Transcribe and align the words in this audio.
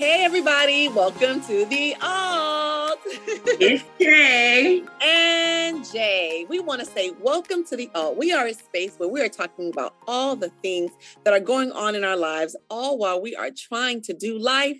Hey, 0.00 0.22
everybody, 0.22 0.86
welcome 0.86 1.40
to 1.40 1.64
the 1.64 1.96
Alt. 2.00 3.00
it's 3.04 3.82
Jay. 4.00 4.84
And 5.02 5.84
Jay. 5.92 6.46
We 6.48 6.60
want 6.60 6.78
to 6.78 6.86
say 6.86 7.10
welcome 7.20 7.64
to 7.64 7.76
the 7.76 7.90
Alt. 7.96 8.16
We 8.16 8.32
are 8.32 8.46
a 8.46 8.54
space 8.54 8.94
where 8.98 9.08
we 9.08 9.20
are 9.22 9.28
talking 9.28 9.72
about 9.72 9.96
all 10.06 10.36
the 10.36 10.50
things 10.62 10.92
that 11.24 11.34
are 11.34 11.40
going 11.40 11.72
on 11.72 11.96
in 11.96 12.04
our 12.04 12.16
lives, 12.16 12.54
all 12.70 12.96
while 12.96 13.20
we 13.20 13.34
are 13.34 13.50
trying 13.50 14.00
to 14.02 14.12
do 14.12 14.38
life 14.38 14.78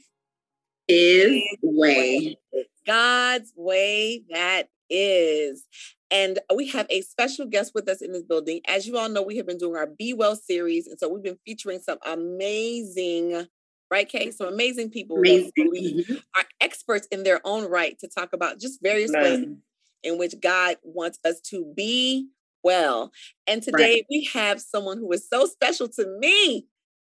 is 0.87 1.43
way. 1.62 2.39
God's 2.87 3.53
way 3.57 4.23
that 4.30 4.69
is. 4.89 5.66
And 6.12 6.39
we 6.55 6.69
have 6.69 6.87
a 6.91 7.00
special 7.00 7.46
guest 7.46 7.73
with 7.75 7.89
us 7.89 8.03
in 8.03 8.12
this 8.12 8.23
building. 8.23 8.61
As 8.69 8.87
you 8.87 8.97
all 8.97 9.09
know, 9.09 9.23
we 9.23 9.37
have 9.39 9.48
been 9.48 9.59
doing 9.59 9.75
our 9.75 9.89
Be 9.89 10.14
Well 10.14 10.37
series. 10.37 10.87
And 10.87 10.97
so 10.97 11.09
we've 11.09 11.25
been 11.25 11.41
featuring 11.45 11.80
some 11.80 11.98
amazing 12.06 13.48
right, 13.91 14.09
Kay? 14.09 14.30
So 14.30 14.48
amazing 14.48 14.91
people 14.91 15.19
amazing. 15.19 15.52
Mm-hmm. 15.56 16.15
are 16.37 16.45
experts 16.60 17.09
in 17.10 17.23
their 17.23 17.41
own 17.45 17.69
right 17.69 17.98
to 18.01 18.09
talk 18.09 18.33
about 18.33 18.61
just 18.61 18.80
various 18.83 19.12
ways 19.12 19.47
in 20.02 20.19
which 20.19 20.34
God 20.41 20.77
wants 20.83 21.19
us 21.24 21.41
to 21.51 21.73
be 21.77 22.28
well. 22.62 23.12
And 23.47 23.62
today 23.62 23.97
right. 23.97 24.06
we 24.11 24.28
have 24.33 24.61
someone 24.61 24.98
who 24.98 25.11
is 25.12 25.28
so 25.28 25.47
special 25.47 25.88
to 25.88 26.06
me. 26.19 26.66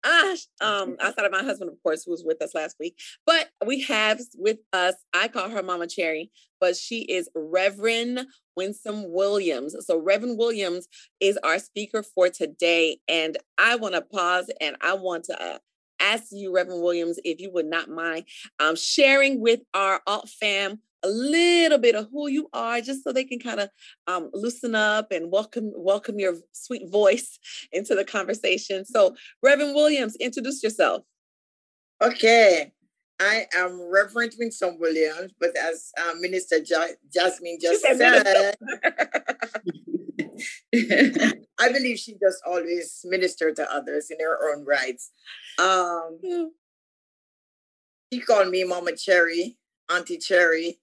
Ah, 0.05 0.35
um, 0.61 0.97
outside 1.01 1.25
of 1.25 1.33
my 1.33 1.43
husband, 1.43 1.71
of 1.71 1.83
course, 1.83 2.05
who 2.05 2.13
was 2.13 2.23
with 2.25 2.41
us 2.41 2.55
last 2.55 2.77
week. 2.79 2.99
But 3.27 3.49
we 3.67 3.83
have 3.83 4.21
with 4.37 4.59
us, 4.73 4.95
I 5.13 5.29
call 5.29 5.49
her 5.49 5.63
Mama 5.63 5.89
Cherry, 5.89 6.31
but 6.61 6.77
she 6.77 7.01
is 7.03 7.29
Reverend 7.35 8.27
Winsome 8.57 9.13
Williams. 9.13 9.75
So 9.81 9.99
Reverend 9.99 10.39
Williams 10.39 10.87
is 11.21 11.37
our 11.39 11.59
speaker 11.59 12.03
for 12.03 12.29
today. 12.29 12.99
And 13.09 13.39
I 13.57 13.77
want 13.77 13.95
to 13.95 14.03
pause 14.03 14.51
and 14.61 14.77
I 14.81 14.95
want 14.95 15.25
to 15.25 15.43
uh, 15.43 15.59
ask 16.01 16.27
you, 16.31 16.55
Reverend 16.55 16.83
Williams, 16.83 17.19
if 17.25 17.41
you 17.41 17.51
would 17.53 17.67
not 17.67 17.89
mind 17.89 18.25
um, 18.59 18.77
sharing 18.77 19.41
with 19.41 19.61
our 19.75 20.01
alt 20.07 20.29
fam 20.29 20.81
a 21.03 21.09
little 21.09 21.79
bit 21.79 21.95
of 21.95 22.09
who 22.11 22.29
you 22.29 22.49
are, 22.53 22.81
just 22.81 23.05
so 23.05 23.13
they 23.13 23.25
can 23.25 23.39
kind 23.39 23.61
of 23.61 23.69
um, 24.07 24.31
loosen 24.33 24.75
up 24.75 25.13
and 25.13 25.31
welcome 25.31 25.73
welcome 25.77 26.19
your 26.19 26.35
sweet 26.53 26.91
voice 26.91 27.39
into 27.73 27.95
the 27.95 28.05
conversation. 28.05 28.85
So, 28.85 29.15
Reverend 29.43 29.75
Williams, 29.75 30.17
introduce 30.17 30.63
yourself. 30.63 31.03
Okay. 32.03 32.73
I 33.21 33.47
am 33.57 33.81
Reverend 33.93 34.35
Winsome 34.39 34.79
Williams, 34.79 35.33
but 35.41 35.57
as 35.57 35.91
uh, 36.01 36.15
Minister 36.21 36.59
ja- 36.59 36.95
Jasmine 37.13 37.59
just 37.61 37.83
said, 37.83 38.55
I 41.61 41.73
believe 41.73 41.99
she 41.99 42.15
does 42.15 42.41
always 42.47 43.01
minister 43.05 43.53
to 43.53 43.73
others 43.73 44.11
in 44.11 44.19
her 44.21 44.53
own 44.53 44.65
rights. 44.65 45.11
Um, 45.59 46.19
yeah. 46.23 46.47
She 48.13 48.21
called 48.21 48.49
me 48.49 48.65
Mama 48.65 48.97
Cherry, 48.97 49.59
Auntie 49.91 50.19
Cherry. 50.19 50.79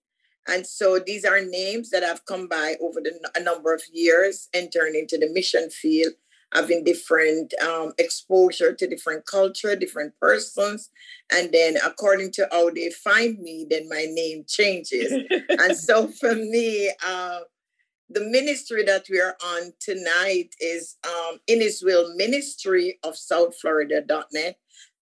And 0.47 0.66
so 0.67 1.00
these 1.00 1.25
are 1.25 1.42
names 1.42 1.89
that 1.89 2.03
I've 2.03 2.25
come 2.25 2.47
by 2.47 2.75
over 2.81 3.02
the, 3.02 3.20
a 3.36 3.39
number 3.42 3.73
of 3.73 3.81
years, 3.92 4.47
entering 4.53 4.95
into 4.95 5.17
the 5.17 5.30
mission 5.31 5.69
field, 5.72 6.14
having 6.53 6.84
different 6.84 7.53
um, 7.62 7.94
exposure 7.97 8.73
to 8.73 8.88
different 8.88 9.25
culture, 9.25 9.75
different 9.75 10.14
persons. 10.22 10.92
And 11.31 11.52
then 11.52 11.78
according 11.84 12.31
to 12.34 12.47
how 12.52 12.69
they 12.69 12.92
find 12.92 13.40
me, 13.40 13.66
then 13.69 13.90
my 13.90 14.06
name 14.09 14.45
changes. 14.47 15.12
and 15.50 15.75
so 15.75 16.08
for 16.19 16.36
me, 16.36 16.92
uh, 17.06 17.40
the 18.09 18.22
ministry 18.22 18.84
that 18.84 19.08
we 19.09 19.20
are 19.20 19.36
on 19.44 19.73
tonight 19.80 20.56
is 20.59 20.98
um, 21.03 21.39
in 21.48 21.61
Will 21.84 22.16
Ministry 22.16 23.00
of 23.03 23.17
South 23.17 23.58
Florida.net. 23.58 24.58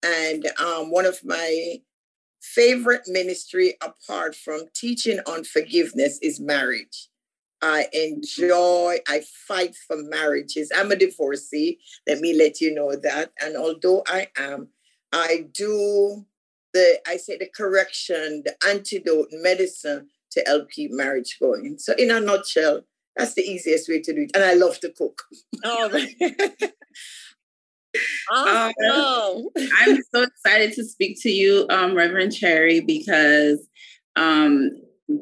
And 0.05 0.47
um, 0.61 0.91
one 0.91 1.07
of 1.07 1.25
my 1.25 1.81
favorite 2.41 3.03
ministry 3.07 3.75
apart 3.83 4.35
from 4.35 4.63
teaching 4.75 5.21
on 5.27 5.45
forgiveness 5.45 6.19
is 6.23 6.41
marriage. 6.41 7.09
I 7.61 7.87
enjoy, 7.93 8.99
I 9.09 9.23
fight 9.47 9.75
for 9.75 9.97
marriages. 9.97 10.71
I'm 10.75 10.93
a 10.93 10.97
divorcee. 10.97 11.79
Let 12.07 12.21
me 12.21 12.33
let 12.33 12.61
you 12.61 12.73
know 12.73 12.95
that. 12.95 13.33
And 13.41 13.57
although 13.57 14.05
I 14.07 14.29
am, 14.37 14.69
I 15.13 15.47
do 15.53 16.25
the, 16.73 17.01
I 17.07 17.17
say 17.17 17.37
the 17.37 17.49
correction, 17.49 18.43
the 18.45 18.55
antidote 18.69 19.29
medicine 19.33 20.09
to 20.33 20.43
help 20.47 20.71
keep 20.71 20.93
marriage 20.93 21.39
going. 21.41 21.79
So, 21.79 21.95
in 21.99 22.11
a 22.11 22.21
nutshell, 22.21 22.83
that's 23.19 23.35
the 23.35 23.43
easiest 23.43 23.89
way 23.89 24.01
to 24.01 24.15
do 24.15 24.23
it. 24.23 24.31
And 24.35 24.45
I 24.45 24.55
love 24.55 24.79
to 24.81 24.91
cook. 24.91 25.25
Oh, 25.65 25.91
awesome. 28.31 28.91
Um, 28.91 29.49
I'm 29.79 29.99
so 30.15 30.23
excited 30.23 30.73
to 30.75 30.85
speak 30.85 31.21
to 31.23 31.31
you, 31.31 31.67
um, 31.69 31.95
Reverend 31.95 32.33
Cherry, 32.33 32.81
because 32.81 33.67
um, 34.15 34.71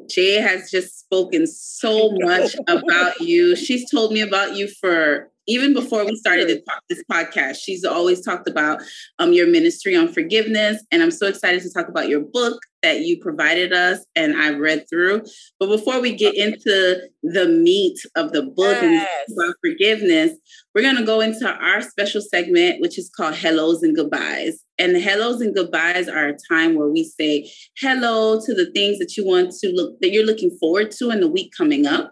Jay 0.09 0.39
has 0.39 0.69
just 0.69 0.99
spoken 0.99 1.47
so 1.47 2.11
much 2.19 2.55
about 2.67 3.19
you. 3.19 3.55
She's 3.55 3.89
told 3.89 4.13
me 4.13 4.21
about 4.21 4.55
you 4.55 4.67
for 4.67 5.31
even 5.47 5.73
before 5.73 6.05
we 6.05 6.15
started 6.15 6.47
this, 6.89 7.03
podcast, 7.11 7.57
she's 7.61 7.85
always 7.85 8.23
talked 8.23 8.49
about 8.49 8.81
um, 9.19 9.31
your 9.31 9.47
ministry 9.47 9.95
on 9.95 10.07
forgiveness. 10.07 10.83
And 10.91 11.01
I'm 11.01 11.11
so 11.11 11.27
excited 11.27 11.61
to 11.61 11.71
talk 11.73 11.87
about 11.87 12.09
your 12.09 12.19
book 12.19 12.59
that 12.83 13.01
you 13.01 13.17
provided 13.19 13.73
us 13.73 14.05
and 14.15 14.35
I 14.35 14.51
read 14.51 14.85
through. 14.89 15.23
But 15.59 15.67
before 15.67 15.99
we 16.01 16.13
get 16.13 16.35
into 16.35 17.01
the 17.23 17.47
meat 17.47 17.97
of 18.15 18.33
the 18.33 18.43
book 18.43 18.77
yes. 18.81 18.83
and 18.83 19.37
about 19.37 19.55
forgiveness, 19.63 20.37
we're 20.75 20.81
going 20.81 20.97
to 20.97 21.05
go 21.05 21.21
into 21.21 21.49
our 21.49 21.81
special 21.81 22.21
segment, 22.21 22.81
which 22.81 22.99
is 22.99 23.09
called 23.15 23.35
Hellos 23.35 23.83
and 23.83 23.95
Goodbyes. 23.95 24.63
And 24.79 24.95
the 24.95 24.99
hellos 24.99 25.41
and 25.41 25.55
goodbyes 25.55 26.07
are 26.07 26.27
a 26.27 26.37
time 26.51 26.75
where 26.75 26.87
we 26.87 27.03
say 27.03 27.49
hello 27.79 28.39
to 28.39 28.53
the 28.53 28.71
things 28.71 28.99
that 28.99 29.17
you 29.17 29.25
want 29.25 29.51
to 29.61 29.69
look 29.69 29.99
that 30.01 30.11
you're 30.11 30.25
looking 30.25 30.55
forward 30.59 30.91
to 30.91 31.09
in 31.09 31.19
the 31.19 31.27
week 31.27 31.51
coming 31.57 31.87
up. 31.87 32.11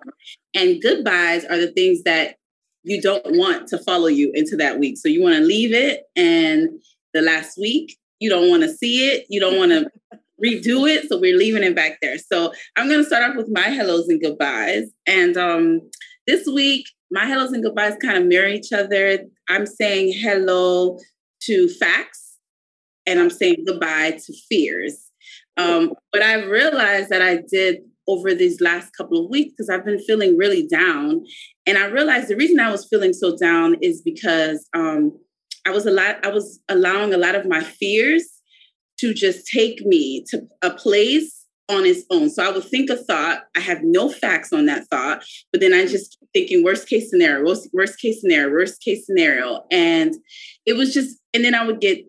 And 0.55 0.81
goodbyes 0.81 1.45
are 1.45 1.57
the 1.57 1.71
things 1.73 2.01
that 2.03 2.37
you 2.85 3.01
don't 3.01 3.25
want 3.25 3.67
to 3.69 3.79
follow 3.79 4.07
you 4.07 4.31
into 4.33 4.55
that 4.57 4.79
week. 4.79 4.97
So 4.97 5.09
you 5.09 5.21
want 5.21 5.35
to 5.35 5.41
leave 5.41 5.73
it. 5.73 6.03
And 6.15 6.69
the 7.13 7.21
last 7.21 7.57
week, 7.57 7.97
you 8.19 8.29
don't 8.29 8.49
want 8.49 8.63
to 8.63 8.73
see 8.73 9.07
it. 9.07 9.25
You 9.29 9.39
don't 9.39 9.57
want 9.57 9.71
to 9.71 9.89
redo 10.43 10.87
it. 10.87 11.09
So 11.09 11.19
we're 11.19 11.37
leaving 11.37 11.63
it 11.63 11.75
back 11.75 11.97
there. 12.01 12.17
So 12.17 12.53
I'm 12.77 12.87
going 12.87 12.99
to 12.99 13.05
start 13.05 13.23
off 13.23 13.35
with 13.35 13.49
my 13.51 13.69
hellos 13.69 14.07
and 14.07 14.21
goodbyes. 14.21 14.85
And 15.07 15.35
um, 15.35 15.81
this 16.27 16.47
week, 16.47 16.85
my 17.11 17.25
hellos 17.25 17.51
and 17.51 17.63
goodbyes 17.63 17.95
kind 18.01 18.17
of 18.17 18.25
mirror 18.25 18.47
each 18.47 18.71
other. 18.71 19.19
I'm 19.49 19.65
saying 19.65 20.13
hello 20.15 20.99
to 21.43 21.69
facts 21.69 22.37
and 23.05 23.19
I'm 23.19 23.29
saying 23.29 23.65
goodbye 23.65 24.19
to 24.25 24.33
fears. 24.49 25.11
Um, 25.57 25.93
but 26.11 26.21
I've 26.21 26.49
realized 26.49 27.09
that 27.09 27.21
I 27.21 27.39
did 27.49 27.77
over 28.07 28.33
these 28.33 28.61
last 28.61 28.91
couple 28.95 29.23
of 29.23 29.29
weeks 29.29 29.53
because 29.53 29.69
I've 29.69 29.85
been 29.85 29.99
feeling 29.99 30.37
really 30.37 30.67
down. 30.67 31.23
And 31.67 31.77
I 31.77 31.85
realized 31.85 32.27
the 32.27 32.35
reason 32.35 32.59
I 32.59 32.71
was 32.71 32.87
feeling 32.87 33.13
so 33.13 33.35
down 33.35 33.77
is 33.81 34.01
because 34.01 34.67
um, 34.73 35.17
I 35.65 35.71
was 35.71 35.85
a 35.85 35.91
lot, 35.91 36.23
I 36.25 36.29
was 36.29 36.59
allowing 36.69 37.13
a 37.13 37.17
lot 37.17 37.35
of 37.35 37.47
my 37.47 37.61
fears 37.61 38.29
to 38.99 39.13
just 39.13 39.47
take 39.47 39.85
me 39.85 40.23
to 40.29 40.47
a 40.61 40.71
place 40.71 41.45
on 41.67 41.85
its 41.85 42.03
own. 42.11 42.29
So 42.29 42.45
I 42.45 42.51
would 42.51 42.63
think 42.63 42.89
a 42.89 42.95
thought, 42.95 43.39
I 43.55 43.59
have 43.59 43.79
no 43.81 44.09
facts 44.09 44.53
on 44.53 44.67
that 44.67 44.85
thought, 44.87 45.25
but 45.51 45.61
then 45.61 45.73
I 45.73 45.85
just 45.87 46.17
thinking 46.33 46.63
worst 46.63 46.87
case 46.87 47.09
scenario, 47.09 47.43
worst, 47.43 47.69
worst 47.73 47.99
case 47.99 48.21
scenario, 48.21 48.51
worst 48.51 48.81
case 48.81 49.05
scenario. 49.05 49.65
And 49.71 50.13
it 50.65 50.73
was 50.73 50.93
just, 50.93 51.17
and 51.33 51.43
then 51.43 51.55
I 51.55 51.65
would 51.65 51.81
get 51.81 52.05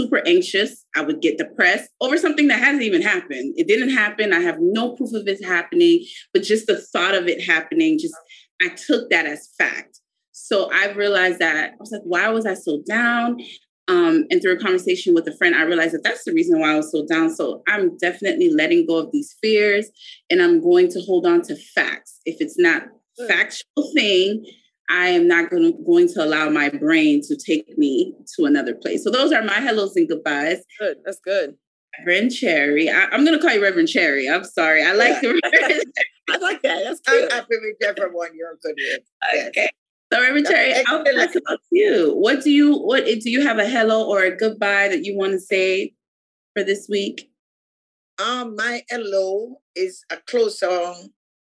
super 0.00 0.22
anxious. 0.26 0.84
I 0.96 1.02
would 1.02 1.20
get 1.20 1.38
depressed 1.38 1.90
over 2.00 2.16
something 2.16 2.48
that 2.48 2.60
hasn't 2.60 2.82
even 2.82 3.02
happened. 3.02 3.54
It 3.56 3.66
didn't 3.66 3.90
happen. 3.90 4.32
I 4.32 4.40
have 4.40 4.58
no 4.60 4.94
proof 4.94 5.12
of 5.14 5.26
it 5.26 5.44
happening, 5.44 6.04
but 6.32 6.42
just 6.42 6.66
the 6.66 6.80
thought 6.80 7.14
of 7.14 7.28
it 7.28 7.44
happening, 7.44 7.98
just 7.98 8.14
I 8.62 8.68
took 8.70 9.10
that 9.10 9.26
as 9.26 9.48
fact. 9.58 10.00
So 10.32 10.70
I 10.72 10.92
realized 10.92 11.38
that 11.40 11.72
I 11.72 11.76
was 11.78 11.90
like, 11.92 12.02
why 12.04 12.28
was 12.28 12.46
I 12.46 12.54
so 12.54 12.82
down? 12.86 13.40
Um, 13.88 14.24
and 14.30 14.40
through 14.40 14.52
a 14.52 14.60
conversation 14.60 15.14
with 15.14 15.26
a 15.26 15.36
friend, 15.36 15.54
I 15.54 15.62
realized 15.62 15.94
that 15.94 16.04
that's 16.04 16.24
the 16.24 16.32
reason 16.32 16.60
why 16.60 16.72
I 16.72 16.76
was 16.76 16.90
so 16.90 17.04
down. 17.04 17.34
So 17.34 17.62
I'm 17.68 17.96
definitely 17.98 18.50
letting 18.50 18.86
go 18.86 18.96
of 18.96 19.12
these 19.12 19.36
fears 19.42 19.88
and 20.30 20.40
I'm 20.40 20.62
going 20.62 20.88
to 20.90 21.00
hold 21.00 21.26
on 21.26 21.42
to 21.42 21.56
facts. 21.56 22.20
If 22.24 22.40
it's 22.40 22.58
not 22.58 22.84
factual 23.28 23.92
thing, 23.94 24.44
I 24.88 25.08
am 25.08 25.26
not 25.26 25.50
going 25.50 25.72
to, 25.72 25.78
going 25.84 26.08
to 26.08 26.24
allow 26.24 26.48
my 26.48 26.68
brain 26.68 27.22
to 27.28 27.36
take 27.36 27.76
me 27.76 28.14
to 28.36 28.44
another 28.44 28.74
place. 28.74 29.02
So 29.04 29.10
those 29.10 29.32
are 29.32 29.42
my 29.42 29.60
hellos 29.60 29.96
and 29.96 30.08
goodbyes. 30.08 30.62
Good. 30.78 30.98
That's 31.04 31.20
good. 31.20 31.56
Reverend 31.98 32.32
Cherry. 32.32 32.88
I, 32.88 33.04
am 33.12 33.24
going 33.24 33.38
to 33.38 33.44
call 33.44 33.54
you 33.54 33.62
Reverend 33.62 33.88
Cherry. 33.88 34.28
I'm 34.28 34.44
sorry. 34.44 34.82
I 34.82 34.92
like 34.92 35.22
yeah. 35.22 35.32
the 35.32 35.84
I 36.30 36.36
like 36.38 36.62
that. 36.62 36.84
That's 36.84 37.00
good. 37.06 37.30
I'm 37.30 37.38
happy 37.38 37.56
with 37.60 37.76
whichever 37.80 38.10
one 38.10 38.30
you're 38.34 38.58
good 38.62 38.76
with. 38.76 39.48
Okay. 39.48 39.70
So 40.12 40.20
Reverend 40.20 40.46
Cherry, 40.46 40.74
I'll 40.86 41.06
ask 41.20 41.36
about 41.36 41.60
you. 41.70 42.14
What 42.14 42.42
do 42.42 42.50
you 42.50 42.76
what 42.76 43.04
do 43.04 43.30
you 43.30 43.42
have 43.46 43.58
a 43.58 43.66
hello 43.66 44.08
or 44.08 44.22
a 44.22 44.36
goodbye 44.36 44.88
that 44.88 45.04
you 45.04 45.16
want 45.16 45.32
to 45.32 45.40
say 45.40 45.94
for 46.54 46.62
this 46.62 46.86
week? 46.88 47.30
Um, 48.22 48.56
my 48.56 48.82
hello 48.90 49.56
is 49.74 50.04
a 50.10 50.18
closer 50.18 50.92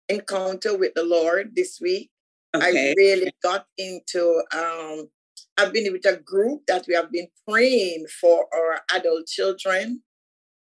encounter 0.07 0.77
with 0.77 0.93
the 0.95 1.03
Lord 1.03 1.55
this 1.55 1.79
week. 1.81 2.11
Okay. 2.55 2.91
I 2.91 2.93
really 2.95 3.31
got 3.41 3.65
into 3.77 4.43
um 4.55 5.09
I've 5.57 5.73
been 5.73 5.91
with 5.91 6.05
a 6.05 6.17
group 6.17 6.61
that 6.67 6.85
we 6.87 6.95
have 6.95 7.11
been 7.11 7.27
praying 7.47 8.05
for 8.21 8.45
our 8.53 8.81
adult 8.95 9.27
children. 9.27 10.01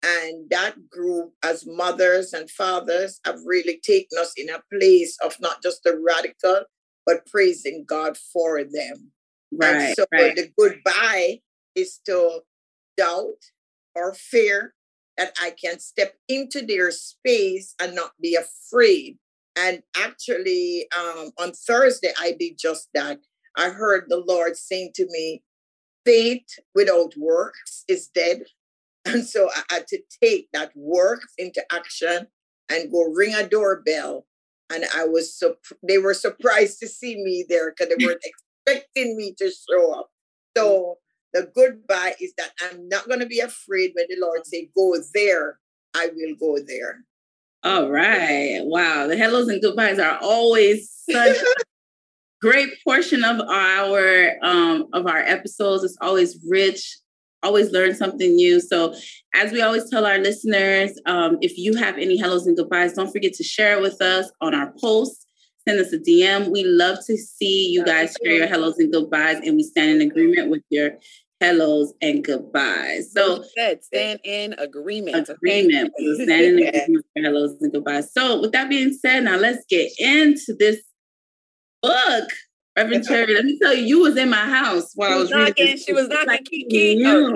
And 0.04 0.50
that 0.50 0.90
group, 0.90 1.32
as 1.42 1.66
mothers 1.66 2.34
and 2.34 2.50
fathers, 2.50 3.20
have 3.24 3.38
really 3.46 3.80
taken 3.82 4.18
us 4.20 4.34
in 4.36 4.50
a 4.50 4.62
place 4.70 5.16
of 5.24 5.34
not 5.40 5.62
just 5.62 5.82
the 5.82 5.98
radical, 5.98 6.64
but 7.06 7.26
praising 7.26 7.84
God 7.88 8.18
for 8.18 8.62
them. 8.62 9.12
Right. 9.50 9.74
And 9.74 9.94
so 9.96 10.04
right. 10.12 10.36
the 10.36 10.50
goodbye 10.58 11.40
is 11.74 12.00
to 12.06 12.40
doubt 12.98 13.38
or 13.94 14.12
fear 14.12 14.74
that 15.16 15.32
I 15.40 15.52
can 15.52 15.78
step 15.78 16.14
into 16.28 16.66
their 16.66 16.90
space 16.90 17.74
and 17.80 17.94
not 17.94 18.12
be 18.20 18.36
afraid. 18.36 19.18
And 19.56 19.82
actually, 19.96 20.86
um, 20.96 21.30
on 21.38 21.52
Thursday, 21.52 22.12
I 22.20 22.34
did 22.38 22.58
just 22.58 22.88
that. 22.94 23.20
I 23.56 23.70
heard 23.70 24.06
the 24.08 24.22
Lord 24.26 24.56
saying 24.56 24.90
to 24.96 25.06
me, 25.08 25.42
faith 26.04 26.58
without 26.74 27.14
works 27.16 27.84
is 27.88 28.08
dead. 28.08 28.42
And 29.06 29.26
so 29.26 29.50
I 29.54 29.74
had 29.74 29.86
to 29.88 30.00
take 30.22 30.48
that 30.52 30.72
work 30.74 31.20
into 31.36 31.62
action 31.70 32.28
and 32.70 32.90
go 32.90 33.02
ring 33.02 33.34
a 33.34 33.46
doorbell. 33.46 34.26
And 34.72 34.84
I 34.96 35.04
was 35.04 35.36
so 35.38 35.56
they 35.86 35.98
were 35.98 36.14
surprised 36.14 36.78
to 36.80 36.88
see 36.88 37.16
me 37.22 37.44
there 37.46 37.70
because 37.70 37.94
they 37.94 38.04
weren't 38.04 38.24
expecting 38.24 39.16
me 39.16 39.34
to 39.38 39.50
show 39.50 40.00
up. 40.00 40.10
So 40.56 40.98
the 41.34 41.50
goodbye 41.54 42.14
is 42.20 42.32
that 42.38 42.52
I'm 42.62 42.88
not 42.88 43.06
going 43.06 43.20
to 43.20 43.26
be 43.26 43.40
afraid 43.40 43.92
when 43.94 44.06
the 44.08 44.16
Lord 44.20 44.46
say 44.46 44.70
go 44.74 44.96
there. 45.12 45.58
I 45.94 46.08
will 46.14 46.34
go 46.40 46.64
there. 46.64 47.04
All 47.62 47.90
right. 47.90 48.60
Wow. 48.62 49.06
The 49.06 49.16
hellos 49.16 49.48
and 49.48 49.60
goodbyes 49.60 49.98
are 49.98 50.18
always 50.22 50.90
such 51.10 51.36
great 52.42 52.70
portion 52.84 53.24
of 53.24 53.40
our 53.40 54.36
um, 54.42 54.88
of 54.92 55.06
our 55.06 55.18
episodes. 55.18 55.82
It's 55.82 55.96
always 56.00 56.38
rich. 56.48 56.98
Always 57.44 57.70
learn 57.70 57.94
something 57.94 58.34
new. 58.34 58.60
So, 58.60 58.94
as 59.34 59.52
we 59.52 59.62
always 59.62 59.88
tell 59.90 60.06
our 60.06 60.18
listeners, 60.18 60.98
um, 61.06 61.38
if 61.40 61.56
you 61.56 61.76
have 61.76 61.98
any 61.98 62.16
hellos 62.16 62.46
and 62.46 62.56
goodbyes, 62.56 62.94
don't 62.94 63.12
forget 63.12 63.34
to 63.34 63.44
share 63.44 63.76
it 63.76 63.82
with 63.82 64.00
us 64.00 64.30
on 64.40 64.54
our 64.54 64.72
posts. 64.80 65.26
Send 65.66 65.80
us 65.80 65.92
a 65.92 65.98
DM. 65.98 66.50
We 66.50 66.64
love 66.64 66.98
to 67.06 67.16
see 67.16 67.68
you 67.68 67.84
guys 67.84 68.14
share 68.22 68.34
your 68.34 68.46
hellos 68.46 68.78
and 68.78 68.92
goodbyes, 68.92 69.38
and 69.44 69.56
we 69.56 69.62
stand 69.62 70.02
in 70.02 70.08
agreement 70.08 70.50
with 70.50 70.62
your 70.70 70.92
hellos 71.40 71.92
and 72.00 72.24
goodbyes. 72.24 73.12
So 73.12 73.44
said, 73.56 73.84
stand 73.84 74.20
in 74.24 74.54
agreement. 74.54 75.28
Agreement. 75.28 75.92
Okay? 75.98 76.24
stand 76.24 76.44
in 76.44 76.66
agreement 76.68 77.06
for 77.14 77.22
hellos 77.22 77.56
and 77.60 77.72
goodbyes. 77.72 78.12
So 78.12 78.40
with 78.40 78.52
that 78.52 78.68
being 78.68 78.92
said, 78.92 79.24
now 79.24 79.36
let's 79.36 79.64
get 79.68 79.90
into 79.98 80.54
this 80.58 80.82
book. 81.82 82.28
Reverend 82.76 83.04
Cherry, 83.04 83.34
let 83.34 83.44
me 83.44 83.58
tell 83.60 83.72
you, 83.72 83.84
you 83.84 84.00
was 84.00 84.16
in 84.16 84.30
my 84.30 84.36
house 84.36 84.92
while 84.94 85.12
I 85.12 85.16
was 85.16 85.30
knocking. 85.30 85.66
reading. 85.66 85.76
She 85.76 85.92
was 85.92 86.08
knocking. 86.08 86.26
Like 86.26 86.44
Kiki. 86.44 86.96
You. 86.98 87.32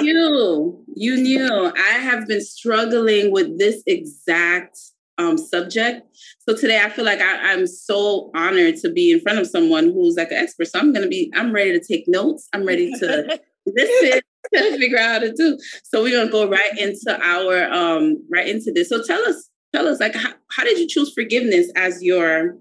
Knew. 0.00 0.84
You 0.94 1.16
knew. 1.16 1.72
I 1.74 1.92
have 1.98 2.28
been 2.28 2.42
struggling 2.42 3.32
with 3.32 3.58
this 3.58 3.82
exact 3.86 4.78
um, 5.18 5.38
subject. 5.38 6.06
So 6.46 6.54
today 6.54 6.80
I 6.82 6.90
feel 6.90 7.04
like 7.04 7.20
I, 7.20 7.52
am 7.52 7.66
so 7.66 8.30
honored 8.34 8.76
to 8.76 8.90
be 8.90 9.12
in 9.12 9.20
front 9.20 9.38
of 9.38 9.46
someone 9.46 9.84
who's 9.84 10.16
like 10.16 10.30
an 10.30 10.36
expert. 10.36 10.66
So 10.66 10.78
I'm 10.78 10.92
gonna 10.92 11.08
be, 11.08 11.32
I'm 11.34 11.52
ready 11.52 11.72
to 11.72 11.84
take 11.84 12.04
notes. 12.06 12.48
I'm 12.52 12.66
ready 12.66 12.92
to 12.92 13.40
listen 13.66 14.20
to 14.54 14.78
figure 14.78 14.98
out 14.98 15.12
how 15.12 15.18
to 15.20 15.32
do. 15.32 15.58
So 15.84 16.02
we're 16.02 16.16
gonna 16.16 16.30
go 16.30 16.48
right 16.48 16.78
into 16.78 17.18
our 17.22 17.72
um 17.72 18.22
right 18.30 18.46
into 18.46 18.72
this. 18.72 18.88
So 18.88 19.02
tell 19.02 19.22
us 19.22 19.48
tell 19.74 19.88
us 19.88 20.00
like 20.00 20.14
how, 20.14 20.32
how 20.54 20.64
did 20.64 20.78
you 20.78 20.86
choose 20.86 21.12
forgiveness 21.14 21.70
as 21.76 22.02
your 22.02 22.58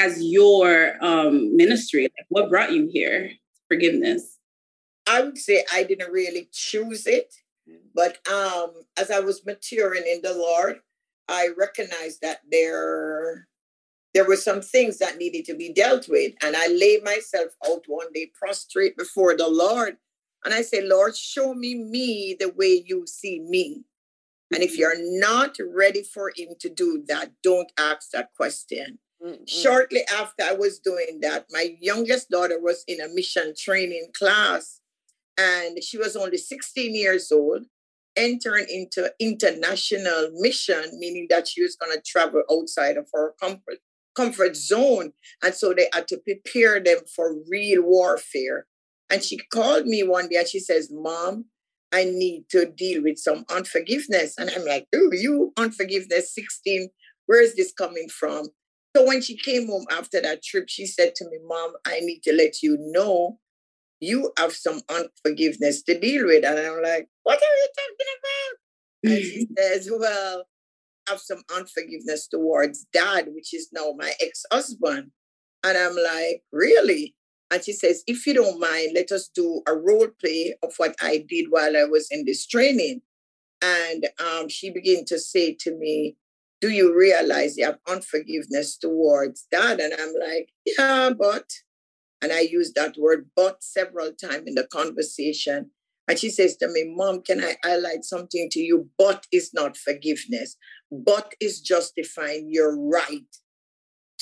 as 0.00 0.22
your 0.22 0.94
um 1.04 1.54
ministry 1.56 2.02
like 2.02 2.26
what 2.28 2.50
brought 2.50 2.72
you 2.72 2.88
here? 2.90 3.30
Forgiveness. 3.68 4.38
I 5.06 5.22
would 5.22 5.38
say 5.38 5.64
i 5.72 5.82
didn't 5.82 6.12
really 6.12 6.48
choose 6.52 7.06
it 7.06 7.34
but 7.94 8.18
um 8.28 8.70
as 8.96 9.10
i 9.10 9.18
was 9.18 9.44
maturing 9.44 10.04
in 10.06 10.20
the 10.22 10.34
lord 10.34 10.80
i 11.28 11.48
recognized 11.58 12.20
that 12.22 12.38
there 12.50 13.48
there 14.14 14.26
were 14.26 14.36
some 14.36 14.60
things 14.60 14.98
that 14.98 15.18
needed 15.18 15.44
to 15.46 15.54
be 15.54 15.72
dealt 15.72 16.08
with 16.08 16.32
and 16.44 16.54
i 16.56 16.66
laid 16.68 17.02
myself 17.02 17.50
out 17.66 17.82
one 17.86 18.12
day 18.12 18.30
prostrate 18.40 18.96
before 18.96 19.36
the 19.36 19.48
lord 19.48 19.96
and 20.44 20.54
i 20.54 20.62
say 20.62 20.80
lord 20.82 21.16
show 21.16 21.54
me 21.54 21.74
me 21.74 22.36
the 22.38 22.52
way 22.56 22.84
you 22.86 23.04
see 23.06 23.40
me. 23.40 23.84
And 24.52 24.62
if 24.62 24.76
you're 24.76 24.96
not 24.98 25.56
ready 25.60 26.02
for 26.02 26.32
him 26.36 26.48
to 26.58 26.68
do 26.68 27.04
that, 27.06 27.30
don't 27.42 27.70
ask 27.78 28.10
that 28.10 28.30
question. 28.36 28.98
Shortly 29.46 30.02
after 30.12 30.44
I 30.44 30.52
was 30.52 30.78
doing 30.78 31.18
that, 31.20 31.46
my 31.50 31.76
youngest 31.80 32.30
daughter 32.30 32.58
was 32.58 32.84
in 32.88 33.00
a 33.00 33.08
mission 33.08 33.52
training 33.56 34.08
class 34.16 34.80
and 35.36 35.82
she 35.82 35.98
was 35.98 36.16
only 36.16 36.38
16 36.38 36.94
years 36.94 37.30
old, 37.30 37.64
entering 38.16 38.66
into 38.68 39.12
international 39.20 40.30
mission, 40.34 40.84
meaning 40.98 41.26
that 41.30 41.48
she 41.48 41.62
was 41.62 41.76
going 41.76 41.92
to 41.92 42.02
travel 42.04 42.42
outside 42.50 42.96
of 42.96 43.08
her 43.12 43.34
comfort, 43.40 43.78
comfort 44.14 44.56
zone. 44.56 45.12
And 45.42 45.54
so 45.54 45.74
they 45.74 45.88
had 45.92 46.08
to 46.08 46.18
prepare 46.18 46.80
them 46.80 46.98
for 47.14 47.36
real 47.48 47.82
warfare. 47.82 48.66
And 49.10 49.22
she 49.22 49.38
called 49.52 49.86
me 49.86 50.02
one 50.02 50.28
day 50.28 50.36
and 50.36 50.48
she 50.48 50.60
says, 50.60 50.90
Mom, 50.90 51.46
I 51.92 52.04
need 52.04 52.44
to 52.50 52.66
deal 52.66 53.02
with 53.02 53.18
some 53.18 53.44
unforgiveness. 53.50 54.34
And 54.38 54.50
I'm 54.50 54.64
like, 54.64 54.86
oh, 54.94 55.10
you 55.12 55.52
unforgiveness 55.56 56.34
16, 56.34 56.88
where 57.26 57.42
is 57.42 57.56
this 57.56 57.72
coming 57.72 58.08
from? 58.08 58.48
So 58.96 59.06
when 59.06 59.22
she 59.22 59.36
came 59.36 59.68
home 59.68 59.86
after 59.90 60.20
that 60.20 60.42
trip, 60.42 60.64
she 60.68 60.86
said 60.86 61.14
to 61.16 61.24
me, 61.30 61.38
Mom, 61.46 61.74
I 61.86 62.00
need 62.00 62.22
to 62.24 62.32
let 62.32 62.62
you 62.62 62.76
know 62.78 63.38
you 64.00 64.32
have 64.38 64.52
some 64.52 64.80
unforgiveness 64.88 65.82
to 65.82 65.98
deal 65.98 66.26
with. 66.26 66.44
And 66.44 66.58
I'm 66.58 66.82
like, 66.82 67.08
what 67.22 67.38
are 67.38 67.56
you 67.56 67.68
talking 67.76 68.14
about? 68.18 69.12
And 69.12 69.24
she 69.24 69.46
says, 69.58 69.90
Well, 69.92 70.44
I 71.06 71.12
have 71.12 71.20
some 71.20 71.42
unforgiveness 71.54 72.26
towards 72.26 72.86
dad, 72.92 73.28
which 73.34 73.54
is 73.54 73.68
now 73.72 73.92
my 73.96 74.12
ex-husband. 74.20 75.10
And 75.62 75.78
I'm 75.78 75.96
like, 75.96 76.42
really? 76.52 77.14
And 77.50 77.62
she 77.62 77.72
says, 77.72 78.02
if 78.06 78.26
you 78.26 78.34
don't 78.34 78.60
mind, 78.60 78.92
let 78.94 79.10
us 79.10 79.28
do 79.34 79.62
a 79.66 79.74
role 79.74 80.08
play 80.20 80.54
of 80.62 80.72
what 80.76 80.94
I 81.00 81.24
did 81.28 81.46
while 81.50 81.76
I 81.76 81.84
was 81.84 82.08
in 82.10 82.24
this 82.24 82.46
training. 82.46 83.02
And 83.60 84.08
um, 84.20 84.48
she 84.48 84.70
began 84.70 85.04
to 85.06 85.18
say 85.18 85.56
to 85.60 85.76
me, 85.76 86.16
do 86.60 86.68
you 86.70 86.96
realize 86.96 87.56
you 87.56 87.64
have 87.64 87.78
unforgiveness 87.88 88.76
towards 88.76 89.46
that? 89.50 89.80
And 89.80 89.94
I'm 89.98 90.14
like, 90.20 90.50
yeah, 90.66 91.10
but, 91.16 91.50
and 92.22 92.32
I 92.32 92.40
used 92.40 92.74
that 92.74 92.96
word 92.98 93.30
but 93.34 93.62
several 93.62 94.12
times 94.12 94.44
in 94.46 94.54
the 94.54 94.66
conversation. 94.66 95.70
And 96.08 96.18
she 96.18 96.28
says 96.28 96.56
to 96.56 96.68
me, 96.68 96.92
Mom, 96.94 97.22
can 97.22 97.42
I 97.42 97.56
highlight 97.64 98.04
something 98.04 98.48
to 98.50 98.60
you? 98.60 98.88
But 98.98 99.26
is 99.32 99.52
not 99.54 99.76
forgiveness. 99.76 100.56
But 100.90 101.34
is 101.40 101.60
justifying 101.60 102.48
your 102.50 102.76
right 102.76 103.36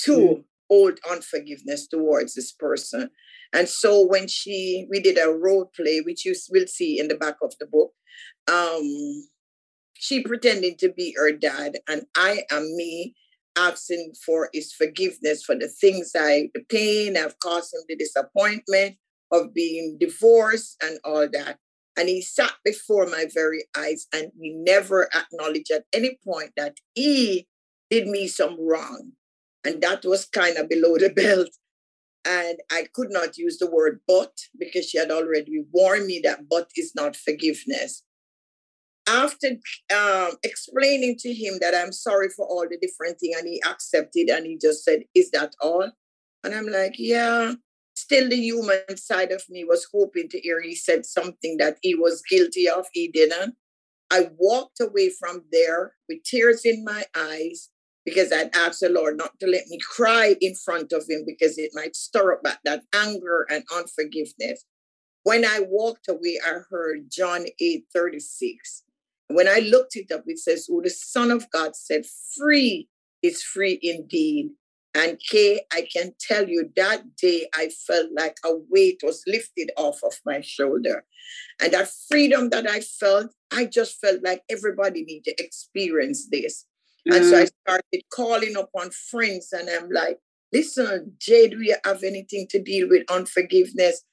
to 0.05 0.11
mm 0.11 0.43
hold 0.69 0.99
unforgiveness 1.09 1.87
towards 1.87 2.35
this 2.35 2.51
person. 2.51 3.09
And 3.53 3.67
so 3.67 4.05
when 4.05 4.27
she, 4.27 4.85
we 4.89 4.99
did 4.99 5.17
a 5.17 5.31
role 5.31 5.71
play, 5.75 6.01
which 6.01 6.25
you 6.25 6.35
will 6.51 6.67
see 6.67 6.99
in 6.99 7.07
the 7.07 7.15
back 7.15 7.37
of 7.41 7.53
the 7.59 7.65
book, 7.65 7.91
um, 8.47 9.27
she 9.99 10.23
pretended 10.23 10.79
to 10.79 10.93
be 10.93 11.13
her 11.17 11.31
dad, 11.33 11.77
and 11.87 12.03
I 12.15 12.43
am 12.49 12.63
me 12.75 13.15
asking 13.57 14.13
for 14.25 14.49
his 14.53 14.71
forgiveness 14.71 15.43
for 15.43 15.55
the 15.55 15.67
things 15.67 16.13
I, 16.17 16.49
the 16.53 16.63
pain 16.69 17.17
I've 17.17 17.37
caused 17.39 17.73
him, 17.73 17.81
the 17.89 17.97
disappointment 17.97 18.95
of 19.31 19.53
being 19.53 19.97
divorced 19.99 20.77
and 20.81 20.99
all 21.03 21.27
that. 21.33 21.57
And 21.97 22.07
he 22.07 22.21
sat 22.21 22.53
before 22.63 23.07
my 23.07 23.25
very 23.33 23.65
eyes 23.77 24.07
and 24.13 24.31
he 24.39 24.53
never 24.55 25.09
acknowledged 25.13 25.71
at 25.71 25.83
any 25.93 26.17
point 26.23 26.51
that 26.55 26.77
he 26.93 27.47
did 27.89 28.07
me 28.07 28.27
some 28.27 28.55
wrong. 28.57 29.11
And 29.65 29.81
that 29.81 30.05
was 30.05 30.25
kind 30.25 30.55
of 30.55 30.69
below 30.69 30.97
the 30.97 31.09
belt. 31.15 31.49
And 32.23 32.59
I 32.71 32.85
could 32.93 33.09
not 33.11 33.37
use 33.37 33.57
the 33.57 33.69
word 33.69 33.99
but 34.07 34.31
because 34.57 34.85
she 34.85 34.97
had 34.97 35.11
already 35.11 35.65
warned 35.73 36.05
me 36.05 36.21
that 36.23 36.47
but 36.49 36.69
is 36.77 36.93
not 36.95 37.17
forgiveness. 37.17 38.03
After 39.07 39.47
um, 39.95 40.31
explaining 40.43 41.17
to 41.19 41.33
him 41.33 41.55
that 41.61 41.73
I'm 41.75 41.91
sorry 41.91 42.29
for 42.29 42.45
all 42.45 42.65
the 42.69 42.77
different 42.77 43.19
things, 43.19 43.35
and 43.37 43.47
he 43.47 43.61
accepted 43.67 44.29
and 44.29 44.45
he 44.45 44.57
just 44.57 44.83
said, 44.83 45.03
Is 45.15 45.31
that 45.31 45.53
all? 45.61 45.91
And 46.43 46.53
I'm 46.53 46.67
like, 46.67 46.95
Yeah. 46.97 47.53
Still, 47.95 48.29
the 48.29 48.37
human 48.37 48.95
side 48.95 49.31
of 49.31 49.43
me 49.49 49.65
was 49.65 49.87
hoping 49.93 50.29
to 50.29 50.39
hear 50.39 50.61
he 50.61 50.73
said 50.73 51.05
something 51.05 51.57
that 51.57 51.77
he 51.81 51.95
was 51.95 52.21
guilty 52.29 52.69
of. 52.69 52.85
He 52.93 53.09
didn't. 53.09 53.55
I 54.09 54.29
walked 54.37 54.79
away 54.79 55.09
from 55.09 55.43
there 55.51 55.93
with 56.07 56.23
tears 56.23 56.61
in 56.63 56.83
my 56.85 57.03
eyes 57.15 57.69
because 58.05 58.31
I'd 58.31 58.55
asked 58.55 58.79
the 58.79 58.89
Lord 58.89 59.17
not 59.17 59.39
to 59.39 59.47
let 59.47 59.67
me 59.67 59.77
cry 59.77 60.35
in 60.41 60.55
front 60.55 60.91
of 60.93 61.03
him 61.07 61.23
because 61.27 61.57
it 61.57 61.71
might 61.73 61.95
stir 61.95 62.33
up 62.33 62.41
that, 62.43 62.59
that 62.63 62.83
anger 62.93 63.45
and 63.49 63.63
unforgiveness. 63.75 64.65
When 65.23 65.45
I 65.45 65.59
walked 65.67 66.07
away, 66.07 66.39
I 66.43 66.59
heard 66.69 67.11
John 67.11 67.45
8 67.59 67.85
36. 67.93 68.83
When 69.29 69.47
I 69.47 69.59
looked 69.59 69.95
it 69.95 70.11
up, 70.11 70.23
it 70.27 70.39
says, 70.39 70.67
Oh, 70.71 70.81
the 70.81 70.89
Son 70.89 71.31
of 71.31 71.49
God 71.51 71.75
said, 71.75 72.03
Free 72.37 72.87
is 73.21 73.43
free 73.43 73.79
indeed. 73.81 74.49
And 74.95 75.19
Kay, 75.19 75.61
I 75.71 75.87
can 75.93 76.13
tell 76.19 76.49
you 76.49 76.71
that 76.75 77.15
day 77.15 77.47
I 77.53 77.69
felt 77.69 78.07
like 78.17 78.37
a 78.43 78.53
weight 78.69 79.01
was 79.03 79.23
lifted 79.27 79.71
off 79.77 80.03
of 80.03 80.13
my 80.25 80.41
shoulder. 80.41 81.05
And 81.61 81.73
that 81.73 81.89
freedom 82.09 82.49
that 82.49 82.67
I 82.67 82.79
felt, 82.79 83.31
I 83.53 83.65
just 83.65 83.99
felt 84.01 84.23
like 84.23 84.41
everybody 84.49 85.03
need 85.03 85.25
to 85.25 85.35
experience 85.43 86.27
this. 86.31 86.65
And 87.05 87.23
so 87.23 87.37
I 87.37 87.43
mm. 87.43 87.51
started 87.61 88.01
calling 88.11 88.55
upon 88.55 88.91
friends 88.91 89.53
and 89.53 89.69
I'm 89.69 89.89
like, 89.89 90.17
listen, 90.51 91.13
Jay, 91.19 91.47
do 91.47 91.61
you 91.61 91.75
have 91.85 92.03
anything 92.03 92.47
to 92.49 92.61
deal 92.61 92.89
with 92.89 93.03
unforgiveness? 93.09 94.03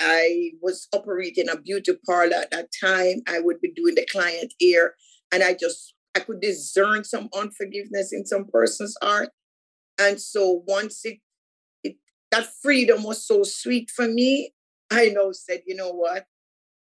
I 0.00 0.52
was 0.60 0.88
operating 0.92 1.48
a 1.48 1.58
beauty 1.58 1.92
parlor 2.06 2.36
at 2.36 2.50
that 2.50 2.68
time. 2.78 3.22
I 3.28 3.40
would 3.40 3.60
be 3.60 3.72
doing 3.72 3.94
the 3.94 4.06
client 4.10 4.52
ear, 4.60 4.94
and 5.32 5.42
I 5.42 5.54
just 5.54 5.94
I 6.14 6.20
could 6.20 6.40
discern 6.40 7.04
some 7.04 7.28
unforgiveness 7.34 8.12
in 8.12 8.26
some 8.26 8.46
person's 8.46 8.96
heart. 9.02 9.30
And 9.98 10.20
so 10.20 10.62
once 10.66 11.04
it, 11.04 11.18
it 11.84 11.96
that 12.30 12.48
freedom 12.62 13.02
was 13.02 13.26
so 13.26 13.42
sweet 13.44 13.90
for 13.90 14.08
me, 14.08 14.52
I 14.90 15.06
know 15.08 15.32
said, 15.32 15.62
you 15.66 15.74
know 15.74 15.92
what? 15.92 16.26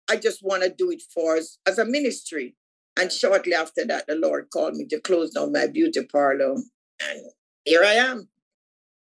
I 0.09 0.17
just 0.17 0.41
want 0.43 0.63
to 0.63 0.71
do 0.71 0.91
it 0.91 1.03
for 1.13 1.37
us 1.37 1.59
as 1.67 1.79
a 1.79 1.85
ministry. 1.85 2.55
And 2.99 3.13
shortly 3.13 3.55
after 3.55 3.85
that, 3.87 4.07
the 4.09 4.17
Lord 4.17 4.49
called 4.53 4.75
me 4.75 4.87
to 4.87 5.01
close 5.01 5.31
down 5.31 5.53
my 5.53 5.67
beauty 5.67 6.05
parlor. 6.05 6.55
And 7.01 7.21
here 7.65 7.85
I 7.85 7.95
am. 7.95 8.29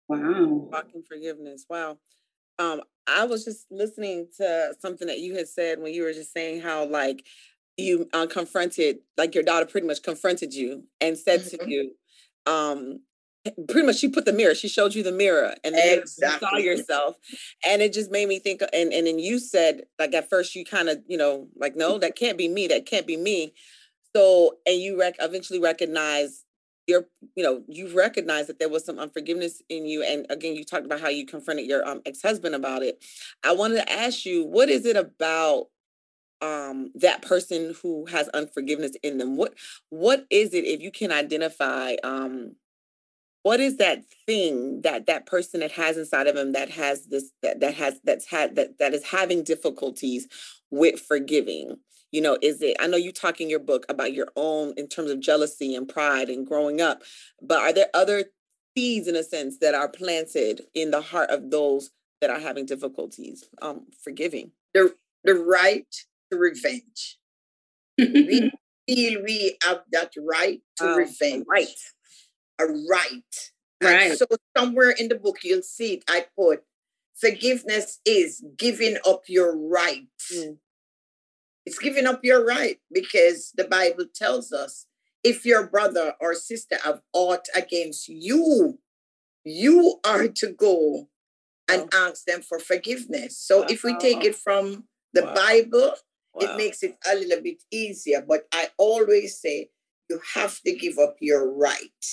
Wow. 0.08 0.70
Walking 0.72 1.03
forgiveness. 1.08 1.65
Wow. 1.70 1.98
Um, 2.60 2.82
I 3.12 3.25
was 3.25 3.46
just 3.46 3.65
listening 3.72 4.27
to 4.38 4.74
something 4.80 5.08
that 5.08 5.20
you 5.20 5.36
had 5.36 5.48
said 5.48 5.80
when 5.80 5.94
you 5.94 6.03
were 6.03 6.13
just 6.13 6.34
saying 6.34 6.62
how 6.62 6.86
like 6.86 7.25
you 7.77 8.10
uh, 8.13 8.27
confronted, 8.27 9.00
like 9.18 9.36
your 9.36 9.44
daughter 9.44 9.65
pretty 9.65 9.88
much 9.88 10.03
confronted 10.03 10.53
you 10.53 10.86
and 11.00 11.18
said 11.18 11.41
mm-hmm. 11.41 11.65
to 11.65 11.70
you, 11.70 11.91
um, 12.46 13.00
pretty 13.68 13.86
much 13.86 13.98
she 13.98 14.08
put 14.08 14.25
the 14.25 14.34
mirror, 14.34 14.53
she 14.53 14.68
showed 14.68 14.94
you 14.94 15.03
the 15.03 15.12
mirror 15.12 15.56
and 15.63 15.75
then 15.75 16.00
exactly. 16.00 16.48
you 16.48 16.50
saw 16.50 16.58
yourself. 16.72 17.15
And 17.68 17.82
it 17.82 17.94
just 17.94 18.12
made 18.12 18.27
me 18.27 18.39
think, 18.39 18.62
and, 18.74 18.94
and 18.94 19.08
then 19.08 19.20
you 19.20 19.39
said, 19.39 19.84
like 20.00 20.13
at 20.13 20.30
first 20.30 20.56
you 20.56 20.63
kind 20.63 20.89
of, 20.89 21.01
you 21.08 21.18
know, 21.18 21.48
like, 21.56 21.75
no, 21.75 21.98
that 21.98 22.15
can't 22.15 22.38
be 22.38 22.48
me, 22.48 22.68
that 22.68 22.86
can't 22.86 23.08
be 23.08 23.18
me. 23.18 23.53
So, 24.15 24.58
and 24.65 24.80
you 24.80 25.00
rec- 25.00 25.15
eventually 25.20 25.60
recognize 25.60 26.44
you 27.36 27.44
know 27.44 27.64
you 27.68 27.96
recognize 27.96 28.48
that 28.48 28.60
there 28.60 28.70
was 28.70 28.86
some 28.86 29.00
unforgiveness 29.00 29.62
in 29.70 29.86
you 29.86 30.04
and 30.04 30.26
again 30.30 30.56
you 30.56 30.64
talked 30.64 30.86
about 30.86 31.02
how 31.02 31.10
you 31.10 31.26
confronted 31.26 31.66
your 31.66 31.88
um, 31.88 32.02
ex-husband 32.06 32.56
about 32.56 32.84
it. 32.84 33.04
I 33.44 33.54
wanted 33.54 33.76
to 33.76 33.92
ask 33.92 34.26
you 34.26 34.46
what 34.46 34.70
is 34.70 34.86
it 34.86 34.96
about 34.96 35.68
um 36.42 36.92
that 36.96 37.22
person 37.22 37.76
who 37.82 38.06
has 38.08 38.28
unforgiveness 38.30 38.94
in 39.04 39.18
them? 39.18 39.38
What 39.38 39.54
what 39.90 40.26
is 40.30 40.54
it 40.54 40.66
if 40.66 40.82
you 40.82 40.92
can 40.92 41.12
identify 41.12 41.96
um 42.04 42.56
what 43.44 43.60
is 43.60 43.78
that 43.78 44.04
thing 44.26 44.82
that 44.82 45.08
that 45.08 45.26
person 45.26 45.62
that 45.62 45.72
has 45.72 45.98
inside 45.98 46.28
of 46.28 46.36
him 46.36 46.52
that 46.54 46.70
has 46.70 47.08
this 47.08 47.32
that, 47.42 47.60
that 47.60 47.74
has 47.76 48.00
that's 48.04 48.26
had 48.28 48.56
that 48.56 48.78
that 48.80 48.94
is 48.94 49.04
having 49.06 49.44
difficulties 49.44 50.28
with 50.70 51.00
forgiving 51.00 51.78
you 52.12 52.22
know 52.22 52.38
is 52.41 52.62
it 52.62 52.75
i 52.80 52.88
know 52.88 52.98
you 52.98 53.12
talk 53.12 53.39
in 53.41 53.50
your 53.50 53.60
book 53.60 53.86
about 53.89 54.13
your 54.13 54.27
own 54.36 54.74
in 54.77 54.88
terms 54.88 55.10
of 55.10 55.20
jealousy 55.20 55.75
and 55.75 55.88
pride 55.88 56.30
and 56.30 56.48
growing 56.48 56.82
up 56.82 57.01
but 57.41 57.60
are 57.60 57.74
there 57.74 57.89
other 57.94 58.25
seeds 58.77 59.08
in 59.08 59.15
a 59.15 59.24
sense 59.24 59.58
that 59.60 59.75
are 59.75 59.89
planted 59.89 60.62
in 60.74 60.91
the 60.91 61.01
heart 61.01 61.30
of 61.30 61.51
those 61.51 61.91
that 62.20 62.30
are 62.30 62.39
having 62.39 62.65
difficulties? 62.65 63.48
Um 63.62 63.88
forgiving. 64.03 64.51
The 64.74 64.96
the 65.24 65.36
right 65.36 65.94
to 66.32 66.38
revenge. 66.38 67.18
We 67.98 68.51
feel 68.88 69.24
we 69.24 69.58
have 69.63 69.82
that 69.91 70.13
right 70.18 70.62
to 70.77 70.86
um, 70.86 70.98
revenge 70.98 71.46
right. 71.48 71.68
a 72.60 72.65
right. 72.65 73.51
Right. 73.84 74.12
and 74.12 74.18
so 74.18 74.25
somewhere 74.56 74.91
in 74.91 75.08
the 75.08 75.15
book 75.15 75.38
you'll 75.44 75.63
see 75.63 75.96
it 75.96 76.03
i 76.08 76.25
put 76.38 76.63
forgiveness 77.15 78.00
is 78.06 78.44
giving 78.58 78.98
up 79.08 79.24
your 79.27 79.58
right 79.58 80.08
mm. 80.32 80.58
It's 81.65 81.80
giving 81.80 82.08
up 82.08 82.22
your 82.24 82.46
right 82.46 82.77
because 82.91 83.51
the 83.56 83.65
Bible 83.65 84.06
tells 84.13 84.51
us 84.51 84.88
if 85.24 85.46
your 85.46 85.68
brother 85.68 86.15
or 86.20 86.34
sister 86.34 86.77
have 86.84 87.01
aught 87.13 87.46
against 87.56 88.08
you, 88.10 88.80
you 89.44 90.00
are 90.06 90.27
to 90.27 90.48
go 90.48 91.08
and 91.68 91.82
wow. 91.94 92.08
ask 92.08 92.25
them 92.25 92.41
for 92.41 92.60
forgiveness. 92.60 93.38
So 93.38 93.60
wow. 93.60 93.68
if 93.70 93.84
we 93.84 93.98
take 93.98 94.24
it 94.24 94.36
from 94.36 94.86
the 95.13 95.24
wow. 95.24 95.36
Bible, 95.36 95.94
it 96.39 96.58
makes 96.58 96.82
it 96.84 96.98
a 97.10 97.15
little 97.15 97.41
bit 97.41 97.63
easier. 97.72 98.24
But 98.27 98.48
I 98.53 98.70
always 98.77 99.39
say 99.39 99.70
you 100.10 100.20
have 100.34 100.60
to 100.62 100.75
give 100.75 100.98
up 100.98 101.15
your 101.20 101.53
right 101.53 102.06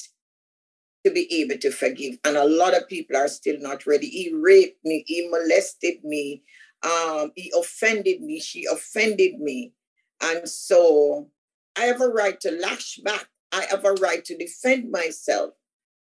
to 1.06 1.12
be 1.12 1.32
able 1.40 1.58
to 1.60 1.70
forgive. 1.70 2.18
And 2.24 2.36
a 2.36 2.44
lot 2.44 2.76
of 2.76 2.88
people 2.88 3.16
are 3.16 3.28
still 3.28 3.58
not 3.60 3.86
ready. 3.86 4.08
He 4.08 4.32
raped 4.34 4.84
me, 4.84 5.04
he 5.06 5.28
molested 5.30 6.04
me, 6.04 6.42
um, 6.82 7.32
he 7.34 7.52
offended 7.56 8.20
me, 8.20 8.40
she 8.40 8.64
offended 8.64 9.40
me. 9.40 9.72
And 10.20 10.48
so 10.48 11.28
I 11.76 11.82
have 11.82 12.00
a 12.00 12.08
right 12.08 12.38
to 12.40 12.50
lash 12.50 12.96
back. 13.04 13.28
I 13.52 13.66
have 13.70 13.84
a 13.84 13.92
right 13.94 14.24
to 14.24 14.36
defend 14.36 14.90
myself. 14.90 15.54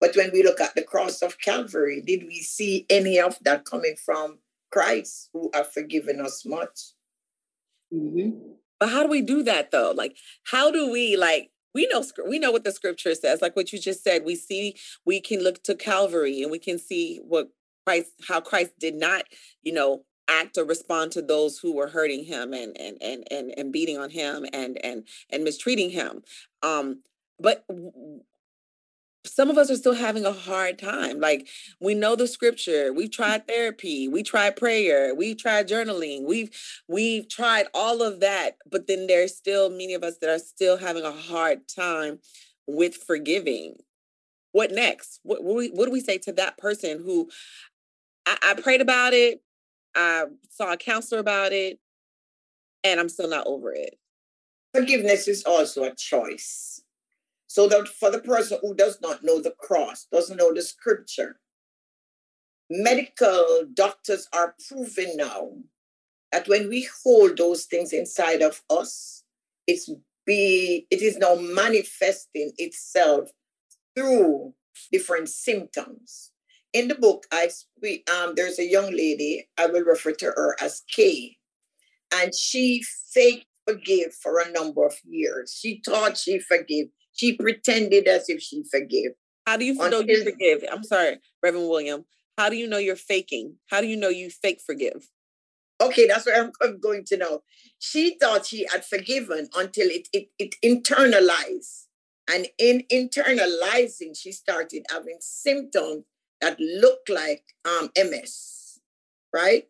But 0.01 0.17
when 0.17 0.31
we 0.33 0.43
look 0.43 0.61
at 0.61 0.75
the 0.75 0.83
cross 0.83 1.23
of 1.23 1.41
Calvary, 1.41 2.03
did 2.05 2.25
we 2.27 2.41
see 2.41 2.87
any 2.89 3.19
of 3.19 3.37
that 3.43 3.65
coming 3.65 3.97
from 3.97 4.39
Christ 4.71 5.31
who 5.33 5.51
have 5.55 5.73
forgiven 5.73 6.21
us 6.21 6.45
much? 6.47 6.93
Mm-hmm. 7.93 8.39
But 8.79 8.91
how 8.91 9.03
do 9.03 9.09
we 9.09 9.23
do 9.23 9.43
that 9.43 9.73
though? 9.73 9.93
Like, 9.97 10.17
how 10.45 10.71
do 10.71 10.91
we 10.91 11.17
like 11.17 11.51
we 11.75 11.89
know 11.93 12.05
we 12.29 12.39
know 12.39 12.51
what 12.51 12.65
the 12.65 12.73
scripture 12.73 13.15
says 13.15 13.41
like 13.43 13.55
what 13.55 13.73
you 13.73 13.79
just 13.79 14.03
said 14.03 14.25
we 14.25 14.35
see 14.35 14.75
we 15.05 15.21
can 15.21 15.41
look 15.41 15.63
to 15.63 15.75
calvary 15.75 16.43
and 16.43 16.51
we 16.51 16.59
can 16.59 16.79
see 16.79 17.21
what 17.23 17.51
christ 17.87 18.11
how 18.27 18.41
christ 18.41 18.73
did 18.81 18.95
not 18.95 19.25
you 19.63 19.73
know 19.73 20.03
act 20.29 20.59
or 20.59 20.65
respond 20.65 21.13
to 21.13 21.23
those 21.23 21.59
who 21.59 21.75
were 21.75 21.89
hurting 21.89 22.25
him 22.25 22.53
and 22.53 22.77
and 22.79 22.99
and 23.01 23.27
and, 23.31 23.55
and 23.57 23.73
beating 23.73 23.99
on 23.99 24.11
him 24.11 24.47
and 24.53 24.79
and 24.85 25.07
and 25.31 25.45
mistreating 25.45 25.91
him. 25.91 26.23
Um 26.63 27.03
but 27.41 27.65
some 29.25 29.51
of 29.51 29.59
us 29.59 29.71
are 29.71 29.77
still 29.77 29.95
having 29.95 30.25
a 30.25 30.33
hard 30.33 30.79
time. 30.79 31.21
Like 31.21 31.49
we 31.81 31.95
know 31.95 32.17
the 32.17 32.27
scripture. 32.27 32.93
We've 32.93 33.11
tried 33.11 33.47
therapy. 33.47 34.09
We 34.09 34.23
tried 34.23 34.57
prayer. 34.57 35.15
We 35.15 35.35
tried 35.35 35.69
journaling. 35.69 36.25
We've 36.25 36.51
we've 36.89 37.29
tried 37.29 37.67
all 37.75 38.03
of 38.03 38.21
that. 38.21 38.57
But 38.71 38.87
then 38.87 39.07
there's 39.07 39.37
still 39.37 39.71
many 39.71 39.95
of 39.95 40.03
us 40.03 40.19
that 40.21 40.31
are 40.31 40.39
still 40.39 40.79
having 40.79 41.05
a 41.05 41.13
hard 41.13 41.69
time 41.69 42.21
with 42.67 42.97
forgiving. 42.97 43.77
What 44.53 44.73
next? 44.73 45.21
What, 45.23 45.45
what, 45.45 45.69
what 45.73 45.87
do 45.87 45.93
we 45.93 46.01
say 46.01 46.19
to 46.19 46.33
that 46.33 46.59
person 46.59 47.03
who 47.05 47.29
I, 48.27 48.37
I 48.43 48.55
prayed 48.55 48.81
about 48.81 49.13
it 49.13 49.43
I 49.99 50.27
saw 50.49 50.73
a 50.73 50.77
counselor 50.77 51.19
about 51.19 51.53
it, 51.53 51.81
and 52.85 53.01
I'm 53.01 53.09
still 53.09 53.29
not 53.29 53.49
over 53.49 53.73
it. 53.73 53.99
Forgiveness 54.73 55.27
is 55.27 55.43
also 55.43 55.83
a 55.83 55.95
choice. 55.95 56.83
So 57.49 57.67
that 57.67 57.89
for 57.89 58.11
the 58.11 58.21
person 58.21 58.59
who 58.63 58.75
does 58.75 59.01
not 59.01 59.25
know 59.25 59.41
the 59.41 59.55
cross, 59.59 60.07
doesn't 60.13 60.37
know 60.37 60.55
the 60.55 60.63
scripture, 60.63 61.41
medical 62.71 63.65
doctors 63.75 64.29
are 64.33 64.55
proving 64.69 65.17
now 65.17 65.51
that 66.31 66.47
when 66.47 66.69
we 66.69 66.89
hold 67.03 67.39
those 67.39 67.65
things 67.65 67.93
inside 67.93 68.41
of 68.41 68.63
us, 68.71 69.25
it's 69.67 69.91
be 70.25 70.87
it 70.91 71.03
is 71.03 71.17
now 71.17 71.35
manifesting 71.35 72.53
itself 72.59 73.31
through 73.97 74.53
different 74.93 75.29
symptoms 75.29 76.31
in 76.79 76.89
the 76.89 76.95
book, 76.95 77.27
I 77.33 77.49
speak, 77.49 78.09
um, 78.11 78.35
there's 78.37 78.59
a 78.59 78.65
young 78.65 78.93
lady, 78.93 79.49
I 79.59 79.67
will 79.67 79.83
refer 79.83 80.13
to 80.13 80.27
her 80.27 80.57
as 80.61 80.83
Kay, 80.95 81.37
and 82.13 82.33
she 82.35 82.83
faked 83.13 83.47
forgive 83.67 84.15
for 84.15 84.39
a 84.39 84.51
number 84.53 84.87
of 84.87 84.95
years. 85.05 85.57
She 85.59 85.83
thought 85.85 86.17
she 86.17 86.39
forgave. 86.39 86.87
She 87.13 87.37
pretended 87.37 88.07
as 88.07 88.29
if 88.29 88.41
she 88.41 88.63
forgave. 88.71 89.11
How 89.47 89.57
do 89.57 89.65
you 89.65 89.75
know 89.75 90.01
you 90.01 90.25
forgive? 90.25 90.65
I'm 90.71 90.85
sorry, 90.85 91.19
Reverend 91.43 91.69
William. 91.69 92.05
How 92.39 92.49
do 92.49 92.57
you 92.57 92.69
know 92.69 92.79
you're 92.79 92.97
faking? 92.97 93.57
How 93.71 93.81
do 93.81 93.87
you 93.87 93.97
know 93.97 94.09
you 94.09 94.31
fake 94.31 94.61
forgive? 94.65 95.11
Okay, 95.81 96.07
that's 96.07 96.27
what 96.27 96.53
I'm 96.63 96.81
going 96.81 97.05
to 97.07 97.17
know. 97.17 97.43
She 97.79 98.17
thought 98.19 98.47
she 98.47 98.67
had 98.71 98.85
forgiven 98.85 99.49
until 99.57 99.89
it, 99.89 100.09
it, 100.13 100.29
it 100.39 100.55
internalized. 100.65 101.87
And 102.31 102.47
in 102.59 102.85
internalizing, 102.93 104.17
she 104.17 104.33
started 104.33 104.85
having 104.91 105.19
symptoms 105.21 106.05
that 106.41 106.59
looked 106.61 107.09
like 107.09 107.45
um, 107.65 107.91
MS, 107.97 108.81
right? 109.33 109.69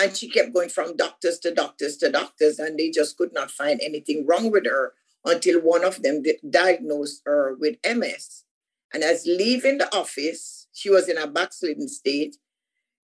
And 0.00 0.16
she 0.16 0.30
kept 0.30 0.54
going 0.54 0.70
from 0.70 0.96
doctors 0.96 1.38
to 1.40 1.52
doctors 1.52 1.96
to 1.98 2.10
doctors, 2.10 2.58
and 2.58 2.78
they 2.78 2.90
just 2.90 3.16
could 3.16 3.32
not 3.32 3.50
find 3.50 3.80
anything 3.82 4.26
wrong 4.26 4.50
with 4.50 4.66
her 4.66 4.94
until 5.24 5.60
one 5.60 5.84
of 5.84 6.02
them 6.02 6.22
diagnosed 6.48 7.22
her 7.26 7.54
with 7.58 7.76
MS. 7.84 8.44
And 8.92 9.02
as 9.04 9.26
leaving 9.26 9.78
the 9.78 9.94
office, 9.94 10.68
she 10.72 10.90
was 10.90 11.08
in 11.08 11.18
a 11.18 11.26
backslidden 11.26 11.88
state. 11.88 12.36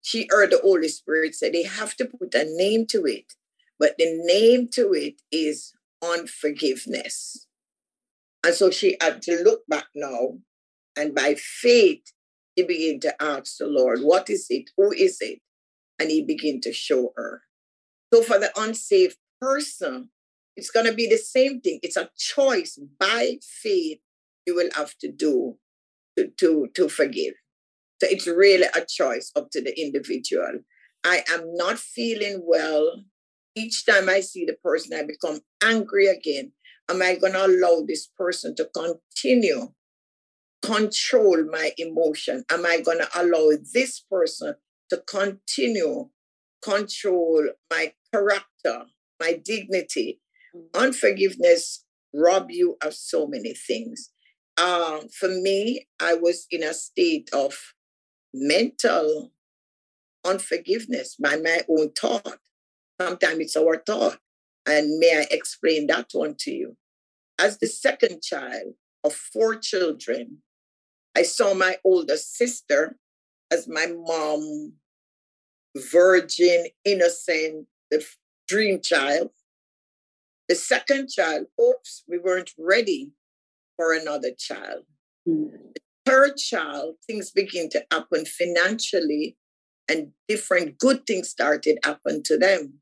She 0.03 0.27
heard 0.31 0.51
the 0.51 0.61
Holy 0.63 0.89
Spirit 0.89 1.35
say 1.35 1.51
they 1.51 1.65
have 1.65 1.95
to 1.97 2.07
put 2.07 2.35
a 2.35 2.45
name 2.45 2.87
to 2.87 3.05
it, 3.05 3.35
but 3.79 3.95
the 3.99 4.19
name 4.25 4.69
to 4.73 4.93
it 4.93 5.21
is 5.31 5.75
unforgiveness. 6.03 7.47
And 8.45 8.55
so 8.55 8.71
she 8.71 8.97
had 9.01 9.23
to 9.23 9.43
look 9.43 9.67
back 9.69 9.87
now, 9.95 10.39
and 10.97 11.15
by 11.15 11.35
faith, 11.35 12.13
he 12.57 12.65
began 12.65 12.99
to 13.01 13.23
ask 13.23 13.59
the 13.59 13.67
Lord, 13.67 14.01
What 14.01 14.29
is 14.29 14.47
it? 14.51 14.71
Who 14.77 14.93
is 14.93 15.19
it? 15.21 15.41
And 15.99 16.11
he 16.11 16.23
began 16.23 16.61
to 16.63 16.73
show 16.73 17.13
her. 17.17 17.43
So 18.13 18.23
for 18.23 18.39
the 18.39 18.51
unsafe 18.57 19.17
person, 19.41 20.11
it's 20.57 20.71
going 20.71 20.87
to 20.87 20.95
be 20.95 21.07
the 21.07 21.19
same 21.19 21.61
thing. 21.61 21.81
It's 21.83 21.97
a 21.97 22.11
choice 22.17 22.79
by 22.99 23.39
faith 23.43 23.99
you 24.47 24.55
will 24.55 24.71
have 24.75 24.97
to 24.99 25.13
do 25.13 25.59
to, 26.17 26.29
to, 26.39 26.69
to 26.75 26.89
forgive. 26.89 27.35
So 28.03 28.09
it's 28.11 28.27
really 28.27 28.69
a 28.75 28.85
choice 28.87 29.33
up 29.37 29.51
to 29.53 29.63
the 29.63 29.79
individual. 29.79 30.61
I 31.05 31.25
am 31.31 31.55
not 31.55 31.79
feeling 31.79 32.43
well. 32.45 33.05
Each 33.55 33.87
time 33.87 34.09
I 34.09 34.21
see 34.21 34.45
the 34.45 34.57
person, 34.65 34.99
I 34.99 35.03
become 35.03 35.41
angry 35.63 36.07
again. 36.07 36.53
Am 36.91 37.03
I 37.03 37.17
going 37.17 37.33
to 37.33 37.47
allow 37.47 37.85
this 37.87 38.09
person 38.19 38.55
to 38.57 38.69
continue 38.75 39.73
control 40.63 41.45
my 41.51 41.73
emotion? 41.79 42.45
Am 42.51 42.67
I 42.67 42.81
going 42.81 42.99
to 42.99 43.09
allow 43.15 43.51
this 43.73 44.01
person 44.01 44.55
to 44.91 45.03
continue 45.07 46.09
control 46.63 47.49
my 47.71 47.93
character, 48.13 48.87
my 49.21 49.41
dignity? 49.45 50.21
Mm-hmm. 50.55 50.83
Unforgiveness 50.83 51.85
rob 52.15 52.51
you 52.51 52.77
of 52.83 52.95
so 52.95 53.27
many 53.27 53.55
things. 53.55 54.11
Um, 54.57 55.09
for 55.09 55.29
me, 55.29 55.87
I 56.01 56.15
was 56.15 56.47
in 56.51 56.63
a 56.63 56.73
state 56.73 57.29
of 57.33 57.55
mental 58.33 59.33
unforgiveness 60.25 61.17
by 61.17 61.37
my 61.37 61.61
own 61.69 61.93
thought. 61.93 62.39
Sometimes 63.01 63.39
it's 63.39 63.57
our 63.57 63.83
thought. 63.87 64.19
And 64.67 64.99
may 64.99 65.19
I 65.21 65.27
explain 65.31 65.87
that 65.89 66.09
one 66.13 66.35
to 66.41 66.51
you? 66.51 66.77
As 67.39 67.59
the 67.59 67.67
second 67.67 68.23
child 68.23 68.75
of 69.05 69.15
four 69.15 69.57
children, 69.57 70.39
I 71.17 71.23
saw 71.23 71.55
my 71.55 71.79
older 71.83 72.19
sister 72.19 72.99
as 73.51 73.67
my 73.67 73.87
mom, 73.87 74.75
virgin, 75.91 76.67
innocent, 76.85 77.67
the 77.91 78.05
dream 78.47 78.83
child. 78.83 79.31
The 80.51 80.55
second 80.55 81.09
child, 81.09 81.47
oops, 81.59 82.05
we 82.07 82.19
weren't 82.19 82.51
ready 82.59 83.13
for 83.77 83.95
another 83.95 84.31
child. 84.39 84.85
Mm. 85.27 85.53
The 85.75 85.81
third 86.05 86.37
child, 86.37 86.97
things 87.07 87.31
begin 87.31 87.71
to 87.71 87.87
happen 87.91 88.27
financially 88.27 89.39
and 89.89 90.13
different 90.29 90.79
good 90.79 91.07
things 91.07 91.31
started 91.31 91.79
happen 91.83 92.23
to 92.25 92.37
them. 92.37 92.75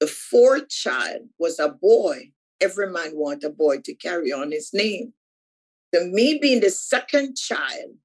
The 0.00 0.06
fourth 0.06 0.68
child 0.68 1.28
was 1.38 1.58
a 1.58 1.70
boy. 1.70 2.32
Every 2.60 2.90
man 2.90 3.12
wanted 3.14 3.44
a 3.44 3.50
boy 3.50 3.78
to 3.84 3.94
carry 3.94 4.32
on 4.32 4.52
his 4.52 4.70
name. 4.74 5.14
So 5.94 6.06
me 6.06 6.38
being 6.40 6.60
the 6.60 6.70
second 6.70 7.36
child, 7.36 7.96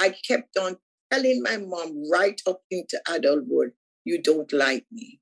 I 0.00 0.10
kept 0.10 0.56
on 0.56 0.78
telling 1.12 1.42
my 1.42 1.58
mom 1.58 2.10
right 2.10 2.40
up 2.46 2.62
into 2.70 3.00
adulthood, 3.08 3.72
you 4.04 4.22
don't 4.22 4.52
like 4.52 4.86
me. 4.90 5.20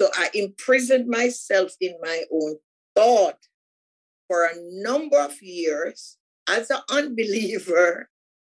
So 0.00 0.08
I 0.14 0.30
imprisoned 0.32 1.08
myself 1.08 1.72
in 1.80 1.94
my 2.02 2.24
own 2.32 2.56
thought 2.94 3.38
for 4.28 4.44
a 4.44 4.54
number 4.56 5.18
of 5.18 5.42
years 5.42 6.18
as 6.48 6.70
an 6.70 6.80
unbeliever 6.90 8.08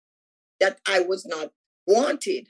that 0.60 0.80
I 0.88 1.02
was 1.02 1.26
not 1.26 1.52
wanted. 1.86 2.48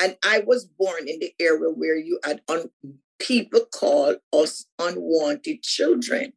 And 0.00 0.16
I 0.24 0.40
was 0.40 0.66
born 0.66 1.08
in 1.08 1.18
the 1.20 1.32
area 1.40 1.70
where 1.70 1.96
you 1.96 2.20
had 2.22 2.42
un- 2.48 2.70
people 3.18 3.62
call 3.74 4.16
us 4.32 4.66
unwanted 4.78 5.62
children. 5.62 6.34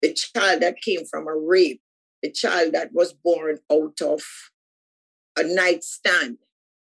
The 0.00 0.14
child 0.14 0.62
that 0.62 0.80
came 0.80 1.04
from 1.04 1.28
a 1.28 1.36
rape, 1.36 1.82
the 2.22 2.30
child 2.30 2.72
that 2.74 2.92
was 2.92 3.12
born 3.12 3.58
out 3.70 4.00
of 4.02 4.22
a 5.36 5.44
nightstand, 5.44 6.38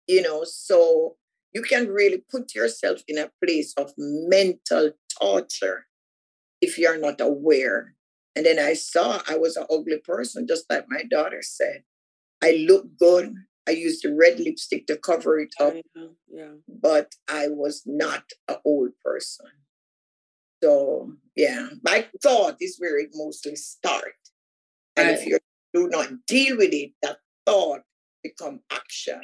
you 0.08 0.22
know. 0.22 0.44
So 0.44 1.18
you 1.54 1.62
can 1.62 1.88
really 1.88 2.24
put 2.30 2.56
yourself 2.56 3.02
in 3.08 3.18
a 3.18 3.32
place 3.44 3.74
of 3.78 3.94
mental 3.98 4.92
torture 5.22 5.88
if 6.62 6.78
you're 6.78 7.00
not 7.00 7.22
aware. 7.22 7.96
And 8.36 8.46
then 8.46 8.60
I 8.60 8.74
saw 8.74 9.22
I 9.28 9.38
was 9.38 9.56
an 9.58 9.66
ugly 9.70 10.00
person, 10.04 10.48
just 10.48 10.66
like 10.70 10.86
my 10.88 11.04
daughter 11.04 11.42
said. 11.42 11.84
I 12.42 12.52
looked 12.52 12.98
good. 12.98 13.34
I 13.68 13.72
used 13.72 14.04
the 14.04 14.14
red 14.14 14.40
lipstick 14.40 14.88
to 14.88 14.98
cover 14.98 15.40
it 15.40 15.54
up. 15.60 15.74
Yeah. 16.28 16.54
But 16.68 17.16
I 17.28 17.50
was 17.50 17.84
not 17.86 18.24
an 18.48 18.58
old 18.66 18.92
person. 19.04 19.48
So 20.64 21.14
yeah, 21.36 21.70
my 21.84 22.08
thought 22.22 22.58
is 22.62 22.78
where 22.80 23.00
it 23.00 23.10
mostly 23.14 23.56
starts. 23.56 24.29
And 25.00 25.18
if 25.18 25.26
you 25.26 25.40
do 25.74 25.88
not 25.90 26.10
deal 26.28 26.58
with 26.58 26.74
it, 26.74 26.92
that 27.02 27.18
thought 27.46 27.82
become 28.24 28.62
action. 28.72 29.22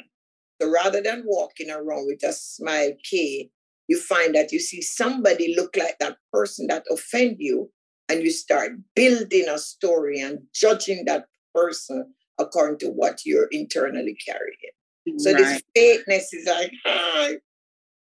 So 0.60 0.70
rather 0.70 1.02
than 1.02 1.24
walking 1.26 1.70
around 1.70 2.06
with 2.06 2.22
a 2.24 2.32
smile 2.32 2.92
key, 3.02 3.50
you 3.88 4.00
find 4.00 4.34
that 4.34 4.52
you 4.52 4.58
see 4.58 4.82
somebody 4.82 5.54
look 5.54 5.76
like 5.76 5.98
that 6.00 6.16
person 6.32 6.66
that 6.68 6.84
offend 6.90 7.36
you, 7.38 7.70
and 8.08 8.22
you 8.22 8.30
start 8.30 8.72
building 8.94 9.46
a 9.48 9.58
story 9.58 10.20
and 10.20 10.38
judging 10.54 11.04
that 11.06 11.26
person 11.54 12.12
according 12.38 12.78
to 12.78 12.88
what 12.88 13.20
you're 13.24 13.48
internally 13.50 14.16
carrying. 14.24 15.18
So 15.18 15.32
right. 15.32 15.38
this 15.38 15.62
fakeness 15.76 16.24
is 16.32 16.46
like, 16.46 16.72
hi, 16.84 17.34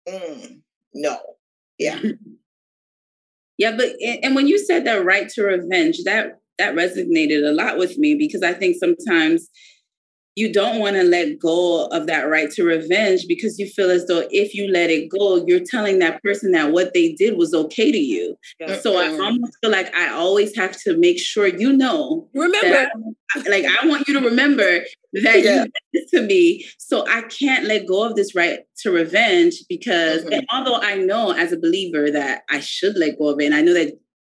mm, 0.08 0.62
no, 0.94 1.20
yeah. 1.78 2.00
yeah, 3.58 3.76
but 3.78 3.90
and 4.24 4.36
when 4.36 4.48
you 4.48 4.58
said 4.58 4.86
that 4.86 5.06
right 5.06 5.30
to 5.30 5.44
revenge, 5.44 6.04
that 6.06 6.39
that 6.60 6.76
resonated 6.76 7.48
a 7.48 7.52
lot 7.52 7.78
with 7.78 7.98
me 7.98 8.16
because 8.16 8.44
I 8.44 8.54
think 8.54 8.78
sometimes 8.78 9.50
you 10.40 10.54
don't 10.54 10.80
want 10.80 10.96
to 10.96 11.04
let 11.04 11.38
go 11.38 11.88
of 11.88 12.08
that 12.08 12.30
right 12.30 12.50
to 12.52 12.64
revenge 12.64 13.26
because 13.28 13.60
you 13.60 13.68
feel 13.68 13.92
as 13.92 14.08
though 14.08 14.26
if 14.32 14.54
you 14.54 14.72
let 14.72 14.90
it 14.90 15.10
go, 15.10 15.44
you're 15.46 15.60
telling 15.66 16.00
that 16.00 16.24
person 16.24 16.54
that 16.54 16.72
what 16.72 16.94
they 16.94 17.12
did 17.12 17.38
was 17.38 17.54
okay 17.54 17.92
to 17.92 17.98
you. 17.98 18.38
Yeah. 18.58 18.80
So 18.80 18.98
I 18.98 19.10
almost 19.22 19.58
feel 19.62 19.70
like 19.70 19.94
I 19.94 20.14
always 20.14 20.56
have 20.56 20.80
to 20.84 20.96
make 20.98 21.20
sure 21.20 21.46
you 21.46 21.74
know. 21.74 22.30
Remember. 22.34 22.90
I, 23.36 23.40
like 23.50 23.66
I 23.66 23.86
want 23.86 24.08
you 24.08 24.20
to 24.20 24.26
remember 24.26 24.80
that 25.14 25.44
yeah. 25.44 25.64
you 25.64 25.64
did 25.64 25.72
this 25.94 26.12
to 26.12 26.22
me. 26.22 26.66
So 26.78 27.06
I 27.08 27.24
can't 27.24 27.66
let 27.66 27.86
go 27.86 28.04
of 28.08 28.16
this 28.16 28.34
right 28.34 28.60
to 28.84 28.92
revenge 28.92 29.56
because 29.68 30.24
mm-hmm. 30.24 30.40
although 30.56 30.80
I 30.82 30.96
know 30.96 31.32
as 31.32 31.52
a 31.52 31.60
believer 31.60 32.10
that 32.12 32.44
I 32.50 32.62
should 32.62 32.96
let 32.96 33.20
go 33.20 33.28
of 33.28 33.42
it, 33.42 33.46
and 33.46 33.56
I 33.56 33.62
know 33.62 33.74
that 33.74 33.92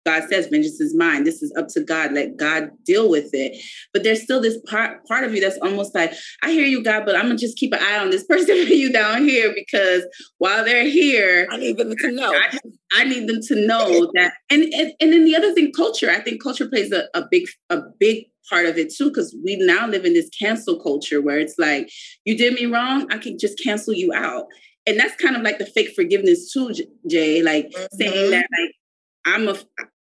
God 0.06 0.22
says, 0.30 0.46
vengeance 0.46 0.80
is 0.80 0.94
mine. 0.96 1.24
This 1.24 1.42
is 1.42 1.52
up 1.56 1.68
to 1.68 1.82
God. 1.82 2.12
Let 2.12 2.36
God 2.36 2.70
deal 2.84 3.10
with 3.10 3.30
it. 3.32 3.62
But 3.92 4.02
there's 4.02 4.22
still 4.22 4.40
this 4.40 4.58
part 4.66 5.04
part 5.06 5.24
of 5.24 5.34
you 5.34 5.40
that's 5.40 5.58
almost 5.58 5.94
like, 5.94 6.12
I 6.42 6.52
hear 6.52 6.64
you, 6.64 6.82
God, 6.82 7.04
but 7.04 7.16
I'm 7.16 7.26
gonna 7.26 7.36
just 7.36 7.58
keep 7.58 7.72
an 7.72 7.80
eye 7.82 7.98
on 7.98 8.10
this 8.10 8.24
person 8.28 8.66
for 8.66 8.72
you 8.72 8.92
down 8.92 9.28
here 9.28 9.52
because 9.54 10.04
while 10.38 10.64
they're 10.64 10.88
here, 10.88 11.46
I 11.50 11.56
need 11.58 11.76
them 11.76 11.94
to 11.96 12.12
know. 12.12 12.32
I, 12.34 12.58
I 12.94 13.04
need 13.04 13.28
them 13.28 13.40
to 13.42 13.66
know 13.66 14.10
that. 14.14 14.32
And, 14.52 14.64
and 14.74 14.92
and 15.00 15.12
then 15.12 15.24
the 15.24 15.36
other 15.36 15.54
thing, 15.54 15.70
culture. 15.72 16.10
I 16.10 16.18
think 16.18 16.42
culture 16.42 16.68
plays 16.68 16.90
a, 16.90 17.04
a 17.14 17.22
big 17.30 17.46
a 17.68 17.82
big 18.00 18.24
part 18.48 18.66
of 18.66 18.76
it 18.76 18.92
too, 18.92 19.10
because 19.10 19.34
we 19.44 19.56
now 19.56 19.86
live 19.86 20.04
in 20.04 20.12
this 20.12 20.28
cancel 20.30 20.80
culture 20.80 21.22
where 21.22 21.38
it's 21.38 21.54
like, 21.56 21.88
you 22.24 22.36
did 22.36 22.54
me 22.54 22.66
wrong, 22.66 23.06
I 23.12 23.18
can 23.18 23.38
just 23.38 23.62
cancel 23.62 23.94
you 23.94 24.12
out. 24.12 24.46
And 24.86 24.98
that's 24.98 25.14
kind 25.22 25.36
of 25.36 25.42
like 25.42 25.58
the 25.58 25.66
fake 25.66 25.92
forgiveness 25.94 26.52
too, 26.52 26.72
Jay. 27.08 27.42
Like 27.42 27.66
mm-hmm. 27.66 27.96
saying 27.96 28.30
that 28.32 28.46
like 28.58 28.74
I'm 29.26 29.48
a 29.48 29.56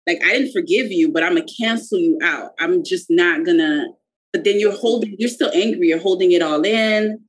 like 0.07 0.23
I 0.23 0.31
didn't 0.33 0.53
forgive 0.53 0.91
you, 0.91 1.11
but 1.11 1.23
I'm 1.23 1.35
gonna 1.35 1.45
cancel 1.59 1.99
you 1.99 2.17
out. 2.23 2.51
I'm 2.59 2.83
just 2.83 3.07
not 3.09 3.45
gonna. 3.45 3.87
But 4.33 4.43
then 4.43 4.59
you're 4.59 4.75
holding. 4.75 5.15
You're 5.17 5.29
still 5.29 5.51
angry. 5.53 5.87
You're 5.87 5.99
holding 5.99 6.31
it 6.31 6.41
all 6.41 6.63
in. 6.63 7.19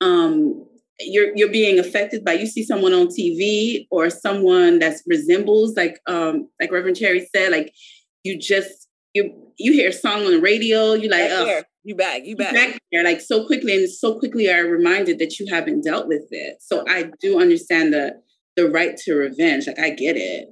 Um, 0.00 0.66
you're 1.00 1.36
you're 1.36 1.50
being 1.50 1.78
affected 1.78 2.24
by 2.24 2.32
you 2.32 2.46
see 2.46 2.64
someone 2.64 2.92
on 2.92 3.08
TV 3.08 3.86
or 3.90 4.10
someone 4.10 4.78
that 4.78 4.96
resembles 5.06 5.76
like 5.76 5.98
um 6.06 6.48
like 6.60 6.70
Reverend 6.70 6.96
Cherry 6.96 7.26
said 7.34 7.52
like 7.52 7.72
you 8.24 8.38
just 8.38 8.88
you 9.14 9.52
you 9.58 9.72
hear 9.72 9.90
a 9.90 9.92
song 9.92 10.24
on 10.24 10.32
the 10.32 10.40
radio 10.40 10.92
you 10.94 11.08
like 11.08 11.28
oh 11.30 11.62
you 11.84 11.96
back 11.96 12.22
you 12.24 12.36
back. 12.36 12.54
back 12.54 12.78
there 12.92 13.04
like 13.04 13.20
so 13.20 13.46
quickly 13.46 13.74
and 13.74 13.90
so 13.90 14.18
quickly 14.18 14.50
are 14.50 14.64
reminded 14.64 15.18
that 15.18 15.38
you 15.38 15.46
haven't 15.52 15.82
dealt 15.82 16.06
with 16.06 16.26
it 16.30 16.56
so 16.60 16.84
I 16.88 17.10
do 17.20 17.40
understand 17.40 17.92
the 17.92 18.20
the 18.56 18.68
right 18.68 18.96
to 18.98 19.14
revenge 19.14 19.66
like 19.66 19.78
I 19.78 19.90
get 19.90 20.16
it 20.16 20.48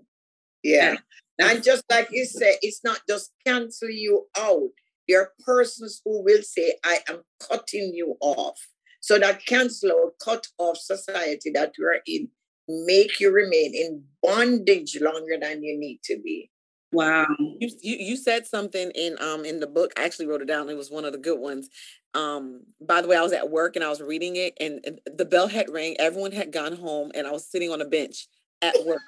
yeah 0.63 0.97
and 1.41 1.65
just 1.65 1.85
like 1.91 2.09
you 2.11 2.27
say, 2.27 2.59
it's 2.61 2.85
not 2.85 3.01
just 3.09 3.33
cancel 3.47 3.91
you 3.91 4.27
out. 4.39 4.69
There 5.09 5.23
are 5.23 5.33
persons 5.45 6.03
who 6.05 6.23
will 6.23 6.43
say, 6.43 6.75
I 6.85 6.99
am 7.09 7.23
cutting 7.41 7.93
you 7.95 8.17
off. 8.21 8.59
So 9.01 9.19
that 9.19 9.45
cancel 9.47 9.91
out, 9.91 10.13
cut 10.23 10.47
off 10.59 10.77
society 10.77 11.51
that 11.55 11.73
we're 11.79 12.01
in, 12.07 12.29
make 12.69 13.19
you 13.19 13.33
remain 13.33 13.75
in 13.75 14.05
bondage 14.23 14.99
longer 15.01 15.39
than 15.41 15.63
you 15.63 15.79
need 15.79 16.01
to 16.05 16.21
be. 16.23 16.51
Wow. 16.93 17.27
You, 17.39 17.71
you, 17.81 17.97
you 17.99 18.17
said 18.17 18.47
something 18.47 18.91
in 18.95 19.17
um 19.21 19.45
in 19.45 19.61
the 19.61 19.67
book. 19.69 19.93
I 19.97 20.05
actually 20.05 20.27
wrote 20.27 20.43
it 20.43 20.49
down. 20.49 20.69
It 20.69 20.77
was 20.77 20.91
one 20.91 21.05
of 21.05 21.13
the 21.13 21.19
good 21.19 21.39
ones. 21.39 21.69
Um, 22.15 22.63
by 22.81 23.01
the 23.01 23.07
way, 23.07 23.17
I 23.17 23.23
was 23.23 23.33
at 23.33 23.49
work 23.49 23.77
and 23.77 23.85
I 23.85 23.89
was 23.89 24.03
reading 24.03 24.35
it, 24.35 24.55
and, 24.61 24.81
and 24.85 25.01
the 25.07 25.25
bell 25.25 25.47
had 25.47 25.71
rang. 25.71 25.97
Everyone 26.01 26.33
had 26.33 26.53
gone 26.53 26.77
home, 26.77 27.13
and 27.15 27.29
I 27.29 27.31
was 27.31 27.49
sitting 27.49 27.71
on 27.71 27.81
a 27.81 27.85
bench 27.85 28.27
at 28.63 28.75
work 28.85 29.01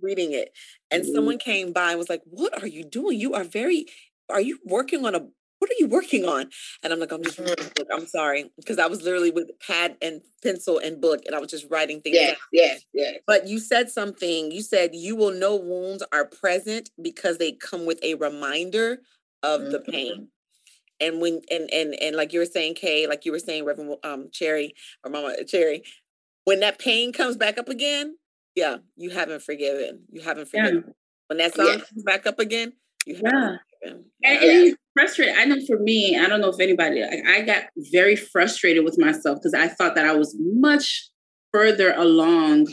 reading 0.00 0.32
it 0.32 0.52
and 0.90 1.02
mm-hmm. 1.02 1.14
someone 1.14 1.38
came 1.38 1.72
by 1.72 1.90
and 1.90 1.98
was 1.98 2.08
like 2.08 2.22
what 2.24 2.60
are 2.60 2.66
you 2.66 2.84
doing 2.84 3.18
you 3.18 3.34
are 3.34 3.44
very 3.44 3.86
are 4.28 4.40
you 4.40 4.58
working 4.64 5.04
on 5.04 5.14
a 5.14 5.26
what 5.62 5.70
are 5.70 5.78
you 5.78 5.86
working 5.86 6.24
on? 6.24 6.50
And 6.82 6.92
I'm 6.92 6.98
like, 6.98 7.12
I'm 7.12 7.22
just 7.22 7.38
reading 7.38 7.54
book. 7.76 7.86
I'm 7.94 8.08
sorry. 8.08 8.50
Because 8.56 8.80
I 8.80 8.88
was 8.88 9.02
literally 9.02 9.30
with 9.30 9.48
pad 9.64 9.96
and 10.02 10.20
pencil 10.42 10.78
and 10.78 11.00
book 11.00 11.20
and 11.24 11.36
I 11.36 11.38
was 11.38 11.52
just 11.52 11.70
writing 11.70 12.00
things 12.00 12.16
yes, 12.16 12.30
down. 12.30 12.36
Yes, 12.52 12.84
yes. 12.92 13.14
But 13.28 13.46
you 13.46 13.60
said 13.60 13.88
something. 13.88 14.50
You 14.50 14.60
said 14.60 14.90
you 14.92 15.14
will 15.14 15.30
know 15.30 15.54
wounds 15.54 16.02
are 16.12 16.24
present 16.24 16.90
because 17.00 17.38
they 17.38 17.52
come 17.52 17.86
with 17.86 18.02
a 18.02 18.14
reminder 18.14 18.98
of 19.44 19.60
mm-hmm. 19.60 19.70
the 19.70 19.78
pain. 19.78 20.28
And 21.00 21.20
when 21.20 21.42
and 21.48 21.70
and 21.72 21.94
and 21.94 22.16
like 22.16 22.32
you 22.32 22.40
were 22.40 22.44
saying, 22.44 22.74
Kay, 22.74 23.06
like 23.06 23.24
you 23.24 23.30
were 23.30 23.38
saying, 23.38 23.64
Reverend 23.64 23.98
um 24.02 24.30
Cherry 24.32 24.74
or 25.04 25.12
Mama 25.12 25.44
Cherry, 25.44 25.84
when 26.44 26.58
that 26.58 26.80
pain 26.80 27.12
comes 27.12 27.36
back 27.36 27.56
up 27.56 27.68
again, 27.68 28.16
yeah, 28.54 28.76
you 28.96 29.10
haven't 29.10 29.42
forgiven. 29.42 30.04
You 30.10 30.22
haven't 30.22 30.48
forgiven. 30.48 30.84
Yeah. 30.86 30.92
When 31.28 31.38
that 31.38 31.54
song 31.54 31.66
comes 31.66 32.02
back 32.04 32.26
up 32.26 32.38
again, 32.38 32.72
you 33.06 33.14
haven't 33.16 33.60
yeah. 33.82 33.92
And, 34.22 34.44
and 34.44 34.76
frustrated. 34.94 35.34
I 35.36 35.44
know 35.44 35.56
for 35.66 35.78
me, 35.78 36.18
I 36.18 36.28
don't 36.28 36.40
know 36.40 36.50
if 36.50 36.60
anybody, 36.60 37.02
like, 37.02 37.24
I 37.26 37.40
got 37.40 37.64
very 37.92 38.14
frustrated 38.16 38.84
with 38.84 38.98
myself 38.98 39.38
because 39.38 39.54
I 39.54 39.68
thought 39.68 39.94
that 39.96 40.06
I 40.06 40.14
was 40.14 40.36
much 40.38 41.08
further 41.52 41.92
along 41.96 42.68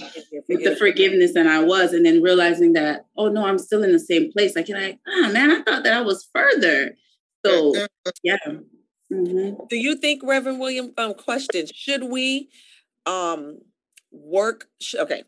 with 0.47 0.63
the 0.63 0.75
forgiveness 0.77 1.33
than 1.33 1.47
I 1.47 1.63
was, 1.63 1.93
and 1.93 2.05
then 2.05 2.21
realizing 2.21 2.73
that, 2.73 3.05
oh 3.17 3.27
no, 3.27 3.45
I'm 3.45 3.57
still 3.57 3.83
in 3.83 3.91
the 3.91 3.99
same 3.99 4.31
place. 4.31 4.55
Like, 4.55 4.69
like, 4.69 4.99
ah, 5.07 5.11
oh, 5.25 5.31
man, 5.33 5.51
I 5.51 5.61
thought 5.63 5.83
that 5.83 5.93
I 5.93 6.01
was 6.01 6.29
further. 6.33 6.95
So, 7.45 7.73
yeah. 8.23 8.37
Mm-hmm. 9.11 9.63
Do 9.69 9.75
you 9.75 9.95
think, 9.95 10.21
Reverend 10.23 10.59
William? 10.59 10.93
Um, 10.97 11.13
question: 11.15 11.65
Should 11.73 12.03
we, 12.03 12.49
um, 13.05 13.59
work? 14.11 14.67
Sh- 14.79 14.95
okay. 14.99 15.23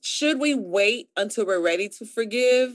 Should 0.00 0.40
we 0.40 0.54
wait 0.54 1.08
until 1.16 1.46
we're 1.46 1.60
ready 1.60 1.88
to 1.88 2.04
forgive, 2.06 2.72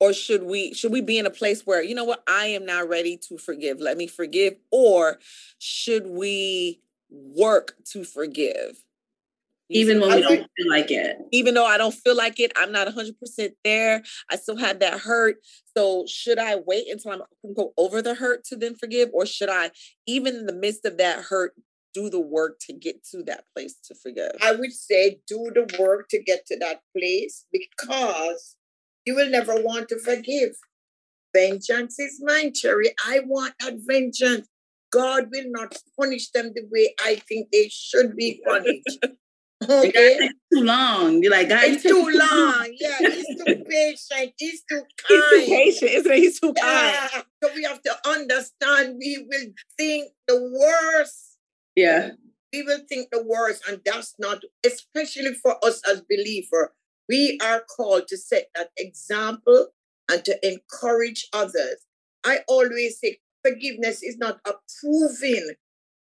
or 0.00 0.12
should 0.12 0.42
we 0.42 0.72
should 0.72 0.92
we 0.92 1.02
be 1.02 1.18
in 1.18 1.26
a 1.26 1.30
place 1.30 1.66
where 1.66 1.82
you 1.82 1.94
know 1.94 2.04
what 2.04 2.22
i 2.26 2.46
am 2.46 2.64
now 2.64 2.84
ready 2.84 3.18
to 3.28 3.36
forgive 3.38 3.80
let 3.80 3.96
me 3.96 4.06
forgive? 4.06 4.54
Or 4.70 5.18
should 5.58 6.06
we 6.06 6.80
work 7.10 7.74
to 7.92 8.04
forgive? 8.04 8.82
Even 9.72 10.00
when 10.00 10.16
we 10.16 10.22
don't 10.22 10.48
feel 10.56 10.68
like 10.68 10.90
it. 10.90 11.16
even 11.30 11.54
though 11.54 11.66
i 11.66 11.76
don't 11.78 11.94
feel 11.94 12.16
like 12.16 12.40
it 12.40 12.52
i'm 12.56 12.72
not 12.72 12.88
100% 12.88 13.50
there. 13.62 14.02
I 14.30 14.36
still 14.36 14.56
have 14.56 14.80
that 14.80 15.00
hurt. 15.00 15.36
So 15.76 16.06
should 16.08 16.38
i 16.38 16.56
wait 16.56 16.88
until 16.88 17.12
i'm 17.12 17.54
go 17.54 17.72
over 17.76 18.02
the 18.02 18.14
hurt 18.14 18.44
to 18.44 18.56
then 18.56 18.74
forgive? 18.74 19.10
Or 19.12 19.26
should 19.26 19.50
i 19.50 19.70
even 20.06 20.34
in 20.36 20.46
the 20.46 20.54
midst 20.54 20.84
of 20.86 20.96
that 20.98 21.24
hurt 21.24 21.52
do 21.94 22.08
the 22.08 22.20
work 22.20 22.58
to 22.60 22.72
get 22.72 23.04
to 23.04 23.22
that 23.22 23.44
place 23.54 23.74
to 23.82 23.94
forgive 23.94 24.32
i 24.42 24.52
would 24.52 24.72
say 24.72 25.20
do 25.26 25.50
the 25.54 25.76
work 25.78 26.08
to 26.08 26.22
get 26.22 26.46
to 26.46 26.56
that 26.58 26.80
place 26.94 27.46
because 27.52 28.56
you 29.06 29.14
will 29.14 29.30
never 29.30 29.60
want 29.60 29.88
to 29.88 29.98
forgive. 29.98 30.52
Vengeance 31.34 31.98
is 31.98 32.20
mine, 32.22 32.52
Cherry. 32.54 32.94
I 33.06 33.20
want 33.24 33.54
that 33.60 33.74
vengeance. 33.86 34.48
God 34.92 35.28
will 35.32 35.46
not 35.48 35.76
punish 35.98 36.30
them 36.32 36.52
the 36.54 36.62
way 36.70 36.94
I 37.04 37.16
think 37.28 37.48
they 37.52 37.68
should 37.70 38.16
be 38.16 38.42
punished. 38.46 39.06
Okay. 39.62 40.18
too 40.50 40.62
long. 40.62 41.22
You're 41.22 41.32
like, 41.32 41.50
God, 41.50 41.64
it's 41.64 41.82
too 41.82 41.92
long. 41.92 42.28
long. 42.30 42.74
Yeah, 42.80 42.96
he's 42.98 43.26
too 43.26 43.62
patient. 43.68 44.32
He's 44.38 44.62
too 44.66 44.82
kind. 44.96 45.06
He's 45.06 45.20
too 45.20 45.54
patient, 45.54 45.90
isn't 45.90 46.12
he? 46.14 46.20
He's 46.20 46.40
too 46.40 46.54
yeah. 46.56 46.62
kind. 46.62 47.10
Ah, 47.12 47.24
so 47.44 47.50
we 47.54 47.64
have 47.64 47.82
to 47.82 48.08
understand 48.08 48.96
we 48.98 49.26
will 49.28 49.52
think 49.76 50.12
the 50.26 50.50
worst. 50.58 51.29
Yeah. 51.80 52.10
We 52.52 52.62
will 52.62 52.80
think 52.88 53.08
the 53.10 53.22
worst, 53.22 53.62
and 53.68 53.80
that's 53.84 54.14
not, 54.18 54.42
especially 54.66 55.34
for 55.34 55.56
us 55.64 55.80
as 55.88 56.02
believer. 56.02 56.74
We 57.08 57.38
are 57.42 57.62
called 57.74 58.08
to 58.08 58.18
set 58.18 58.48
that 58.54 58.70
example 58.76 59.68
and 60.10 60.24
to 60.24 60.38
encourage 60.46 61.28
others. 61.32 61.86
I 62.24 62.40
always 62.48 62.98
say 63.00 63.20
forgiveness 63.44 64.02
is 64.02 64.18
not 64.18 64.40
approving 64.44 65.54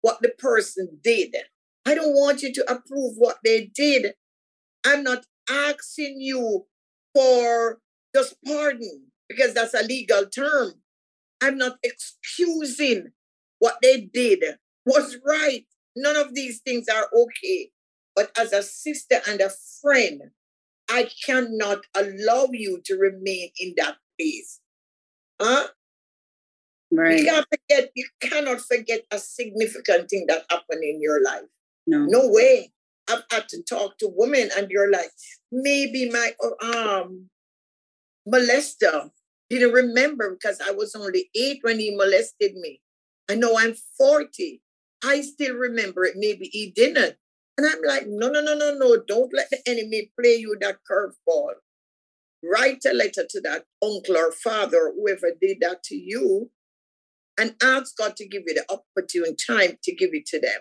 what 0.03 0.19
the 0.23 0.33
person 0.39 1.01
did. 1.03 1.35
I 1.87 1.95
don't 1.95 2.15
want 2.15 2.43
you 2.43 2.53
to 2.53 2.71
approve 2.71 3.15
what 3.17 3.39
they 3.45 3.71
did. 3.75 4.15
I'm 4.87 5.03
not 5.03 5.27
asking 5.51 6.21
you 6.21 6.67
for 7.15 7.81
just 8.15 8.37
pardon 8.47 9.07
because 9.29 9.55
that's 9.55 9.75
a 9.75 9.83
legal 9.83 10.27
term. 10.27 10.75
I'm 11.43 11.59
not 11.59 11.79
excusing 11.83 13.09
what 13.59 13.77
they 13.83 14.03
did 14.03 14.45
was 14.85 15.19
right. 15.27 15.65
None 15.97 16.17
of 16.17 16.35
these 16.35 16.61
things 16.61 16.87
are 16.89 17.09
okay. 17.15 17.71
But 18.17 18.31
as 18.39 18.53
a 18.53 18.63
sister 18.63 19.21
and 19.29 19.41
a 19.41 19.51
friend, 19.83 20.23
I 20.91 21.09
cannot 21.25 21.81
allow 21.97 22.49
you 22.53 22.81
to 22.85 22.97
remain 22.97 23.51
in 23.59 23.75
that 23.77 23.97
place. 24.19 24.61
Huh? 25.41 25.69
Right. 26.93 27.19
You 27.19 27.25
can't 27.25 27.47
forget, 27.49 27.91
you 27.95 28.07
cannot 28.21 28.61
forget 28.61 29.03
a 29.11 29.19
significant 29.19 30.11
thing 30.11 30.27
that 30.29 30.45
happened 30.51 30.85
in 30.85 31.01
your 31.01 31.23
life. 31.23 31.49
No. 31.87 32.05
No 32.05 32.29
way. 32.29 32.73
I've 33.09 33.25
had 33.31 33.49
to 33.51 33.63
talk 33.63 33.99
to 33.99 34.11
women 34.15 34.51
and 34.57 34.71
you're 34.71 34.91
like, 34.91 35.11
maybe 35.51 36.11
my 36.11 36.33
um 36.63 37.29
molester 38.27 39.11
didn't 39.51 39.73
remember 39.73 40.31
because 40.31 40.61
I 40.67 40.71
was 40.71 40.95
only 40.95 41.29
eight 41.35 41.59
when 41.63 41.79
he 41.79 41.95
molested 41.95 42.55
me. 42.55 42.81
I 43.29 43.35
know 43.35 43.57
I'm 43.59 43.75
40. 43.99 44.63
I 45.05 45.21
still 45.21 45.55
remember 45.55 46.05
it. 46.05 46.15
Maybe 46.17 46.49
he 46.51 46.73
didn't. 46.75 47.17
And 47.57 47.67
I'm 47.67 47.81
like, 47.87 48.05
no, 48.09 48.29
no, 48.29 48.41
no, 48.41 48.55
no, 48.55 48.75
no. 48.75 48.97
Don't 49.07 49.33
let 49.35 49.51
the 49.51 49.59
enemy 49.67 50.11
play 50.19 50.37
you 50.37 50.57
that 50.61 50.79
curveball. 50.91 51.55
Write 52.43 52.83
a 52.91 52.95
letter 52.95 53.25
to 53.29 53.41
that 53.43 53.65
uncle 53.83 54.17
or 54.17 54.33
father, 54.33 54.93
whoever 54.97 55.31
did 55.41 55.59
that 55.61 55.83
to 55.85 55.95
you, 55.95 56.51
and 57.39 57.55
ask 57.63 57.97
God 57.97 58.17
to 58.17 58.29
give 58.29 58.43
you 58.47 58.55
the 58.55 58.67
opportune 58.69 59.37
time 59.37 59.79
to 59.83 59.95
give 59.95 60.11
it 60.13 60.27
to 60.27 60.41
them. 60.41 60.61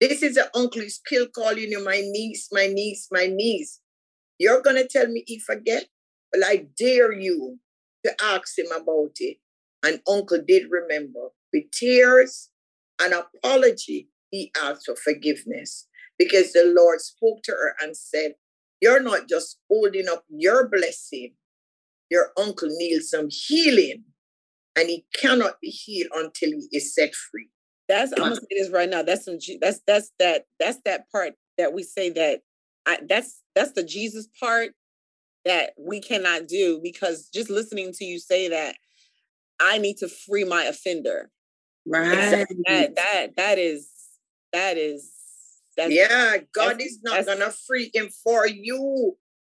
This 0.00 0.22
is 0.22 0.36
an 0.36 0.46
uncle 0.54 0.82
who's 0.82 1.00
still 1.06 1.26
calling 1.28 1.70
you 1.70 1.82
my 1.82 2.02
niece, 2.04 2.48
my 2.52 2.66
niece, 2.66 3.08
my 3.10 3.26
niece. 3.26 3.80
You're 4.38 4.60
going 4.60 4.76
to 4.76 4.88
tell 4.88 5.06
me 5.06 5.24
he 5.26 5.38
forget? 5.38 5.86
Well, 6.32 6.44
I 6.44 6.66
dare 6.78 7.12
you 7.12 7.58
to 8.04 8.12
ask 8.22 8.58
him 8.58 8.66
about 8.72 9.12
it. 9.20 9.38
And 9.82 10.00
uncle 10.08 10.42
did 10.46 10.70
remember. 10.70 11.28
With 11.52 11.70
tears 11.72 12.50
and 13.00 13.14
apology, 13.14 14.08
he 14.30 14.52
asked 14.60 14.86
for 14.86 14.96
forgiveness 14.96 15.86
because 16.18 16.52
the 16.52 16.72
Lord 16.76 17.00
spoke 17.00 17.42
to 17.44 17.52
her 17.52 17.74
and 17.80 17.96
said, 17.96 18.34
You're 18.80 19.02
not 19.02 19.28
just 19.28 19.58
holding 19.70 20.08
up 20.08 20.24
your 20.28 20.68
blessing, 20.68 21.34
your 22.10 22.30
uncle 22.36 22.68
needs 22.70 23.10
some 23.10 23.28
healing, 23.30 24.04
and 24.76 24.88
he 24.88 25.04
cannot 25.14 25.60
be 25.60 25.68
healed 25.68 26.10
until 26.14 26.50
he 26.50 26.68
is 26.72 26.94
set 26.94 27.14
free. 27.14 27.50
That's 27.88 28.12
I'm 28.12 28.18
gonna 28.18 28.36
say 28.36 28.46
this 28.50 28.70
right 28.70 28.88
now. 28.88 29.02
That's 29.02 29.24
some 29.24 29.38
that's 29.60 29.80
that's 29.86 30.12
that 30.18 30.46
that's 30.58 30.78
that 30.84 31.10
part 31.10 31.34
that 31.58 31.72
we 31.72 31.82
say 31.82 32.10
that 32.10 32.40
I 32.84 32.98
that's 33.08 33.42
that's 33.54 33.72
the 33.72 33.84
Jesus 33.84 34.28
part 34.40 34.72
that 35.44 35.70
we 35.78 36.00
cannot 36.00 36.48
do 36.48 36.80
because 36.82 37.28
just 37.32 37.48
listening 37.48 37.92
to 37.92 38.04
you 38.04 38.18
say 38.18 38.48
that 38.48 38.74
I 39.60 39.78
need 39.78 39.98
to 39.98 40.08
free 40.08 40.44
my 40.44 40.64
offender. 40.64 41.30
Right. 41.86 42.46
That 42.66 42.96
that 42.96 43.36
that 43.36 43.58
is 43.58 43.88
that 44.52 44.76
is 44.76 45.12
that's, 45.76 45.92
yeah, 45.92 46.38
God 46.54 46.80
is 46.80 47.00
not 47.02 47.26
gonna 47.26 47.50
free 47.50 47.90
him 47.94 48.08
for 48.08 48.46
you. 48.46 49.16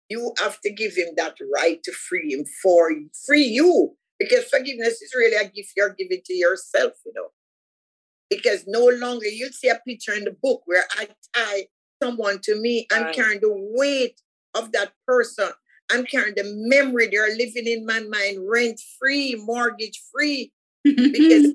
You 0.08 0.32
have 0.38 0.60
to 0.62 0.70
give 0.70 0.96
him 0.96 1.08
that 1.16 1.36
right 1.54 1.82
to 1.84 1.92
free 1.92 2.32
him 2.32 2.44
for 2.62 2.90
free 3.26 3.44
you. 3.44 3.94
Because 4.18 4.46
forgiveness 4.46 5.00
is 5.00 5.14
really 5.14 5.36
a 5.36 5.48
gift 5.48 5.74
you're 5.76 5.94
giving 5.96 6.20
to 6.24 6.34
yourself, 6.34 6.94
you 7.06 7.12
know. 7.14 7.28
Because 8.28 8.64
no 8.66 8.86
longer 8.86 9.28
you'll 9.28 9.52
see 9.52 9.68
a 9.68 9.80
picture 9.86 10.12
in 10.12 10.24
the 10.24 10.36
book 10.42 10.62
where 10.66 10.84
I 10.98 11.08
tie 11.34 11.66
someone 12.02 12.40
to 12.42 12.60
me. 12.60 12.86
I'm 12.90 13.04
right. 13.04 13.14
carrying 13.14 13.40
the 13.40 13.54
weight 13.76 14.20
of 14.54 14.72
that 14.72 14.92
person. 15.06 15.50
I'm 15.90 16.04
carrying 16.04 16.34
the 16.34 16.52
memory 16.68 17.08
they're 17.08 17.36
living 17.36 17.66
in 17.66 17.86
my 17.86 18.00
mind, 18.00 18.38
rent 18.46 18.80
free, 18.98 19.36
mortgage 19.36 20.02
free. 20.12 20.52
because 20.84 21.54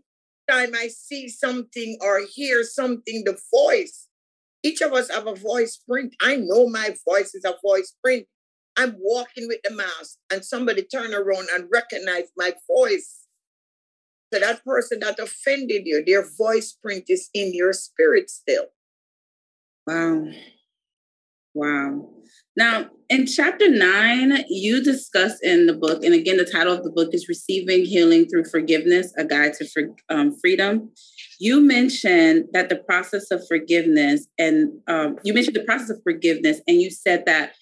time 0.50 0.74
I 0.76 0.88
see 0.88 1.30
something 1.30 1.98
or 2.02 2.22
hear 2.34 2.64
something, 2.64 3.24
the 3.26 3.38
voice 3.54 4.08
each 4.64 4.82
of 4.82 4.94
us 4.94 5.10
have 5.12 5.28
a 5.28 5.36
voice 5.36 5.78
print. 5.78 6.16
I 6.22 6.38
know 6.38 6.68
my 6.70 6.96
voice 7.08 7.36
is 7.36 7.44
a 7.46 7.56
voice 7.62 7.94
print. 8.02 8.26
I'm 8.78 8.96
walking 8.98 9.48
with 9.48 9.60
the 9.64 9.72
mask 9.72 10.18
and 10.32 10.44
somebody 10.44 10.84
turn 10.84 11.14
around 11.14 11.50
and 11.54 11.68
recognize 11.72 12.30
my 12.36 12.54
voice. 12.68 13.20
So 14.34 14.40
that 14.40 14.64
person 14.66 15.02
that 15.02 15.20
offended 15.20 15.84
you, 15.86 16.04
their 16.04 16.26
voice 16.38 16.76
print 16.82 17.06
is 17.10 17.30
in 17.36 17.54
your 17.54 17.74
spirit 17.74 18.32
still. 18.32 18.66
Wow. 19.86 20.30
Wow. 21.54 22.10
Now, 22.56 22.90
in 23.10 23.26
chapter 23.26 23.70
nine, 23.70 24.44
you 24.48 24.84
discuss 24.84 25.40
in 25.42 25.66
the 25.66 25.74
book, 25.74 26.04
and 26.04 26.14
again, 26.14 26.38
the 26.38 26.46
title 26.46 26.74
of 26.74 26.84
the 26.84 26.92
book 26.92 27.10
is 27.14 27.28
Receiving 27.28 27.86
Healing 27.86 28.28
Through 28.28 28.46
Forgiveness 28.46 29.14
A 29.18 29.26
Guide 29.26 29.54
to 29.54 29.94
um, 30.10 30.36
Freedom. 30.40 30.92
You 31.40 31.62
mentioned 31.62 32.46
that 32.54 32.70
the 32.70 32.78
process 32.78 33.32
of 33.32 33.46
forgiveness, 33.48 34.28
and 34.38 34.72
um, 34.88 35.18
you 35.24 35.34
mentioned 35.34 35.56
the 35.56 35.64
process 35.64 35.92
of 35.92 36.04
forgiveness, 36.04 36.62
and 36.68 36.82
you 36.82 36.90
said 36.90 37.26
that 37.26 37.54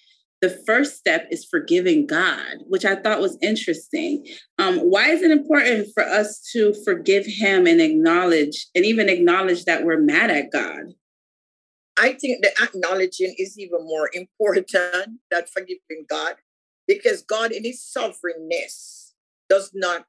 the 0.42 0.50
first 0.66 0.96
step 0.96 1.26
is 1.30 1.44
forgiving 1.44 2.06
God, 2.06 2.58
which 2.66 2.84
I 2.84 2.96
thought 2.96 3.20
was 3.20 3.38
interesting. 3.40 4.26
Um, 4.58 4.78
why 4.78 5.08
is 5.08 5.22
it 5.22 5.30
important 5.30 5.88
for 5.94 6.02
us 6.02 6.42
to 6.52 6.74
forgive 6.84 7.24
Him 7.26 7.66
and 7.66 7.80
acknowledge, 7.80 8.66
and 8.74 8.84
even 8.84 9.08
acknowledge 9.08 9.64
that 9.64 9.84
we're 9.84 10.00
mad 10.00 10.30
at 10.30 10.50
God? 10.50 10.94
I 11.98 12.12
think 12.14 12.42
the 12.42 12.52
acknowledging 12.62 13.34
is 13.38 13.58
even 13.58 13.84
more 13.84 14.10
important 14.12 14.70
than 15.30 15.44
forgiving 15.52 16.06
God 16.08 16.36
because 16.86 17.22
God, 17.22 17.52
in 17.52 17.64
His 17.64 17.82
sovereignness, 17.84 19.14
does 19.48 19.70
not 19.74 20.06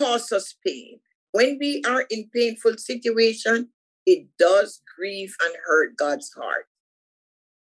cause 0.00 0.32
us 0.32 0.54
pain. 0.66 1.00
When 1.32 1.58
we 1.60 1.82
are 1.86 2.06
in 2.10 2.30
painful 2.34 2.78
situation, 2.78 3.68
it 4.06 4.26
does 4.38 4.82
grieve 4.96 5.36
and 5.42 5.54
hurt 5.64 5.96
God's 5.96 6.32
heart. 6.32 6.66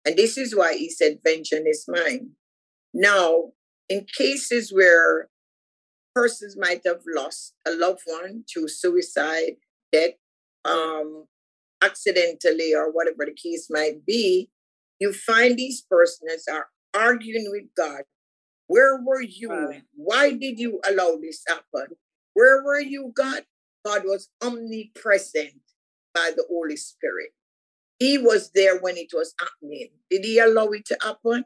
And 0.06 0.16
this 0.16 0.38
is 0.38 0.56
why 0.56 0.76
he 0.78 0.90
said, 0.90 1.20
Vengeance 1.26 1.66
is 1.68 1.86
mine. 1.88 2.32
Now, 2.94 3.54
in 3.90 4.06
cases 4.16 4.72
where 4.72 5.30
persons 6.14 6.56
might 6.58 6.82
have 6.86 7.02
lost 7.08 7.54
a 7.68 7.72
loved 7.72 8.04
one 8.06 8.44
to 8.54 8.68
suicide, 8.68 9.58
death, 9.92 10.12
um, 10.64 11.26
accidentally, 11.86 12.74
or 12.74 12.91
whatever 12.91 13.26
the 13.26 13.36
case 13.36 13.67
might 13.69 14.06
be, 14.06 14.50
you 15.00 15.13
find 15.13 15.58
these 15.58 15.82
persons 15.89 16.45
are 16.52 16.67
arguing 16.93 17.48
with 17.50 17.65
God. 17.78 18.04
Where 18.67 19.00
were 19.02 19.21
you? 19.21 19.74
Why 19.93 20.32
did 20.32 20.60
you 20.60 20.80
allow 20.88 21.17
this 21.21 21.43
happen? 21.48 21.95
Where 22.34 22.63
were 22.63 22.80
you, 22.80 23.12
God? 23.15 23.43
God 23.86 24.04
was 24.06 24.30
omnipresent 24.43 25.62
by 26.13 26.32
the 26.36 26.45
Holy 26.50 26.78
Spirit. 26.78 27.30
He 28.00 28.17
was 28.17 28.52
there 28.54 28.80
when 28.80 28.98
it 28.98 29.12
was 29.13 29.34
happening. 29.39 29.89
Did 30.10 30.26
he 30.26 30.39
allow 30.39 30.67
it 30.67 30.86
to 30.86 30.98
happen? 31.02 31.45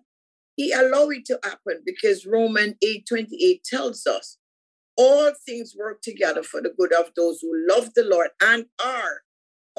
He 0.55 0.71
allowed 0.71 1.13
it 1.13 1.25
to 1.25 1.39
happen 1.43 1.81
because 1.85 2.25
Romans 2.25 2.75
8 2.83 3.05
28 3.07 3.63
tells 3.63 4.07
us 4.07 4.37
all 4.97 5.31
things 5.45 5.75
work 5.77 6.01
together 6.01 6.43
for 6.43 6.61
the 6.61 6.73
good 6.77 6.93
of 6.93 7.11
those 7.15 7.39
who 7.41 7.51
love 7.69 7.93
the 7.93 8.03
Lord 8.03 8.29
and 8.41 8.65
are 8.83 9.21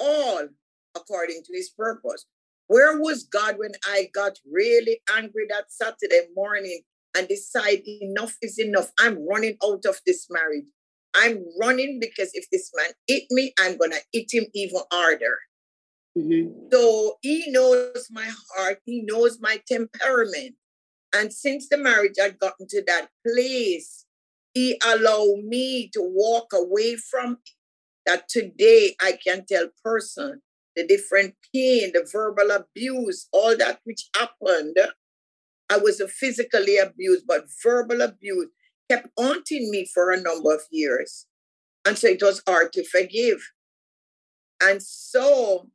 all 0.00 0.48
according 0.96 1.42
to 1.44 1.52
his 1.52 1.70
purpose. 1.70 2.26
Where 2.66 2.98
was 3.00 3.24
God 3.24 3.56
when 3.58 3.72
I 3.84 4.08
got 4.14 4.38
really 4.50 5.00
angry 5.16 5.46
that 5.48 5.72
Saturday 5.72 6.28
morning 6.34 6.82
and 7.16 7.26
decided 7.26 7.82
enough 7.86 8.36
is 8.42 8.58
enough? 8.58 8.90
I'm 8.98 9.26
running 9.28 9.56
out 9.64 9.84
of 9.86 10.00
this 10.06 10.26
marriage. 10.30 10.66
I'm 11.14 11.44
running 11.60 11.98
because 12.00 12.30
if 12.34 12.46
this 12.52 12.70
man 12.76 12.92
hit 13.06 13.24
me, 13.30 13.52
I'm 13.58 13.76
going 13.76 13.90
to 13.90 14.00
hit 14.12 14.32
him 14.32 14.44
even 14.54 14.80
harder. 14.92 15.38
Mm-hmm. 16.16 16.68
So 16.72 17.18
he 17.22 17.50
knows 17.50 18.06
my 18.10 18.30
heart, 18.54 18.78
he 18.84 19.02
knows 19.02 19.38
my 19.40 19.60
temperament. 19.66 20.54
And 21.14 21.32
since 21.32 21.68
the 21.68 21.76
marriage 21.76 22.14
had 22.18 22.38
gotten 22.38 22.66
to 22.68 22.84
that 22.86 23.08
place, 23.26 24.06
he 24.54 24.80
allowed 24.84 25.44
me 25.44 25.88
to 25.92 26.00
walk 26.02 26.52
away 26.52 26.96
from 26.96 27.32
it. 27.32 27.52
That 28.10 28.28
today 28.28 28.96
I 29.00 29.12
can 29.24 29.44
tell 29.46 29.68
person 29.84 30.42
the 30.74 30.84
different 30.84 31.36
pain, 31.54 31.92
the 31.94 32.04
verbal 32.10 32.50
abuse, 32.50 33.28
all 33.32 33.56
that 33.56 33.78
which 33.84 34.08
happened. 34.16 34.76
I 35.70 35.76
was 35.76 36.02
physically 36.18 36.76
abused, 36.76 37.24
but 37.28 37.44
verbal 37.62 38.00
abuse 38.00 38.48
kept 38.90 39.10
haunting 39.16 39.70
me 39.70 39.86
for 39.94 40.10
a 40.10 40.20
number 40.20 40.52
of 40.52 40.62
years. 40.72 41.26
And 41.86 41.96
so 41.96 42.08
it 42.08 42.20
was 42.20 42.42
hard 42.48 42.72
to 42.72 42.84
forgive. 42.84 43.38
And 44.60 44.82
so 44.82 45.68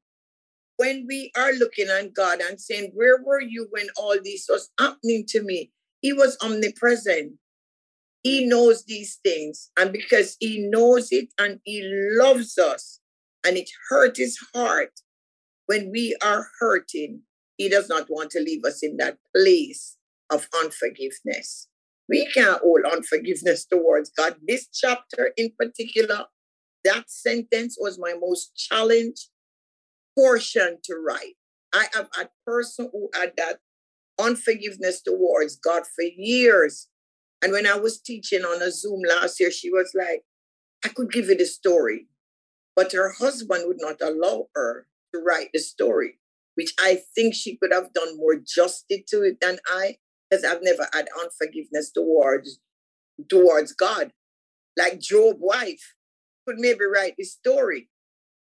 when 0.75 1.05
we 1.07 1.31
are 1.37 1.53
looking 1.53 1.87
at 1.87 2.13
God 2.13 2.41
and 2.41 2.59
saying, 2.59 2.91
Where 2.95 3.23
were 3.23 3.39
you 3.39 3.69
when 3.71 3.87
all 3.95 4.17
this 4.21 4.47
was 4.49 4.71
happening 4.77 5.23
to 5.29 5.41
me? 5.41 5.71
He 6.01 6.11
was 6.11 6.37
omnipresent. 6.43 7.35
He 8.25 8.43
knows 8.43 8.85
these 8.85 9.19
things. 9.23 9.69
And 9.77 9.93
because 9.93 10.35
he 10.39 10.67
knows 10.67 11.09
it 11.11 11.29
and 11.37 11.59
he 11.63 11.83
loves 12.19 12.57
us, 12.57 12.99
and 13.45 13.55
it 13.55 13.69
hurt 13.87 14.17
his 14.17 14.39
heart 14.51 14.99
when 15.67 15.91
we 15.91 16.15
are 16.23 16.47
hurting, 16.59 17.21
he 17.57 17.69
does 17.69 17.87
not 17.87 18.07
want 18.09 18.31
to 18.31 18.39
leave 18.39 18.65
us 18.65 18.81
in 18.81 18.97
that 18.97 19.19
place 19.35 19.97
of 20.31 20.47
unforgiveness. 20.59 21.67
We 22.09 22.25
can't 22.33 22.61
hold 22.63 22.81
unforgiveness 22.91 23.63
towards 23.63 24.09
God. 24.09 24.37
This 24.47 24.69
chapter 24.73 25.29
in 25.37 25.51
particular, 25.59 26.25
that 26.83 27.11
sentence 27.11 27.77
was 27.79 27.99
my 27.99 28.15
most 28.19 28.55
challenged 28.55 29.29
portion 30.17 30.79
to 30.85 30.95
write. 30.95 31.35
I 31.75 31.89
am 31.95 32.07
a 32.19 32.29
person 32.43 32.89
who 32.91 33.09
had 33.13 33.33
that 33.37 33.59
unforgiveness 34.19 35.03
towards 35.03 35.57
God 35.57 35.83
for 35.95 36.03
years. 36.03 36.87
And 37.45 37.53
when 37.53 37.67
I 37.67 37.77
was 37.77 38.01
teaching 38.01 38.41
on 38.41 38.63
a 38.63 38.71
Zoom 38.71 39.03
last 39.07 39.39
year, 39.39 39.51
she 39.51 39.69
was 39.69 39.91
like, 39.93 40.23
I 40.83 40.87
could 40.87 41.11
give 41.11 41.27
you 41.27 41.37
the 41.37 41.45
story, 41.45 42.07
but 42.75 42.91
her 42.93 43.11
husband 43.19 43.65
would 43.67 43.77
not 43.79 44.01
allow 44.01 44.47
her 44.55 44.87
to 45.13 45.21
write 45.21 45.49
the 45.53 45.59
story, 45.59 46.17
which 46.55 46.73
I 46.79 47.03
think 47.13 47.35
she 47.35 47.55
could 47.57 47.71
have 47.71 47.93
done 47.93 48.17
more 48.17 48.35
justice 48.37 49.01
to 49.09 49.21
it 49.21 49.37
than 49.41 49.59
I, 49.71 49.97
because 50.27 50.43
I've 50.43 50.63
never 50.63 50.87
had 50.91 51.07
unforgiveness 51.21 51.91
towards 51.91 52.59
towards 53.29 53.73
God. 53.73 54.11
Like 54.75 54.99
Job' 54.99 55.37
wife 55.39 55.93
could 56.47 56.57
maybe 56.57 56.85
write 56.91 57.13
the 57.15 57.25
story, 57.25 57.89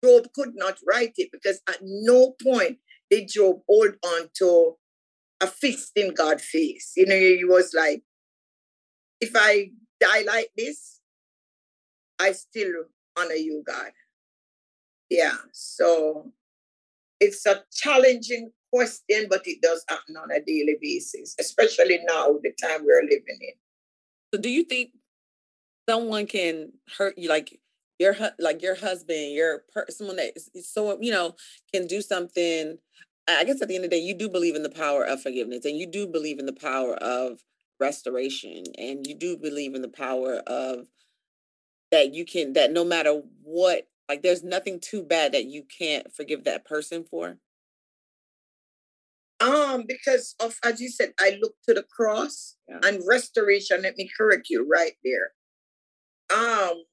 Job 0.03 0.27
could 0.35 0.55
not 0.55 0.77
write 0.85 1.13
it 1.15 1.29
because 1.31 1.61
at 1.69 1.79
no 1.81 2.35
point 2.43 2.79
did 3.09 3.29
Job 3.29 3.61
hold 3.65 3.95
on 4.05 4.29
to 4.39 4.75
a 5.39 5.47
fist 5.47 5.93
in 5.95 6.13
God's 6.13 6.43
face. 6.43 6.91
You 6.97 7.05
know, 7.05 7.15
he 7.15 7.45
was 7.45 7.73
like, 7.73 8.03
if 9.21 9.31
I 9.35 9.71
die 9.99 10.23
like 10.25 10.49
this, 10.57 10.99
I 12.19 12.31
still 12.33 12.85
honor 13.17 13.33
you, 13.33 13.63
God. 13.65 13.91
Yeah, 15.09 15.37
so 15.51 16.31
it's 17.19 17.45
a 17.45 17.63
challenging 17.71 18.51
question, 18.71 19.27
but 19.29 19.41
it 19.45 19.61
does 19.61 19.83
happen 19.89 20.15
on 20.17 20.31
a 20.31 20.39
daily 20.39 20.77
basis, 20.81 21.35
especially 21.39 21.99
now, 22.07 22.37
the 22.43 22.53
time 22.61 22.85
we're 22.85 23.03
living 23.03 23.39
in. 23.41 23.53
So, 24.33 24.39
do 24.39 24.49
you 24.49 24.63
think 24.63 24.91
someone 25.89 26.27
can 26.27 26.73
hurt 26.97 27.17
you? 27.17 27.29
Like, 27.29 27.59
your 27.97 28.15
like 28.39 28.61
your 28.61 28.75
husband, 28.75 29.33
your 29.33 29.63
per- 29.73 29.85
someone 29.89 30.17
that 30.17 30.33
is 30.35 30.71
so 30.71 30.97
you 31.01 31.11
know 31.11 31.35
can 31.73 31.87
do 31.87 32.01
something. 32.01 32.77
I 33.27 33.43
guess 33.43 33.61
at 33.61 33.67
the 33.67 33.75
end 33.75 33.83
of 33.83 33.91
the 33.91 33.97
day, 33.97 34.01
you 34.01 34.15
do 34.15 34.27
believe 34.27 34.55
in 34.55 34.63
the 34.63 34.69
power 34.69 35.03
of 35.03 35.21
forgiveness, 35.21 35.65
and 35.65 35.77
you 35.77 35.85
do 35.85 36.07
believe 36.07 36.39
in 36.39 36.45
the 36.45 36.53
power 36.53 36.95
of 36.95 37.39
restoration, 37.79 38.63
and 38.77 39.05
you 39.07 39.15
do 39.15 39.37
believe 39.37 39.75
in 39.75 39.81
the 39.81 39.87
power 39.89 40.35
of 40.47 40.87
that 41.91 42.13
you 42.13 42.25
can 42.25 42.53
that 42.53 42.71
no 42.71 42.83
matter 42.83 43.21
what, 43.43 43.87
like 44.07 44.21
there's 44.21 44.43
nothing 44.43 44.79
too 44.79 45.03
bad 45.03 45.33
that 45.33 45.45
you 45.45 45.63
can't 45.63 46.13
forgive 46.13 46.43
that 46.43 46.65
person 46.65 47.03
for. 47.09 47.37
Um, 49.41 49.85
because 49.87 50.35
of 50.39 50.57
as 50.63 50.81
you 50.81 50.89
said, 50.89 51.13
I 51.19 51.37
look 51.41 51.53
to 51.67 51.73
the 51.73 51.85
cross 51.95 52.55
yeah. 52.67 52.79
and 52.83 53.01
restoration. 53.07 53.83
Let 53.83 53.95
me 53.95 54.09
correct 54.17 54.47
you 54.49 54.67
right 54.69 54.93
there. 55.03 55.31
Um, 56.37 56.83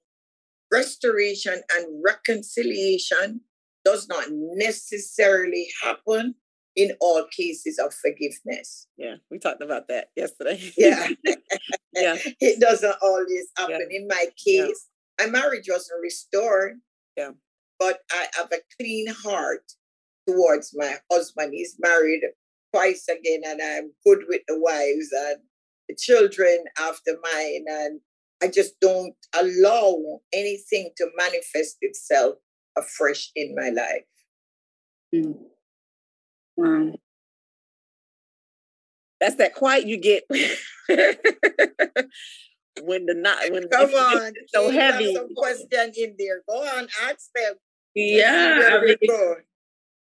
restoration 0.73 1.61
and 1.73 2.03
reconciliation 2.05 3.41
does 3.85 4.09
not 4.09 4.27
necessarily 4.31 5.69
happen 5.83 6.35
in 6.77 6.93
all 7.01 7.25
cases 7.35 7.79
of 7.79 7.93
forgiveness. 7.95 8.87
Yeah, 8.99 9.17
we 9.31 9.39
talked 9.39 9.63
about 9.63 9.89
that 9.89 10.11
yesterday. 10.15 10.61
yeah. 10.77 11.09
yeah. 11.95 12.17
It 12.41 12.61
doesn't 12.61 12.97
always 13.03 13.49
happen. 13.57 13.89
Yeah. 13.91 13.99
In 13.99 14.07
my 14.07 14.27
case, 14.37 14.89
yeah. 15.19 15.27
my 15.27 15.31
marriage 15.31 15.67
wasn't 15.69 16.03
restored. 16.03 16.75
Yeah. 17.17 17.31
But 17.79 18.01
I 18.13 18.27
have 18.35 18.53
a 18.53 18.61
clean 18.79 19.07
heart 19.09 19.65
towards 20.29 20.73
my 20.75 20.97
husband. 21.11 21.53
He's 21.55 21.77
married 21.79 22.23
twice 22.75 23.07
again, 23.09 23.41
and 23.45 23.61
I'm 23.63 23.93
good 24.05 24.25
with 24.29 24.43
the 24.47 24.61
wives 24.61 25.09
and 25.13 25.39
the 25.89 25.97
children 25.97 26.65
after 26.79 27.17
mine. 27.23 27.65
And 27.67 28.01
I 28.43 28.49
just 28.49 28.79
don't 28.81 29.15
allow 29.35 30.21
anything 30.33 30.91
to 30.99 31.09
manifest 31.17 31.77
itself 31.81 32.37
afresh 32.77 33.31
in 33.35 33.55
my 33.55 33.71
life. 33.71 34.05
Mm. 35.15 35.37
Wow. 36.57 36.93
That's 39.21 39.37
that 39.37 39.55
quiet 39.55 39.87
you 39.87 39.97
get 39.97 40.25
when 40.29 40.41
the 43.07 43.15
not 43.15 43.39
when 43.51 43.69
come 43.69 43.91
on 43.91 44.33
so 44.49 44.71
heavy. 44.71 45.15
Some 45.15 45.35
question 45.35 45.93
in 45.97 46.15
there. 46.19 46.43
Go 46.49 46.63
on, 46.63 46.89
ask 47.03 47.31
them. 47.35 47.55
Yeah, 47.95 48.71
I 48.73 48.85
mean, 48.85 48.97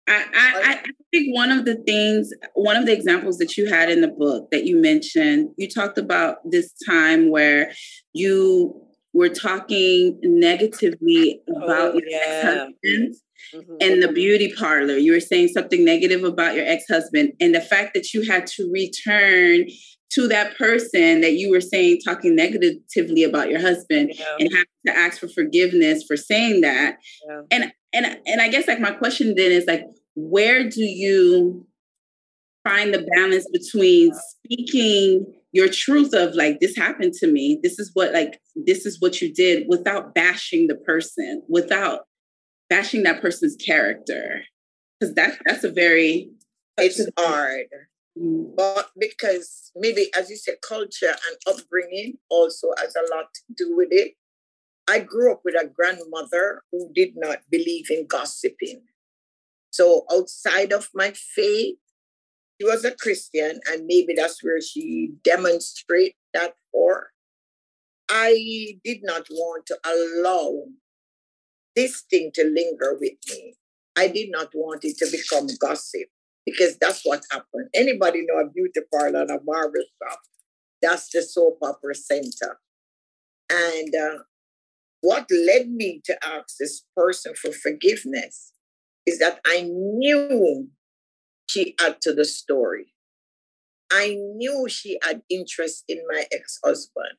I, 0.07 0.25
I, 0.33 0.73
I 0.73 0.83
think 1.11 1.35
one 1.35 1.51
of 1.51 1.65
the 1.65 1.75
things, 1.75 2.31
one 2.55 2.75
of 2.75 2.85
the 2.85 2.93
examples 2.93 3.37
that 3.37 3.57
you 3.57 3.67
had 3.67 3.89
in 3.89 4.01
the 4.01 4.07
book 4.07 4.49
that 4.51 4.65
you 4.65 4.77
mentioned, 4.77 5.49
you 5.57 5.69
talked 5.69 5.97
about 5.97 6.37
this 6.49 6.73
time 6.87 7.29
where 7.29 7.71
you 8.13 8.81
were 9.13 9.29
talking 9.29 10.19
negatively 10.23 11.41
about 11.47 11.93
oh, 11.93 11.99
your 11.99 12.07
yeah. 12.07 12.17
ex-husband 12.25 13.15
mm-hmm. 13.53 13.75
and 13.81 14.01
the 14.01 14.11
beauty 14.11 14.53
parlor. 14.57 14.97
You 14.97 15.13
were 15.13 15.19
saying 15.19 15.49
something 15.49 15.85
negative 15.85 16.23
about 16.23 16.55
your 16.55 16.65
ex-husband 16.65 17.33
and 17.39 17.53
the 17.53 17.61
fact 17.61 17.93
that 17.93 18.13
you 18.13 18.29
had 18.29 18.47
to 18.47 18.71
return 18.71 19.67
to 20.13 20.27
that 20.27 20.55
person 20.57 21.21
that 21.21 21.33
you 21.33 21.49
were 21.49 21.61
saying 21.61 21.99
talking 22.05 22.35
negatively 22.35 23.23
about 23.23 23.49
your 23.49 23.59
husband 23.59 24.13
yeah. 24.13 24.25
and 24.39 24.53
have 24.53 24.65
to 24.85 24.97
ask 24.97 25.19
for 25.19 25.27
forgiveness 25.27 26.03
for 26.03 26.15
saying 26.15 26.61
that. 26.61 26.97
Yeah. 27.27 27.41
And 27.51 27.73
and 27.93 28.17
and 28.25 28.41
I 28.41 28.47
guess 28.49 28.67
like 28.67 28.79
my 28.79 28.91
question 28.91 29.35
then 29.35 29.51
is 29.51 29.65
like 29.65 29.83
where 30.15 30.69
do 30.69 30.83
you 30.83 31.65
find 32.63 32.93
the 32.93 33.05
balance 33.15 33.47
between 33.51 34.13
speaking 34.13 35.25
your 35.51 35.69
truth 35.69 36.13
of 36.13 36.33
like 36.33 36.59
this 36.59 36.75
happened 36.75 37.13
to 37.13 37.27
me. 37.27 37.59
This 37.61 37.79
is 37.79 37.91
what 37.93 38.13
like 38.13 38.39
this 38.55 38.85
is 38.85 38.99
what 38.99 39.21
you 39.21 39.33
did 39.33 39.65
without 39.67 40.15
bashing 40.15 40.67
the 40.67 40.75
person 40.75 41.43
without 41.47 42.01
bashing 42.69 43.03
that 43.03 43.21
person's 43.21 43.55
character. 43.55 44.41
Because 44.99 45.13
that 45.15 45.37
that's 45.45 45.63
a 45.63 45.71
very 45.71 46.29
it's 46.77 47.05
hard. 47.17 47.67
Mm. 48.17 48.55
but 48.55 48.91
because 48.99 49.71
maybe 49.75 50.11
as 50.15 50.29
you 50.29 50.35
said 50.35 50.55
culture 50.67 51.07
and 51.09 51.55
upbringing 51.55 52.13
also 52.29 52.67
has 52.77 52.95
a 52.95 53.15
lot 53.15 53.25
to 53.33 53.41
do 53.55 53.75
with 53.75 53.89
it. 53.91 54.13
I 54.87 54.99
grew 54.99 55.31
up 55.31 55.41
with 55.45 55.55
a 55.55 55.65
grandmother 55.65 56.61
who 56.71 56.91
did 56.93 57.13
not 57.15 57.39
believe 57.49 57.89
in 57.89 58.05
gossiping. 58.05 58.81
So 59.71 60.05
outside 60.11 60.73
of 60.73 60.89
my 60.93 61.13
faith 61.15 61.77
she 62.59 62.65
was 62.65 62.85
a 62.85 62.95
Christian, 62.95 63.59
and 63.69 63.85
maybe 63.85 64.13
that's 64.15 64.43
where 64.43 64.61
she 64.61 65.11
demonstrated 65.23 66.13
that 66.33 66.53
for. 66.71 67.09
I 68.09 68.77
did 68.83 68.99
not 69.03 69.27
want 69.29 69.65
to 69.67 69.77
allow 69.85 70.65
this 71.75 72.03
thing 72.09 72.31
to 72.35 72.43
linger 72.43 72.97
with 72.99 73.17
me. 73.29 73.55
I 73.95 74.07
did 74.07 74.29
not 74.31 74.49
want 74.53 74.83
it 74.83 74.97
to 74.97 75.07
become 75.09 75.47
gossip 75.59 76.09
because 76.45 76.77
that's 76.77 77.01
what 77.03 77.23
happened. 77.31 77.69
Anybody 77.73 78.25
know 78.27 78.39
a 78.39 78.49
beauty 78.49 78.81
parlor 78.91 79.21
and 79.21 79.31
a 79.31 79.39
barber 79.39 79.79
shop? 80.01 80.19
That's 80.81 81.09
the 81.09 81.21
soap 81.21 81.59
opera 81.61 81.95
center. 81.95 82.59
And 83.49 83.93
uh, 83.95 84.23
what 85.01 85.27
led 85.31 85.69
me 85.69 86.01
to 86.05 86.17
ask 86.25 86.57
this 86.59 86.83
person 86.95 87.33
for 87.35 87.51
forgiveness 87.51 88.51
is 89.05 89.19
that 89.19 89.39
I 89.45 89.61
knew 89.61 90.69
she 91.47 91.75
add 91.79 92.01
to 92.01 92.13
the 92.13 92.25
story. 92.25 92.93
I 93.91 94.15
knew 94.17 94.67
she 94.69 94.97
had 95.03 95.21
interest 95.29 95.83
in 95.87 96.01
my 96.09 96.25
ex 96.31 96.59
husband. 96.63 97.17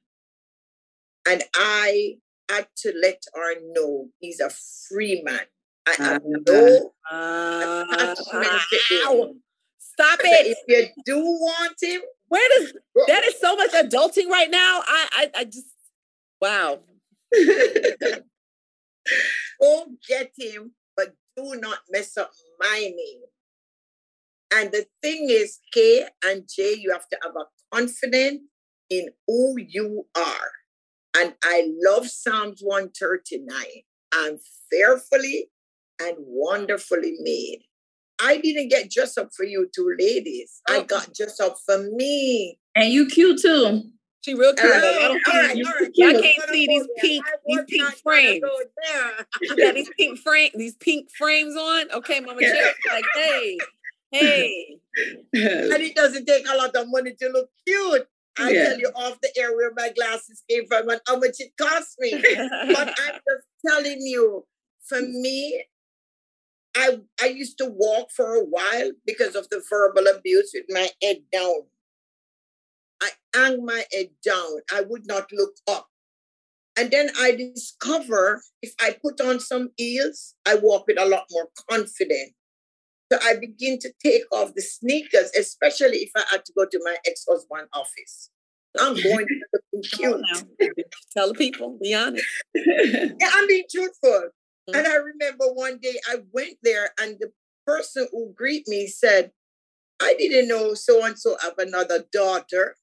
And 1.29 1.43
I 1.55 2.17
had 2.51 2.69
to 2.79 2.93
let 3.01 3.23
her 3.35 3.55
know 3.73 4.09
he's 4.21 4.41
a 4.41 4.51
free 4.89 5.23
man. 5.25 5.47
I 5.87 5.95
have 6.03 6.23
uh, 6.23 6.41
no 6.49 6.93
uh, 7.11 7.85
attachment 7.93 8.63
to 8.71 8.79
him. 8.91 9.43
Stop 9.79 10.21
it. 10.25 10.47
If 10.47 10.59
you 10.67 10.89
do 11.05 11.21
want 11.21 11.77
him, 11.81 12.01
where 12.29 12.49
does 12.59 12.73
that 13.07 13.25
is 13.25 13.39
so 13.39 13.55
much 13.55 13.71
adulting 13.73 14.29
right 14.29 14.51
now? 14.51 14.83
I 14.87 15.09
I, 15.13 15.31
I 15.37 15.45
just 15.45 15.67
wow. 16.41 16.81
Go 19.61 19.87
get 20.09 20.33
him, 20.37 20.73
but 20.97 21.15
do 21.37 21.55
not 21.61 21.79
mess 21.91 22.17
up 22.17 22.33
my 22.59 22.79
name. 22.81 23.21
And 24.53 24.71
the 24.73 24.87
thing 25.03 25.29
is, 25.31 25.61
K 25.73 26.07
and 26.25 26.49
J, 26.49 26.75
you 26.79 26.93
have 26.93 27.09
to 27.09 27.19
have 27.23 27.33
a 27.37 27.75
confidence 27.75 28.41
in 28.91 29.09
who 29.27 29.57
you 29.59 30.07
are. 30.17 30.51
And 31.17 31.35
I 31.45 31.71
love 31.85 32.09
Psalms 32.09 32.61
139. 32.63 33.57
I'm 34.13 34.39
fearfully 34.71 35.51
and 36.01 36.17
wonderfully 36.19 37.17
made. 37.21 37.63
I 38.21 38.39
didn't 38.39 38.69
get 38.69 38.91
dressed 38.91 39.19
up 39.19 39.31
for 39.37 39.45
you 39.45 39.69
two 39.75 39.95
ladies. 39.99 40.61
Oh. 40.69 40.75
I 40.75 40.83
got 40.83 41.13
dressed 41.15 41.41
up 41.41 41.57
for 41.65 41.79
me. 41.93 42.59
And 42.75 42.93
you 42.93 43.07
cute 43.07 43.41
too. 43.41 43.83
She 44.25 44.33
real 44.35 44.55
cute. 44.55 44.73
all 44.73 44.81
right, 44.81 45.55
Y'all 45.55 46.23
can't 46.23 46.49
see 46.51 46.67
these 46.67 46.87
pink, 46.99 47.25
these 47.47 47.61
pink 47.69 47.89
frames. 48.03 48.43
Yeah, 49.57 49.73
these 49.73 49.91
pink 49.99 50.19
frame, 50.19 50.51
these 50.55 50.77
pink 50.77 51.11
frames 51.11 51.55
on. 51.57 51.91
Okay, 51.93 52.21
Mama 52.21 52.39
yeah. 52.41 52.71
like, 52.91 53.05
hey, 53.15 53.59
Hey. 54.15 54.79
and 55.33 55.83
it 55.83 55.95
doesn't 55.95 56.27
take 56.27 56.47
a 56.49 56.57
lot 56.57 56.75
of 56.77 56.87
money 56.89 57.15
to 57.21 57.29
look 57.29 57.51
cute. 57.67 58.07
I 58.39 58.51
yeah. 58.51 58.65
tell 58.65 58.79
you 58.79 58.91
off 58.97 59.21
the 59.21 59.31
air 59.37 59.55
where 59.55 59.73
my 59.77 59.91
glasses 59.91 60.43
came 60.49 60.67
from 60.67 60.89
and 60.89 61.01
how 61.07 61.19
much 61.19 61.37
it 61.39 61.53
cost 61.61 61.97
me. 61.99 62.11
but 62.41 62.89
I'm 62.89 63.15
just 63.15 63.47
telling 63.67 64.01
you, 64.01 64.45
for 64.87 65.01
me, 65.01 65.65
I 66.77 67.01
I 67.23 67.27
used 67.27 67.59
to 67.59 67.67
walk 67.67 68.11
for 68.11 68.35
a 68.35 68.45
while 68.45 68.93
because 69.07 69.37
of 69.37 69.49
the 69.51 69.63
verbal 69.69 70.07
abuse 70.09 70.51
with 70.55 70.65
my 70.69 70.89
head 71.03 71.19
down. 71.33 71.63
I 73.01 73.11
hung 73.35 73.65
my 73.65 73.85
head 73.93 74.11
down. 74.25 74.61
I 74.73 74.83
would 74.83 75.07
not 75.07 75.31
look 75.33 75.55
up. 75.69 75.89
And 76.77 76.91
then 76.91 77.11
I 77.19 77.33
discover 77.33 78.43
if 78.63 78.75
I 78.81 78.97
put 79.01 79.21
on 79.21 79.39
some 79.39 79.71
heels, 79.77 80.35
I 80.45 80.57
walk 80.57 80.89
with 80.89 80.99
a 80.99 81.07
lot 81.07 81.27
more 81.31 81.49
confidence. 81.71 82.33
So 83.13 83.19
I 83.23 83.37
begin 83.37 83.79
to 83.81 83.93
take 84.03 84.23
off 84.33 84.55
the 84.55 84.63
sneakers, 84.63 85.31
especially 85.39 85.99
if 85.99 86.11
I 86.17 86.25
had 86.31 86.45
to 86.45 86.53
go 86.57 86.67
to 86.67 86.81
my 86.85 86.97
ex-husband 87.07 87.69
office. 87.73 88.31
I'm 88.81 88.95
going 89.03 89.27
to 89.27 89.61
look 89.73 89.85
cute. 89.85 90.21
Tell 91.17 91.29
the 91.29 91.35
people, 91.35 91.79
be 91.81 91.95
honest. 91.95 92.25
yeah, 92.55 93.31
I'm 93.33 93.47
being 93.47 93.65
truthful. 93.71 94.31
Mm-hmm. 94.69 94.79
And 94.79 94.87
I 94.87 94.97
remember 94.97 95.53
one 95.53 95.79
day 95.83 95.97
I 96.09 96.17
went 96.33 96.57
there 96.63 96.91
and 97.01 97.17
the 97.21 97.31
person 97.67 98.09
who 98.11 98.33
greeted 98.35 98.69
me 98.69 98.87
said, 98.87 99.33
I 100.01 100.15
didn't 100.19 100.49
know 100.49 100.75
so 100.75 101.05
and 101.05 101.19
so 101.19 101.37
have 101.43 101.59
another 101.59 102.05
daughter. 102.13 102.77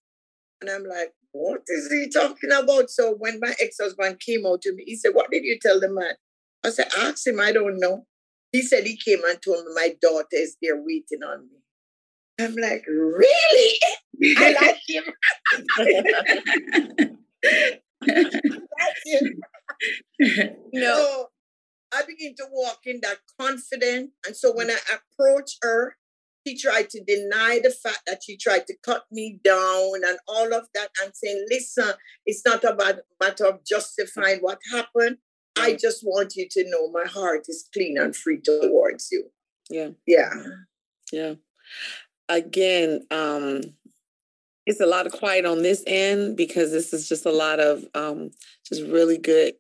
And 0.62 0.70
I'm 0.70 0.86
like, 0.86 1.14
what 1.34 1.62
is 1.68 1.92
he 1.92 2.10
talking 2.10 2.52
about? 2.52 2.90
So 2.90 3.16
when 3.18 3.40
my 3.42 3.54
ex-husband 3.60 4.20
came 4.20 4.46
out 4.46 4.62
to 4.64 4.76
me, 4.76 4.84
he 4.86 4.96
said, 4.96 5.12
What 5.14 5.32
did 5.32 5.44
you 5.44 5.58
tell 5.60 5.80
the 5.80 5.90
man? 5.90 6.14
I 6.64 6.70
said, 6.70 6.88
Ask 6.98 7.26
him, 7.26 7.40
I 7.40 7.52
don't 7.52 7.80
know. 7.80 8.06
He 8.52 8.62
said 8.62 8.86
he 8.86 8.98
came 8.98 9.20
and 9.26 9.42
told 9.42 9.66
me 9.66 9.72
my 9.74 9.96
daughter 10.02 10.28
is 10.34 10.58
there 10.62 10.78
waiting 10.78 11.24
on 11.26 11.48
me. 11.48 11.60
I'm 12.40 12.56
like, 12.56 12.86
really? 12.88 13.80
I 14.38 14.56
like 14.62 14.82
him. 14.88 15.04
That's 18.02 19.02
him. 19.06 19.44
no. 20.74 20.96
So 20.96 21.28
I 21.94 22.04
begin 22.08 22.36
to 22.36 22.46
walk 22.52 22.80
in 22.86 23.00
that 23.04 23.20
confident. 23.40 24.12
And 24.26 24.36
so 24.36 24.54
when 24.54 24.70
I 24.72 24.78
approach 24.90 25.58
her, 25.62 25.98
she 26.46 26.58
tried 26.58 26.90
to 26.90 27.04
deny 27.04 27.60
the 27.64 27.70
fact 27.70 28.02
that 28.08 28.22
she 28.26 28.38
tried 28.38 28.66
to 28.68 28.76
cut 28.84 29.04
me 29.12 29.40
down 29.44 30.04
and 30.06 30.18
all 30.28 30.54
of 30.54 30.68
that 30.74 30.90
and 31.04 31.12
saying, 31.14 31.46
listen, 31.50 31.94
it's 32.26 32.44
not 32.46 32.64
about 32.64 32.96
a 32.96 33.04
matter 33.20 33.46
of 33.46 33.64
justifying 33.66 34.40
what 34.40 34.60
happened. 34.72 35.18
I 35.58 35.74
just 35.74 36.04
want 36.04 36.36
you 36.36 36.48
to 36.52 36.70
know 36.70 36.90
my 36.92 37.06
heart 37.06 37.46
is 37.48 37.68
clean 37.74 37.98
and 37.98 38.16
free 38.16 38.40
towards 38.40 39.10
you. 39.12 39.26
Yeah. 39.70 39.90
Yeah. 40.08 40.34
Yeah. 41.12 41.34
Again, 42.30 43.02
um, 43.12 43.62
it's 44.66 44.80
a 44.80 44.86
lot 44.86 45.06
of 45.06 45.12
quiet 45.12 45.46
on 45.46 45.64
this 45.64 45.84
end 45.88 46.38
because 46.38 46.72
this 46.72 46.94
is 46.94 47.10
just 47.10 47.26
a 47.26 47.32
lot 47.32 47.60
of 47.60 47.84
um, 47.94 48.30
just 48.68 48.84
really 48.84 49.18
good. 49.18 49.54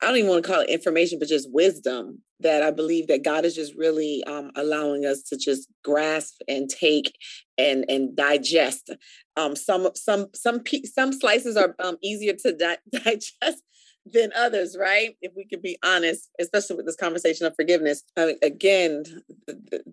I 0.00 0.06
don't 0.06 0.16
even 0.16 0.30
want 0.30 0.44
to 0.44 0.50
call 0.50 0.60
it 0.60 0.68
information, 0.68 1.18
but 1.18 1.28
just 1.28 1.52
wisdom 1.52 2.22
that 2.40 2.62
I 2.62 2.72
believe 2.72 3.06
that 3.06 3.24
God 3.24 3.44
is 3.44 3.54
just 3.54 3.74
really 3.76 4.22
um, 4.24 4.50
allowing 4.56 5.06
us 5.06 5.22
to 5.24 5.36
just 5.36 5.68
grasp 5.84 6.40
and 6.48 6.68
take 6.68 7.16
and 7.56 7.84
and 7.88 8.14
digest. 8.16 8.90
Um, 9.36 9.56
some 9.56 9.90
some 9.94 10.26
some 10.34 10.62
some 10.84 11.12
slices 11.12 11.56
are 11.56 11.74
um, 11.78 11.96
easier 12.02 12.34
to 12.42 12.52
di- 12.52 12.76
digest 12.92 13.62
than 14.04 14.32
others, 14.36 14.76
right? 14.78 15.16
If 15.20 15.32
we 15.36 15.46
could 15.46 15.62
be 15.62 15.78
honest, 15.84 16.28
especially 16.40 16.76
with 16.76 16.86
this 16.86 16.96
conversation 16.96 17.46
of 17.46 17.54
forgiveness. 17.54 18.02
I 18.16 18.26
mean, 18.26 18.36
again, 18.42 19.04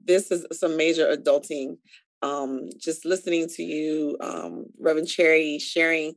this 0.06 0.32
is 0.32 0.45
some 0.52 0.78
major 0.78 1.06
adulting. 1.06 1.78
Um, 2.22 2.69
just 2.78 3.06
listening 3.06 3.48
to 3.56 3.63
you, 3.63 4.17
um, 4.19 4.65
Reverend 4.79 5.08
Cherry, 5.08 5.58
sharing 5.60 6.15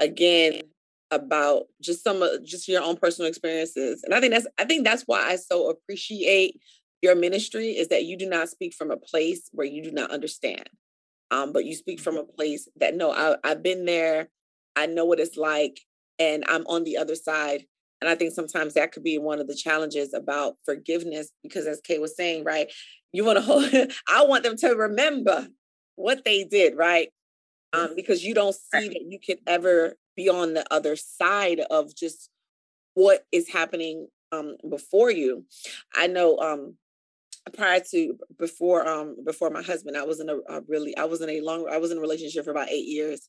again 0.00 0.62
about 1.12 1.64
just 1.80 2.02
some 2.02 2.22
of 2.22 2.44
just 2.44 2.66
your 2.66 2.82
own 2.82 2.96
personal 2.96 3.28
experiences. 3.28 4.02
And 4.02 4.12
I 4.12 4.20
think 4.20 4.32
that's 4.32 4.46
I 4.58 4.64
think 4.64 4.84
that's 4.84 5.04
why 5.04 5.20
I 5.20 5.36
so 5.36 5.70
appreciate 5.70 6.60
your 7.02 7.14
ministry 7.14 7.68
is 7.68 7.88
that 7.88 8.04
you 8.06 8.16
do 8.16 8.28
not 8.28 8.48
speak 8.48 8.74
from 8.74 8.90
a 8.90 8.96
place 8.96 9.48
where 9.52 9.66
you 9.66 9.82
do 9.84 9.92
not 9.92 10.10
understand. 10.10 10.68
Um, 11.30 11.52
but 11.52 11.64
you 11.64 11.74
speak 11.74 12.00
from 12.00 12.16
a 12.16 12.24
place 12.24 12.68
that 12.76 12.94
no, 12.94 13.12
I, 13.12 13.36
I've 13.44 13.62
been 13.62 13.84
there. 13.84 14.28
I 14.74 14.86
know 14.86 15.04
what 15.04 15.20
it's 15.20 15.36
like 15.36 15.80
and 16.18 16.44
I'm 16.48 16.66
on 16.66 16.84
the 16.84 16.96
other 16.96 17.14
side. 17.14 17.64
And 18.00 18.10
I 18.10 18.14
think 18.14 18.34
sometimes 18.34 18.74
that 18.74 18.92
could 18.92 19.02
be 19.02 19.18
one 19.18 19.40
of 19.40 19.48
the 19.48 19.54
challenges 19.54 20.12
about 20.12 20.54
forgiveness, 20.64 21.30
because 21.42 21.66
as 21.66 21.80
Kay 21.80 21.98
was 21.98 22.16
saying, 22.16 22.44
right, 22.44 22.70
you 23.12 23.24
want 23.24 23.38
to 23.38 23.42
hold, 23.42 23.70
I 24.08 24.24
want 24.24 24.44
them 24.44 24.56
to 24.58 24.68
remember 24.74 25.48
what 25.96 26.24
they 26.24 26.44
did, 26.44 26.76
right? 26.76 27.08
Um, 27.72 27.94
because 27.96 28.24
you 28.24 28.34
don't 28.34 28.54
see 28.54 28.88
that 28.88 29.04
you 29.08 29.18
can 29.18 29.38
ever 29.46 29.96
be 30.16 30.28
on 30.28 30.54
the 30.54 30.64
other 30.72 30.96
side 30.96 31.60
of 31.70 31.94
just 31.94 32.30
what 32.94 33.24
is 33.32 33.48
happening 33.50 34.08
um, 34.32 34.56
before 34.68 35.10
you. 35.10 35.44
I 35.94 36.06
know 36.06 36.38
um, 36.38 36.76
prior 37.52 37.80
to 37.90 38.18
before 38.38 38.86
um 38.88 39.16
before 39.24 39.50
my 39.50 39.62
husband, 39.62 39.96
I 39.96 40.04
was 40.04 40.20
in 40.20 40.28
a, 40.28 40.36
a 40.48 40.62
really 40.68 40.96
I 40.96 41.04
was 41.04 41.20
in 41.20 41.30
a 41.30 41.40
long 41.40 41.68
I 41.70 41.78
was 41.78 41.90
in 41.90 41.98
a 41.98 42.00
relationship 42.00 42.44
for 42.44 42.50
about 42.50 42.70
eight 42.70 42.86
years, 42.86 43.28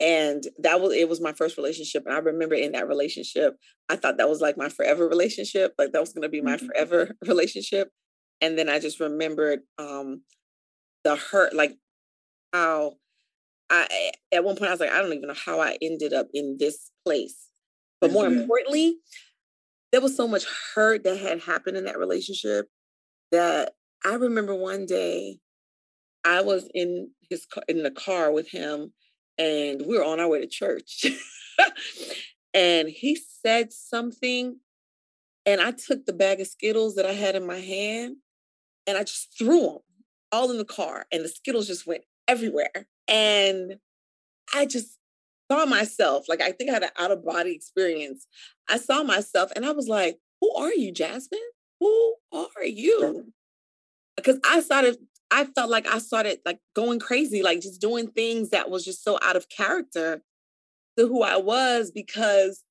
and 0.00 0.44
that 0.58 0.80
was 0.80 0.94
it 0.94 1.08
was 1.08 1.20
my 1.20 1.32
first 1.32 1.56
relationship 1.56 2.02
and 2.04 2.14
i 2.14 2.18
remember 2.18 2.54
in 2.54 2.72
that 2.72 2.88
relationship 2.88 3.56
i 3.88 3.96
thought 3.96 4.16
that 4.18 4.28
was 4.28 4.40
like 4.40 4.56
my 4.56 4.68
forever 4.68 5.08
relationship 5.08 5.72
like 5.78 5.92
that 5.92 6.00
was 6.00 6.12
going 6.12 6.22
to 6.22 6.28
be 6.28 6.40
my 6.40 6.56
mm-hmm. 6.56 6.66
forever 6.66 7.10
relationship 7.26 7.90
and 8.40 8.58
then 8.58 8.68
i 8.68 8.78
just 8.78 9.00
remembered 9.00 9.60
um 9.78 10.22
the 11.04 11.16
hurt 11.16 11.54
like 11.54 11.76
how 12.52 12.94
i 13.70 14.12
at 14.32 14.44
one 14.44 14.56
point 14.56 14.68
i 14.68 14.72
was 14.72 14.80
like 14.80 14.90
i 14.90 15.00
don't 15.00 15.12
even 15.12 15.28
know 15.28 15.34
how 15.34 15.60
i 15.60 15.76
ended 15.80 16.12
up 16.12 16.26
in 16.34 16.56
this 16.58 16.90
place 17.04 17.48
but 18.00 18.12
more 18.12 18.24
mm-hmm. 18.24 18.40
importantly 18.40 18.96
there 19.92 20.00
was 20.00 20.16
so 20.16 20.26
much 20.26 20.46
hurt 20.74 21.04
that 21.04 21.18
had 21.18 21.40
happened 21.42 21.76
in 21.76 21.84
that 21.84 21.98
relationship 21.98 22.66
that 23.30 23.72
i 24.04 24.14
remember 24.14 24.54
one 24.54 24.86
day 24.86 25.38
i 26.24 26.40
was 26.40 26.68
in 26.74 27.10
his 27.30 27.46
in 27.68 27.82
the 27.82 27.90
car 27.90 28.32
with 28.32 28.50
him 28.50 28.92
and 29.42 29.86
we 29.86 29.98
were 29.98 30.04
on 30.04 30.20
our 30.20 30.28
way 30.28 30.40
to 30.40 30.46
church. 30.46 31.06
and 32.54 32.88
he 32.88 33.18
said 33.44 33.72
something, 33.72 34.58
and 35.44 35.60
I 35.60 35.72
took 35.72 36.06
the 36.06 36.12
bag 36.12 36.40
of 36.40 36.46
Skittles 36.46 36.94
that 36.94 37.06
I 37.06 37.12
had 37.12 37.34
in 37.34 37.46
my 37.46 37.58
hand 37.58 38.16
and 38.86 38.96
I 38.96 39.02
just 39.02 39.36
threw 39.36 39.60
them 39.60 39.78
all 40.30 40.50
in 40.50 40.58
the 40.58 40.64
car, 40.64 41.06
and 41.12 41.24
the 41.24 41.28
Skittles 41.28 41.66
just 41.66 41.86
went 41.86 42.04
everywhere. 42.26 42.86
And 43.06 43.78
I 44.54 44.66
just 44.66 44.98
saw 45.50 45.66
myself, 45.66 46.28
like, 46.28 46.40
I 46.40 46.52
think 46.52 46.70
I 46.70 46.74
had 46.74 46.82
an 46.84 46.90
out 46.98 47.10
of 47.10 47.24
body 47.24 47.52
experience. 47.52 48.26
I 48.68 48.78
saw 48.78 49.02
myself, 49.02 49.52
and 49.54 49.66
I 49.66 49.72
was 49.72 49.88
like, 49.88 50.18
Who 50.40 50.54
are 50.56 50.72
you, 50.72 50.92
Jasmine? 50.92 51.40
Who 51.80 52.14
are 52.32 52.64
you? 52.64 53.32
Because 54.16 54.38
I 54.44 54.60
started 54.60 54.98
I 55.32 55.46
felt 55.46 55.70
like 55.70 55.88
I 55.88 55.98
started 55.98 56.40
like 56.44 56.58
going 56.76 57.00
crazy, 57.00 57.42
like 57.42 57.62
just 57.62 57.80
doing 57.80 58.08
things 58.08 58.50
that 58.50 58.68
was 58.68 58.84
just 58.84 59.02
so 59.02 59.18
out 59.22 59.34
of 59.34 59.48
character 59.48 60.22
to 60.98 61.08
who 61.08 61.22
I 61.22 61.36
was 61.36 61.90
because 61.90 62.62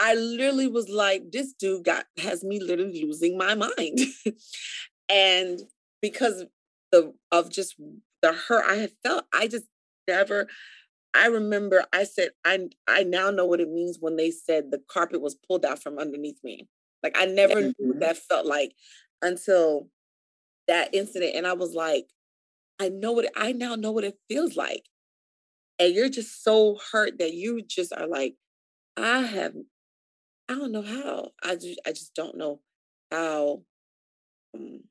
I 0.00 0.14
literally 0.14 0.66
was 0.66 0.88
like, 0.88 1.30
this 1.30 1.52
dude 1.52 1.84
got 1.84 2.06
has 2.18 2.42
me 2.42 2.60
literally 2.60 3.04
losing 3.04 3.38
my 3.38 3.54
mind. 3.54 4.00
and 5.08 5.60
because 6.02 6.44
the 6.90 7.14
of 7.30 7.48
just 7.48 7.76
the 8.22 8.32
hurt 8.32 8.64
I 8.68 8.74
had 8.74 8.92
felt, 9.04 9.24
I 9.32 9.46
just 9.46 9.66
never 10.08 10.48
I 11.14 11.26
remember 11.26 11.84
I 11.92 12.04
said, 12.04 12.30
I 12.44 12.68
I 12.88 13.04
now 13.04 13.30
know 13.30 13.46
what 13.46 13.60
it 13.60 13.70
means 13.70 13.98
when 14.00 14.16
they 14.16 14.32
said 14.32 14.70
the 14.70 14.82
carpet 14.90 15.20
was 15.20 15.36
pulled 15.46 15.64
out 15.64 15.80
from 15.80 15.98
underneath 15.98 16.38
me. 16.42 16.68
Like 17.04 17.16
I 17.16 17.26
never 17.26 17.54
mm-hmm. 17.54 17.70
knew 17.78 17.88
what 17.92 18.00
that 18.00 18.16
felt 18.16 18.46
like 18.46 18.72
until 19.22 19.88
that 20.70 20.94
incident 20.94 21.34
and 21.34 21.46
I 21.46 21.52
was 21.52 21.74
like, 21.74 22.06
I 22.78 22.88
know 22.88 23.12
what 23.12 23.30
I 23.36 23.52
now 23.52 23.74
know 23.74 23.90
what 23.90 24.04
it 24.04 24.18
feels 24.28 24.56
like. 24.56 24.84
And 25.78 25.92
you're 25.92 26.08
just 26.08 26.44
so 26.44 26.78
hurt 26.92 27.18
that 27.18 27.34
you 27.34 27.60
just 27.62 27.92
are 27.92 28.06
like, 28.06 28.36
I 28.96 29.22
have, 29.22 29.54
I 30.48 30.54
don't 30.54 30.72
know 30.72 30.82
how. 30.82 31.30
I 31.42 31.56
just, 31.56 31.80
I 31.84 31.90
just 31.90 32.14
don't 32.14 32.36
know 32.36 32.60
how 33.10 33.62
um, 34.54 34.84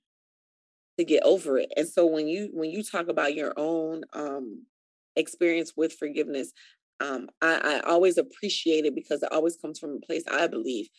to 0.98 1.06
get 1.06 1.24
over 1.24 1.58
it. 1.58 1.72
And 1.78 1.88
so 1.88 2.06
when 2.06 2.28
you 2.28 2.50
when 2.54 2.70
you 2.70 2.84
talk 2.84 3.08
about 3.08 3.36
your 3.36 3.54
own 3.56 4.04
um, 4.12 4.66
experience 5.16 5.74
with 5.78 5.94
forgiveness, 5.94 6.52
um, 7.00 7.30
I, 7.42 7.80
I 7.86 7.90
always 7.90 8.18
appreciate 8.18 8.86
it 8.86 8.96
because 8.96 9.24
it 9.24 9.32
always 9.32 9.56
comes 9.56 9.80
from 9.80 9.92
a 9.92 10.06
place 10.06 10.24
I 10.30 10.48
believe 10.48 10.90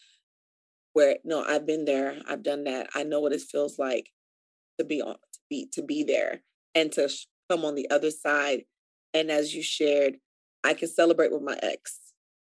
where 0.94 1.18
no, 1.22 1.44
I've 1.44 1.66
been 1.66 1.84
there, 1.84 2.16
I've 2.26 2.42
done 2.42 2.64
that, 2.64 2.88
I 2.94 3.04
know 3.04 3.20
what 3.20 3.32
it 3.34 3.42
feels 3.42 3.78
like 3.78 4.10
to 4.80 4.84
be 4.84 5.00
on 5.00 5.14
to 5.14 5.40
be 5.48 5.68
to 5.72 5.82
be 5.82 6.02
there 6.02 6.40
and 6.74 6.90
to 6.92 7.08
come 7.50 7.64
on 7.64 7.74
the 7.74 7.90
other 7.90 8.10
side. 8.10 8.64
And 9.14 9.30
as 9.30 9.54
you 9.54 9.62
shared 9.62 10.16
i 10.62 10.74
can 10.74 10.88
celebrate 10.88 11.32
with 11.32 11.42
my 11.42 11.58
ex. 11.62 11.98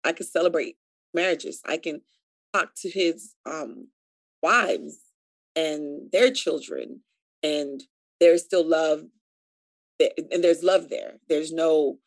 I 0.05 0.13
can 0.13 0.27
celebrate 0.27 0.77
marriages. 1.15 1.61
I 1.67 1.77
can 1.77 2.03
talk 2.55 2.71
to 2.79 2.91
his 2.91 3.35
um 3.47 3.89
wives 4.43 4.99
and 5.55 6.11
their 6.13 6.31
children 6.31 7.01
and 7.43 7.83
there's 8.21 8.45
still 8.45 8.67
love 8.67 9.05
and 9.99 10.43
there's 10.43 10.63
love 10.63 10.89
there. 10.89 11.15
There's 11.29 11.53
no 11.53 11.99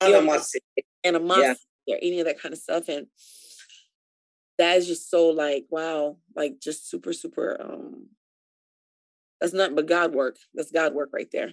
animosity. 0.00 0.64
animosity 1.04 1.60
yeah. 1.86 1.94
or 1.94 1.98
any 2.02 2.20
of 2.20 2.26
that 2.26 2.40
kind 2.40 2.52
of 2.52 2.58
stuff. 2.58 2.88
And 2.88 3.06
that 4.58 4.76
is 4.76 4.86
just 4.86 5.10
so 5.10 5.28
like 5.28 5.64
wow 5.70 6.16
like 6.34 6.60
just 6.60 6.90
super 6.90 7.12
super 7.12 7.56
um 7.60 8.06
that's 9.40 9.52
nothing 9.52 9.76
but 9.76 9.86
god 9.86 10.14
work 10.14 10.36
that's 10.54 10.72
god 10.72 10.94
work 10.94 11.10
right 11.12 11.30
there. 11.32 11.52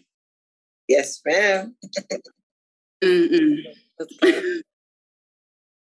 Yes 0.87 1.21
ma'am. 1.25 1.75
That's 3.99 4.17
god, 4.21 4.43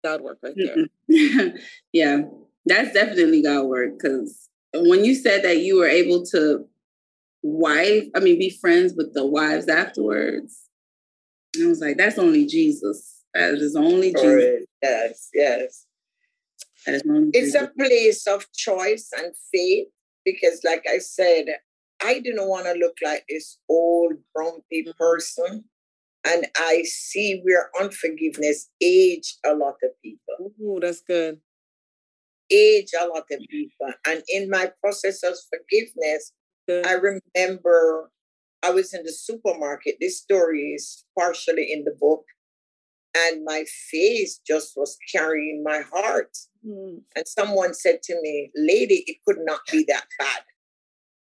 god 0.04 0.22
work 0.22 0.40
right 0.42 0.56
there. 0.56 1.54
Yeah 1.94 2.22
that's 2.66 2.94
definitely 2.94 3.42
god 3.42 3.66
work 3.66 3.94
because 3.98 4.50
when 4.74 5.04
you 5.04 5.16
said 5.16 5.44
that 5.44 5.58
you 5.58 5.78
were 5.78 5.88
able 5.88 6.24
to 6.26 6.66
wife 7.44 8.04
i 8.16 8.20
mean 8.20 8.38
be 8.38 8.50
friends 8.50 8.94
with 8.96 9.14
the 9.14 9.26
wives 9.26 9.68
afterwards 9.68 10.68
i 11.62 11.66
was 11.66 11.82
like 11.82 11.98
that's 11.98 12.20
only 12.20 12.46
jesus. 12.46 13.24
That 13.34 13.56
is 13.56 13.76
only 13.76 14.14
jesus. 14.14 14.66
yes 14.84 15.30
yes 15.34 15.86
it's 16.86 17.56
a 17.56 17.72
place 17.78 18.28
of 18.28 18.52
choice 18.54 19.10
and 19.18 19.34
faith 19.54 19.88
because, 20.26 20.62
like 20.64 20.84
I 20.90 20.98
said, 21.00 21.46
I 22.04 22.20
didn't 22.20 22.48
want 22.48 22.66
to 22.66 22.74
look 22.74 22.98
like 23.04 23.26
this 23.30 23.58
old, 23.70 24.14
grumpy 24.36 24.84
mm-hmm. 24.84 24.92
person. 24.98 25.66
And 26.24 26.48
I 26.56 26.84
see 26.86 27.42
where 27.44 27.72
unforgiveness 27.80 28.70
age 28.82 29.38
a 29.44 29.56
lot 29.56 29.76
of 29.84 29.90
people. 30.04 30.54
Oh, 30.64 30.80
that's 30.80 31.02
good. 31.02 31.40
Age 32.52 32.90
a 33.00 33.08
lot 33.08 33.24
of 33.32 33.40
people. 33.50 33.94
And 34.06 34.22
in 34.30 34.50
my 34.50 34.72
process 34.82 35.24
of 35.24 35.36
forgiveness, 35.50 36.32
good. 36.68 36.86
I 36.86 36.94
remember 36.94 38.12
I 38.64 38.70
was 38.70 38.94
in 38.94 39.04
the 39.04 39.12
supermarket. 39.12 39.96
This 40.00 40.20
story 40.20 40.74
is 40.76 41.04
partially 41.18 41.72
in 41.72 41.86
the 41.86 41.96
book 42.00 42.24
and 43.16 43.44
my 43.44 43.66
face 43.90 44.40
just 44.48 44.74
was 44.76 44.98
carrying 45.14 45.64
my 45.64 45.82
heart. 45.92 46.38
Mm. 46.66 47.02
And 47.16 47.28
someone 47.28 47.74
said 47.74 48.02
to 48.04 48.16
me, 48.22 48.52
Lady, 48.56 49.04
it 49.08 49.18
could 49.26 49.44
not 49.44 49.62
be 49.72 49.86
that 49.88 50.06
bad. 50.18 50.42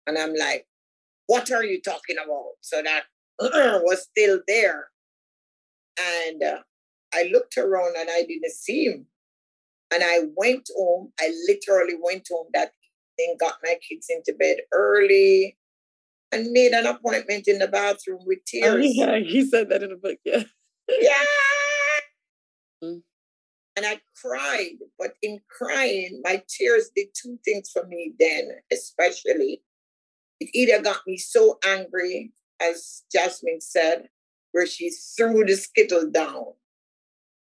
And 0.05 0.17
I'm 0.17 0.33
like, 0.35 0.65
What 1.27 1.51
are 1.51 1.63
you 1.63 1.81
talking 1.81 2.17
about? 2.23 2.51
So 2.61 2.81
that 2.83 3.03
was 3.83 4.03
still 4.03 4.41
there. 4.47 4.88
And 5.99 6.43
uh, 6.43 6.59
I 7.13 7.29
looked 7.31 7.57
around 7.57 7.95
and 7.97 8.09
I 8.09 8.23
didn't 8.27 8.51
see 8.51 8.85
him. 8.85 9.07
And 9.93 10.03
I 10.03 10.19
went 10.35 10.67
home. 10.75 11.13
I 11.19 11.33
literally 11.47 11.95
went 12.01 12.27
home 12.29 12.47
that 12.53 12.71
evening, 13.19 13.38
got 13.39 13.55
my 13.63 13.75
kids 13.88 14.07
into 14.09 14.38
bed 14.38 14.57
early, 14.73 15.57
and 16.31 16.51
made 16.51 16.73
an 16.73 16.85
appointment 16.85 17.47
in 17.47 17.59
the 17.59 17.69
bathroom 17.69 18.19
with 18.25 18.39
oh, 18.39 18.45
tears. 18.45 18.75
Oh, 18.75 18.79
yeah, 18.79 19.19
he 19.19 19.45
said 19.45 19.69
that 19.69 19.83
in 19.83 19.89
the 19.89 19.95
book. 19.95 20.17
Yeah. 20.25 20.43
yeah. 20.89 21.13
Mm. 22.84 23.01
And 23.75 23.86
I 23.86 24.01
cried, 24.19 24.78
but 24.97 25.11
in 25.21 25.39
crying, 25.49 26.21
my 26.23 26.41
tears 26.47 26.89
did 26.95 27.07
two 27.13 27.38
things 27.45 27.69
for 27.71 27.86
me 27.86 28.13
then, 28.19 28.49
especially. 28.71 29.61
It 30.39 30.49
either 30.53 30.82
got 30.82 31.01
me 31.05 31.17
so 31.17 31.59
angry, 31.65 32.32
as 32.59 33.03
Jasmine 33.11 33.61
said, 33.61 34.09
where 34.51 34.65
she 34.65 34.89
threw 35.15 35.45
the 35.45 35.55
skittle 35.55 36.09
down. 36.09 36.53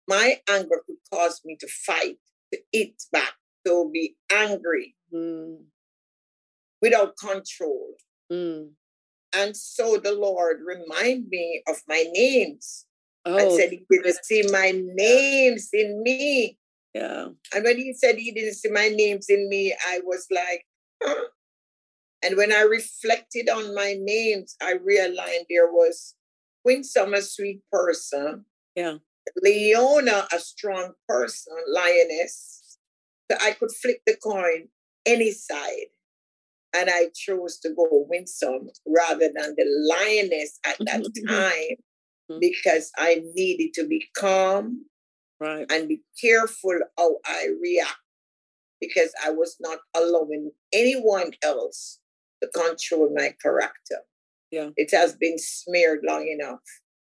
My 0.09 0.41
anger 0.49 0.83
could 0.87 0.97
cause 1.13 1.43
me 1.45 1.57
to 1.61 1.69
fight, 1.69 2.17
to 2.53 2.61
eat 2.73 3.03
back, 3.13 3.35
to 3.67 3.91
be 3.93 4.17
angry 4.33 4.95
mm. 5.13 5.59
without 6.81 7.17
control. 7.19 7.95
Mm. 8.33 8.71
And 9.35 9.57
so 9.57 9.99
the 9.99 10.13
Lord 10.13 10.61
remind 10.65 11.29
me 11.29 11.63
of 11.69 11.77
my 11.89 12.05
names. 12.13 12.87
Oh, 13.25 13.37
I 13.37 13.57
said 13.57 13.71
he 13.71 13.85
didn't 13.91 14.25
see 14.25 14.43
my 14.51 14.73
names 14.75 15.69
in 15.73 16.03
me. 16.03 16.59
Yeah. 16.95 17.29
And 17.55 17.65
when 17.65 17.79
he 17.79 17.95
said 17.95 18.17
he 18.17 18.33
didn't 18.33 18.55
see 18.55 18.71
my 18.71 18.89
names 18.89 19.27
in 19.29 19.49
me, 19.49 19.75
I 19.89 20.01
was 20.05 20.27
like, 20.31 20.67
huh? 21.03 21.27
And 22.25 22.37
when 22.37 22.53
I 22.53 22.63
reflected 22.63 23.49
on 23.49 23.75
my 23.75 23.97
names, 23.99 24.57
I 24.63 24.75
realized 24.75 25.47
there 25.49 25.71
was 25.71 26.15
Winsome, 26.65 27.15
a 27.15 27.23
sweet 27.23 27.61
person. 27.73 28.45
Yeah. 28.77 28.99
Leona, 29.43 30.27
a 30.33 30.39
strong 30.39 30.93
person, 31.09 31.55
lioness. 31.69 32.79
So 33.31 33.37
I 33.41 33.53
could 33.53 33.71
flip 33.73 33.99
the 34.07 34.17
coin 34.23 34.69
any 35.07 35.33
side. 35.33 35.87
And 36.75 36.89
I 36.89 37.09
chose 37.15 37.59
to 37.61 37.71
go 37.71 38.07
Winsome 38.09 38.71
rather 38.87 39.31
than 39.35 39.55
the 39.57 39.67
lioness 39.89 40.59
at 40.65 40.79
that 40.81 41.05
time. 41.29 41.77
Because 42.41 42.91
I 42.97 43.23
needed 43.35 43.75
to 43.75 43.87
be 43.87 44.07
calm 44.17 44.85
right. 45.41 45.67
and 45.71 45.89
be 45.89 46.03
careful 46.21 46.79
how 46.99 47.17
I 47.27 47.49
react 47.61 47.97
because 48.81 49.13
I 49.25 49.31
was 49.31 49.57
not 49.61 49.79
allowing 49.97 50.51
anyone 50.73 51.33
else 51.43 52.01
to 52.43 52.49
control 52.49 53.13
my 53.15 53.35
character. 53.41 53.99
Yeah. 54.51 54.71
It 54.77 54.91
has 54.93 55.15
been 55.15 55.39
smeared 55.39 56.01
long 56.05 56.27
enough. 56.27 56.61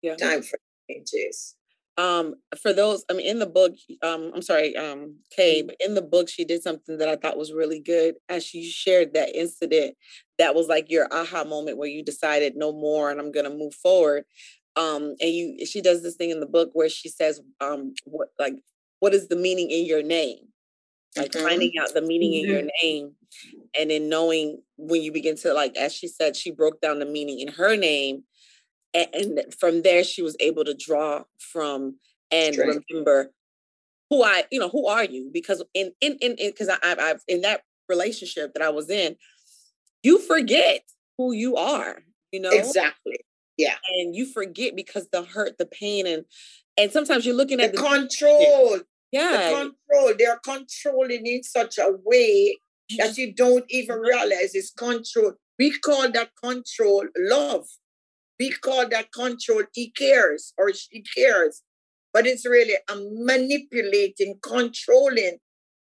Yeah. 0.03 0.17
Time 0.17 0.43
for 0.43 0.59
changes. 0.91 1.57
Um, 1.97 2.35
for 2.61 2.73
those, 2.73 3.05
I 3.09 3.15
mean, 3.15 3.27
in 3.27 3.39
the 3.39 3.47
book, 3.47 3.73
um, 4.03 4.33
I'm 4.35 4.43
sorry, 4.43 4.77
um, 4.77 5.17
Kay, 5.35 5.61
mm-hmm. 5.61 5.69
but 5.69 5.77
in 5.79 5.95
the 5.95 6.03
book, 6.03 6.29
she 6.29 6.45
did 6.45 6.63
something 6.63 6.99
that 6.99 7.09
I 7.09 7.17
thought 7.17 7.39
was 7.39 7.53
really 7.53 7.81
good 7.81 8.17
as 8.29 8.45
she 8.45 8.69
shared 8.69 9.15
that 9.15 9.37
incident 9.37 9.95
that 10.39 10.55
was 10.55 10.67
like 10.67 10.91
your 10.91 11.07
aha 11.13 11.45
moment 11.45 11.79
where 11.79 11.89
you 11.89 12.05
decided 12.05 12.55
no 12.57 12.73
more 12.73 13.11
and 13.11 13.21
I'm 13.21 13.31
gonna 13.31 13.51
move 13.51 13.75
forward. 13.75 14.25
Um, 14.77 15.15
and 15.21 15.31
you 15.31 15.67
she 15.67 15.81
does 15.81 16.03
this 16.03 16.17
thing 16.17 16.31
in 16.31 16.41
the 16.41 16.47
book 16.47 16.71
where 16.73 16.89
she 16.89 17.09
says, 17.09 17.41
um, 17.61 17.95
what 18.05 18.29
like 18.39 18.55
what 19.01 19.15
is 19.15 19.29
the 19.29 19.37
meaning 19.37 19.71
in 19.71 19.87
your 19.87 20.03
name? 20.03 20.39
Like 21.17 21.31
mm-hmm. 21.31 21.47
finding 21.47 21.73
out 21.81 21.95
the 21.95 22.03
meaning 22.03 22.33
mm-hmm. 22.33 22.45
in 22.45 22.51
your 22.51 22.63
mm-hmm. 22.63 22.87
name 22.87 23.13
and 23.79 23.91
then 23.91 24.09
knowing 24.09 24.63
when 24.77 25.03
you 25.03 25.13
begin 25.13 25.37
to 25.37 25.53
like, 25.53 25.77
as 25.77 25.93
she 25.93 26.09
said, 26.09 26.35
she 26.35 26.51
broke 26.51 26.81
down 26.81 26.99
the 26.99 27.07
meaning 27.07 27.41
in 27.41 27.49
her 27.49 27.77
name 27.77 28.25
and, 28.95 29.09
and 29.13 29.55
from 29.59 29.83
there 29.83 30.05
she 30.05 30.23
was 30.23 30.37
able 30.41 30.65
to 30.65 30.75
draw 30.75 31.25
from 31.39 31.97
and 32.31 32.55
Straight. 32.55 32.83
remember 32.91 33.33
who 34.11 34.23
I, 34.23 34.45
you 34.51 34.61
know, 34.61 34.69
who 34.69 34.87
are 34.87 35.05
you? 35.05 35.31
Because 35.33 35.63
in 35.75 35.93
in 36.01 36.17
in 36.21 36.37
because 36.37 36.69
I, 36.69 36.77
I've, 36.83 36.99
I've 36.99 37.21
in 37.29 37.43
that 37.43 37.63
relationship 37.89 38.55
that 38.55 38.63
I 38.63 38.71
was 38.71 38.91
in, 38.91 39.17
you 40.03 40.19
forget 40.19 40.83
who 41.19 41.33
you 41.33 41.57
are. 41.57 41.99
You 42.33 42.41
know 42.41 42.51
exactly. 42.51 43.19
Yeah, 43.57 43.77
and 43.97 44.15
you 44.15 44.27
forget 44.27 44.75
because 44.75 45.09
the 45.11 45.23
hurt, 45.23 45.59
the 45.59 45.67
pain, 45.67 46.07
and 46.07 46.25
and 46.77 46.91
sometimes 46.91 47.25
you're 47.25 47.37
looking 47.37 47.61
at 47.61 47.73
the, 47.73 47.81
the 47.81 47.89
control. 47.89 48.81
Yeah, 49.13 49.51
the 49.51 49.73
control. 49.91 50.15
They're 50.19 50.41
controlling 50.45 51.27
in 51.27 51.43
such 51.45 51.79
a 51.79 51.97
way 52.05 52.59
that 52.99 53.17
you 53.17 53.33
don't 53.33 53.65
even 53.69 53.99
mhm. 53.99 54.09
realize 54.09 54.55
it's 54.55 54.73
control. 54.73 55.35
We 55.59 55.79
call 55.79 56.11
that 56.11 56.31
control 56.43 57.07
love 57.17 57.67
we 58.39 58.51
call 58.51 58.89
that 58.89 59.13
control 59.13 59.63
he 59.73 59.91
cares 59.91 60.53
or 60.59 60.73
she 60.73 61.03
cares 61.03 61.63
but 62.13 62.27
it's 62.27 62.47
really 62.47 62.75
a 62.89 62.97
manipulating 62.97 64.39
controlling 64.43 65.39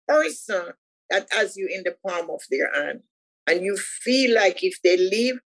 person 0.08 0.74
that 1.10 1.28
has 1.32 1.56
you 1.56 1.70
in 1.72 1.84
the 1.84 1.96
palm 2.06 2.30
of 2.30 2.42
their 2.50 2.72
hand 2.74 3.02
and 3.46 3.64
you 3.64 3.78
feel 3.78 4.36
like 4.36 4.64
if 4.64 4.82
they 4.84 4.98
leave 4.98 5.40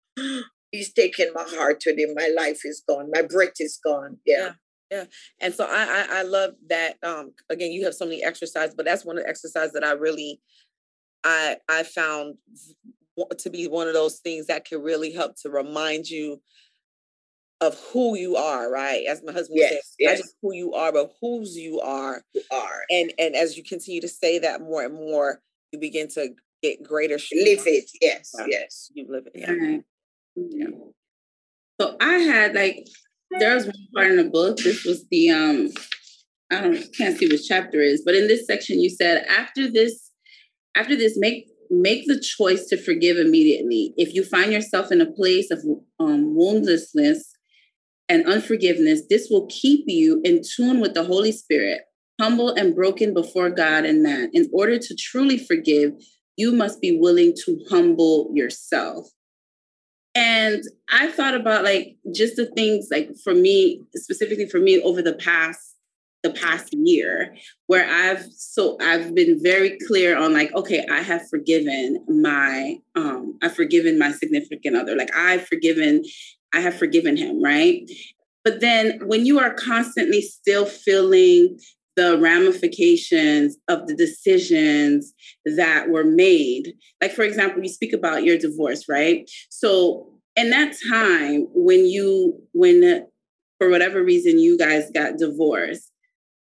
he's 0.72 0.94
taking 0.94 1.32
my 1.34 1.44
heart 1.44 1.84
with 1.86 1.98
him 1.98 2.14
my 2.16 2.32
life 2.36 2.62
is 2.66 2.84
gone 2.88 3.10
my 3.14 3.22
breath 3.22 3.60
is 3.60 3.80
gone 3.84 4.18
yeah. 4.26 4.38
yeah. 4.38 4.52
Yeah. 4.92 5.06
And 5.40 5.54
so 5.54 5.66
I, 5.66 5.86
I, 6.10 6.20
I 6.20 6.22
love 6.24 6.52
that. 6.68 6.98
Um, 7.02 7.32
again, 7.50 7.72
you 7.72 7.86
have 7.86 7.94
so 7.94 8.04
many 8.04 8.22
exercises, 8.22 8.76
but 8.76 8.86
that's 8.86 9.06
one 9.06 9.18
of 9.18 9.24
the 9.24 9.30
exercises 9.30 9.72
that 9.72 9.86
I 9.86 9.94
really 9.94 10.42
I 11.24 11.58
I 11.70 11.84
found 11.84 12.36
to 13.38 13.50
be 13.50 13.68
one 13.68 13.88
of 13.88 13.94
those 13.94 14.20
things 14.20 14.48
that 14.48 14.66
can 14.66 14.82
really 14.82 15.14
help 15.14 15.36
to 15.44 15.50
remind 15.50 16.10
you 16.10 16.42
of 17.60 17.80
who 17.94 18.18
you 18.18 18.36
are, 18.36 18.72
right? 18.72 19.06
As 19.08 19.22
my 19.24 19.32
husband 19.32 19.60
yes, 19.60 19.72
said, 19.72 19.82
yes. 20.00 20.10
not 20.10 20.24
just 20.24 20.36
who 20.42 20.54
you 20.54 20.74
are, 20.74 20.92
but 20.92 21.12
whose 21.22 21.56
you 21.56 21.80
are. 21.80 22.24
You 22.34 22.42
are. 22.52 22.82
And 22.90 23.14
and 23.20 23.36
as 23.36 23.56
you 23.56 23.64
continue 23.64 24.02
to 24.02 24.08
say 24.08 24.40
that 24.40 24.62
more 24.62 24.84
and 24.84 24.94
more, 24.94 25.42
you 25.72 25.80
begin 25.80 26.08
to 26.10 26.30
get 26.64 26.84
greater 26.84 27.16
live 27.16 27.64
it. 27.66 27.90
Yes, 28.02 28.32
yeah. 28.38 28.46
yes. 28.48 28.92
You 28.94 29.06
live 29.10 29.28
it. 29.28 29.34
Yeah. 29.36 29.50
Mm-hmm. 29.52 29.78
Yeah. 30.36 30.68
So 31.80 31.96
I 32.00 32.14
had 32.14 32.54
like 32.54 32.88
there 33.40 33.56
was 33.56 33.66
one 33.66 33.88
part 33.96 34.12
in 34.12 34.18
the 34.18 34.30
book. 34.30 34.58
This 34.58 34.86
was 34.86 35.06
the 35.10 35.32
um 35.32 35.70
I 36.52 36.62
don't 36.62 36.98
can't 36.98 37.18
see 37.18 37.28
which 37.28 37.48
chapter 37.48 37.82
is, 37.82 38.04
but 38.06 38.16
in 38.16 38.28
this 38.28 38.46
section 38.46 38.80
you 38.80 38.90
said 38.90 39.26
after 39.30 39.72
this 39.72 40.12
after 40.76 40.96
this 40.96 41.18
make 41.18 41.48
make 41.72 42.06
the 42.06 42.20
choice 42.20 42.66
to 42.68 42.78
forgive 42.78 43.18
immediately. 43.18 43.94
If 43.96 44.14
you 44.14 44.24
find 44.24 44.52
yourself 44.52 44.92
in 44.92 45.02
a 45.02 45.12
place 45.12 45.50
of 45.52 45.64
um, 46.00 46.36
woundlessness 46.36 47.32
and 48.10 48.28
unforgiveness, 48.28 49.04
this 49.10 49.30
will 49.32 49.48
keep 49.48 49.86
you 49.88 50.20
in 50.26 50.42
tune 50.44 50.82
with 50.82 50.94
the 50.94 51.06
Holy 51.06 51.32
Spirit, 51.32 51.82
humble 52.20 52.54
and 52.54 52.76
broken 52.76 53.14
before 53.14 53.50
God 53.50 53.86
and 53.86 54.04
man. 54.04 54.30
In 54.34 54.50
order 54.54 54.78
to 54.78 54.96
truly 55.00 55.38
forgive, 55.38 55.94
you 56.36 56.52
must 56.52 56.82
be 56.82 56.98
willing 57.00 57.34
to 57.46 57.60
humble 57.70 58.32
yourself. 58.34 59.08
And 60.14 60.64
I 60.90 61.10
thought 61.12 61.36
about 61.36 61.64
like 61.64 61.96
just 62.14 62.36
the 62.36 62.48
things 62.48 62.90
like 62.92 63.12
for 63.24 63.34
me, 63.34 63.82
specifically 63.96 64.48
for 64.48 64.60
me 64.60 64.82
over 64.82 65.02
the 65.02 65.14
past 65.14 65.72
the 66.24 66.30
past 66.30 66.72
year 66.74 67.36
where 67.66 67.90
I've 67.90 68.24
so 68.32 68.78
I've 68.80 69.16
been 69.16 69.42
very 69.42 69.80
clear 69.88 70.16
on 70.16 70.34
like 70.34 70.54
okay 70.54 70.86
I 70.92 71.02
have 71.02 71.28
forgiven 71.28 72.06
my 72.08 72.76
um 72.96 73.40
I've 73.42 73.56
forgiven 73.56 73.98
my 73.98 74.12
significant 74.12 74.76
other 74.76 74.96
like 74.96 75.10
I've 75.16 75.48
forgiven 75.48 76.04
I 76.54 76.60
have 76.60 76.76
forgiven 76.76 77.18
him, 77.18 77.42
right? 77.42 77.90
But 78.44 78.60
then 78.60 79.00
when 79.08 79.26
you 79.26 79.40
are 79.40 79.54
constantly 79.54 80.22
still 80.22 80.66
feeling 80.66 81.60
the 81.96 82.18
ramifications 82.18 83.58
of 83.68 83.88
the 83.88 83.96
decisions 83.96 85.14
that 85.46 85.90
were 85.90 86.04
made, 86.04 86.74
like 87.02 87.12
for 87.12 87.24
example, 87.24 87.62
you 87.62 87.70
speak 87.70 87.94
about 87.94 88.24
your 88.24 88.38
divorce, 88.38 88.86
right? 88.88 89.30
So 89.50 90.08
in 90.36 90.50
that 90.52 90.76
time 90.90 91.48
when 91.54 91.86
you, 91.86 92.42
when 92.54 93.06
for 93.60 93.70
whatever 93.70 94.04
reason 94.04 94.40
you 94.40 94.58
guys 94.58 94.90
got 94.94 95.18
divorced, 95.18 95.92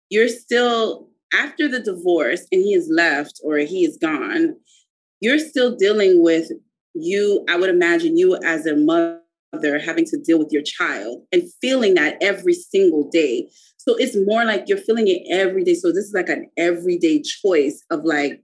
you're 0.09 0.29
still 0.29 1.09
after 1.35 1.69
the 1.69 1.81
divorce 1.81 2.47
and 2.53 2.63
he 2.63 2.75
is 2.75 2.89
left 2.91 3.41
or 3.45 3.59
he 3.59 3.85
is 3.85 3.99
gone, 4.01 4.57
you're 5.21 5.39
still 5.39 5.77
dealing 5.77 6.23
with 6.23 6.51
you, 6.95 7.45
I 7.49 7.57
would 7.57 7.71
imagine 7.71 8.17
you 8.17 8.39
as 8.45 8.67
a 8.67 8.77
mother 8.77 9.21
mother 9.53 9.79
having 9.79 10.05
to 10.07 10.19
deal 10.19 10.39
with 10.39 10.53
your 10.53 10.63
child 10.63 11.23
and 11.33 11.43
feeling 11.61 11.95
that 11.95 12.17
every 12.21 12.55
single 12.55 13.09
day. 13.11 13.49
So 13.81 13.95
it's 13.95 14.15
more 14.15 14.45
like 14.45 14.65
you're 14.69 14.77
feeling 14.77 15.09
it 15.09 15.23
every 15.31 15.65
day. 15.65 15.73
So 15.73 15.89
this 15.89 16.05
is 16.05 16.13
like 16.13 16.29
an 16.29 16.51
everyday 16.59 17.23
choice 17.23 17.83
of 17.91 18.05
like, 18.05 18.43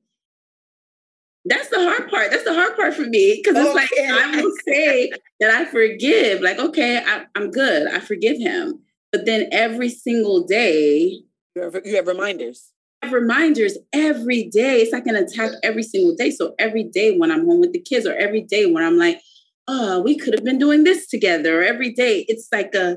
that's 1.45 1.68
the 1.68 1.78
hard 1.78 2.09
part. 2.09 2.30
That's 2.30 2.45
the 2.45 2.55
hard 2.55 2.74
part 2.74 2.95
for 2.95 3.03
me 3.03 3.43
because 3.45 3.62
it's 3.62 3.74
like 3.74 3.91
I 4.01 4.41
will 4.41 4.51
say 4.66 5.11
that 5.41 5.51
I 5.51 5.66
forgive, 5.66 6.41
like, 6.41 6.59
okay, 6.59 7.03
I, 7.07 7.26
am 7.37 7.51
good. 7.51 7.87
I 7.87 8.01
forgive 8.01 8.39
him. 8.39 8.80
But 9.12 9.26
then 9.26 9.51
every 9.53 9.91
single 9.91 10.47
day, 10.47 11.20
you 11.55 11.62
have, 11.62 11.76
you 11.84 11.97
have 11.97 12.07
reminders. 12.07 12.72
I 13.03 13.09
have 13.09 13.12
reminders 13.12 13.76
every 13.93 14.45
day. 14.45 14.78
It's 14.80 14.93
like 14.93 15.07
an 15.07 15.16
attack 15.16 15.51
every 15.62 15.82
single 15.82 16.16
day. 16.16 16.30
So 16.30 16.55
every 16.59 16.84
day 16.84 17.18
when 17.18 17.30
I'm 17.30 17.45
home 17.45 17.61
with 17.61 17.74
the 17.74 17.82
kids, 17.82 18.07
or 18.07 18.14
every 18.14 18.41
day 18.41 18.64
when 18.64 18.82
I'm 18.82 18.97
like, 18.97 19.20
oh, 19.68 20.01
we 20.01 20.16
could 20.16 20.32
have 20.32 20.45
been 20.45 20.59
doing 20.59 20.84
this 20.84 21.07
together 21.07 21.62
every 21.62 21.93
day. 21.93 22.24
It's 22.26 22.49
like 22.51 22.74
a, 22.74 22.97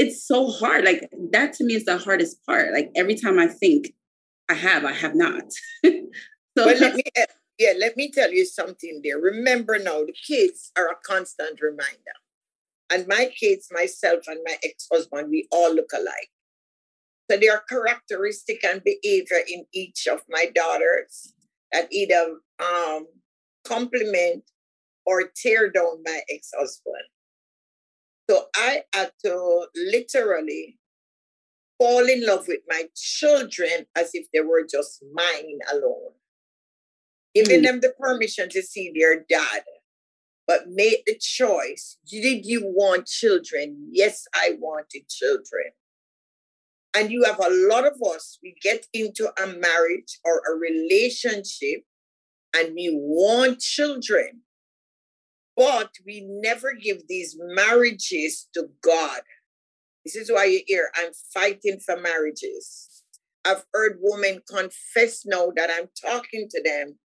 it's 0.00 0.26
so 0.26 0.50
hard. 0.50 0.84
Like 0.84 1.10
that 1.30 1.52
to 1.54 1.64
me 1.64 1.74
is 1.74 1.84
the 1.84 1.98
hardest 1.98 2.44
part. 2.46 2.72
Like 2.72 2.90
every 2.96 3.16
time 3.16 3.38
I 3.38 3.46
think 3.46 3.92
I 4.48 4.54
have, 4.54 4.86
I 4.86 4.94
have 4.94 5.14
not. 5.14 5.42
so 5.84 5.92
well, 6.56 6.78
let 6.78 6.94
me, 6.94 7.02
eh, 7.14 7.26
yeah, 7.58 7.74
let 7.78 7.98
me 7.98 8.10
tell 8.10 8.32
you 8.32 8.46
something 8.46 9.02
there. 9.04 9.18
Remember 9.18 9.78
now, 9.78 10.00
the 10.00 10.14
kids 10.26 10.72
are 10.74 10.88
a 10.88 10.96
constant 11.06 11.60
reminder. 11.60 12.16
And 12.90 13.06
my 13.06 13.30
kids, 13.38 13.68
myself, 13.70 14.20
and 14.26 14.40
my 14.46 14.56
ex 14.64 14.86
husband, 14.90 15.28
we 15.30 15.46
all 15.52 15.72
look 15.74 15.90
alike. 15.94 16.30
So 17.30 17.36
there 17.36 17.52
are 17.52 17.62
characteristic 17.68 18.64
and 18.64 18.82
behavior 18.82 19.40
in 19.46 19.66
each 19.74 20.08
of 20.10 20.22
my 20.30 20.46
daughters 20.54 21.34
that 21.72 21.92
either 21.92 22.38
um, 22.58 23.06
complement 23.64 24.44
or 25.04 25.30
tear 25.36 25.70
down 25.70 26.02
my 26.06 26.22
ex 26.30 26.50
husband. 26.58 27.04
So 28.30 28.44
I 28.54 28.84
had 28.94 29.10
to 29.24 29.66
literally 29.74 30.78
fall 31.80 32.08
in 32.08 32.24
love 32.24 32.46
with 32.46 32.60
my 32.68 32.84
children 32.94 33.86
as 33.96 34.12
if 34.14 34.28
they 34.32 34.38
were 34.38 34.64
just 34.70 35.02
mine 35.12 35.58
alone, 35.72 36.12
giving 37.34 37.62
mm. 37.62 37.64
them 37.64 37.80
the 37.80 37.92
permission 37.98 38.48
to 38.50 38.62
see 38.62 38.92
their 38.94 39.24
dad, 39.28 39.62
but 40.46 40.68
made 40.68 40.98
the 41.06 41.18
choice. 41.18 41.98
Did 42.08 42.46
you 42.46 42.62
want 42.66 43.08
children? 43.08 43.88
Yes, 43.90 44.28
I 44.32 44.50
wanted 44.60 45.08
children. 45.08 45.72
And 46.94 47.10
you 47.10 47.24
have 47.24 47.40
a 47.40 47.50
lot 47.50 47.84
of 47.84 47.94
us, 48.14 48.38
we 48.44 48.54
get 48.62 48.86
into 48.94 49.28
a 49.42 49.48
marriage 49.48 50.20
or 50.24 50.40
a 50.48 50.56
relationship 50.56 51.82
and 52.54 52.76
we 52.76 52.90
want 52.92 53.58
children. 53.58 54.42
But 55.60 55.90
we 56.06 56.26
never 56.26 56.72
give 56.72 57.06
these 57.06 57.36
marriages 57.38 58.48
to 58.54 58.68
God. 58.82 59.20
This 60.06 60.16
is 60.16 60.32
why 60.32 60.46
you 60.46 60.62
hear 60.66 60.90
I'm 60.96 61.12
fighting 61.34 61.80
for 61.84 62.00
marriages. 62.00 63.02
I've 63.44 63.64
heard 63.74 63.98
women 64.00 64.40
confess 64.48 65.26
now 65.26 65.48
that 65.56 65.68
I'm 65.70 65.90
talking 66.02 66.48
to 66.50 66.62
them. 66.64 66.98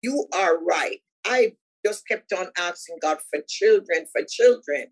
You 0.00 0.28
are 0.34 0.64
right. 0.64 1.00
I 1.26 1.56
just 1.84 2.08
kept 2.08 2.32
on 2.32 2.46
asking 2.56 2.96
God 3.02 3.18
for 3.28 3.42
children, 3.46 4.06
for 4.10 4.22
children. 4.26 4.86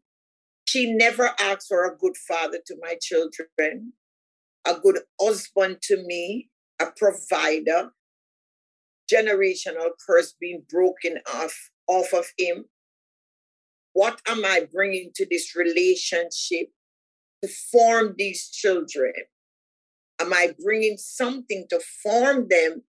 She 0.66 0.92
never 0.92 1.30
asked 1.40 1.66
for 1.66 1.86
a 1.86 1.96
good 1.96 2.18
father 2.28 2.58
to 2.66 2.76
my 2.82 2.96
children, 3.00 3.94
a 4.66 4.74
good 4.74 4.98
husband 5.18 5.78
to 5.84 6.02
me, 6.04 6.50
a 6.78 6.88
provider, 6.94 7.92
generational 9.10 9.92
curse 10.06 10.34
being 10.38 10.64
broken 10.68 11.20
off, 11.34 11.70
off 11.88 12.12
of 12.12 12.26
him. 12.36 12.66
What 13.98 14.22
am 14.28 14.44
I 14.44 14.64
bringing 14.72 15.10
to 15.16 15.26
this 15.28 15.56
relationship 15.56 16.68
to 17.42 17.48
form 17.48 18.14
these 18.16 18.48
children? 18.48 19.12
Am 20.20 20.32
I 20.32 20.54
bringing 20.62 20.96
something 20.96 21.66
to 21.68 21.80
form 22.04 22.46
them 22.48 22.84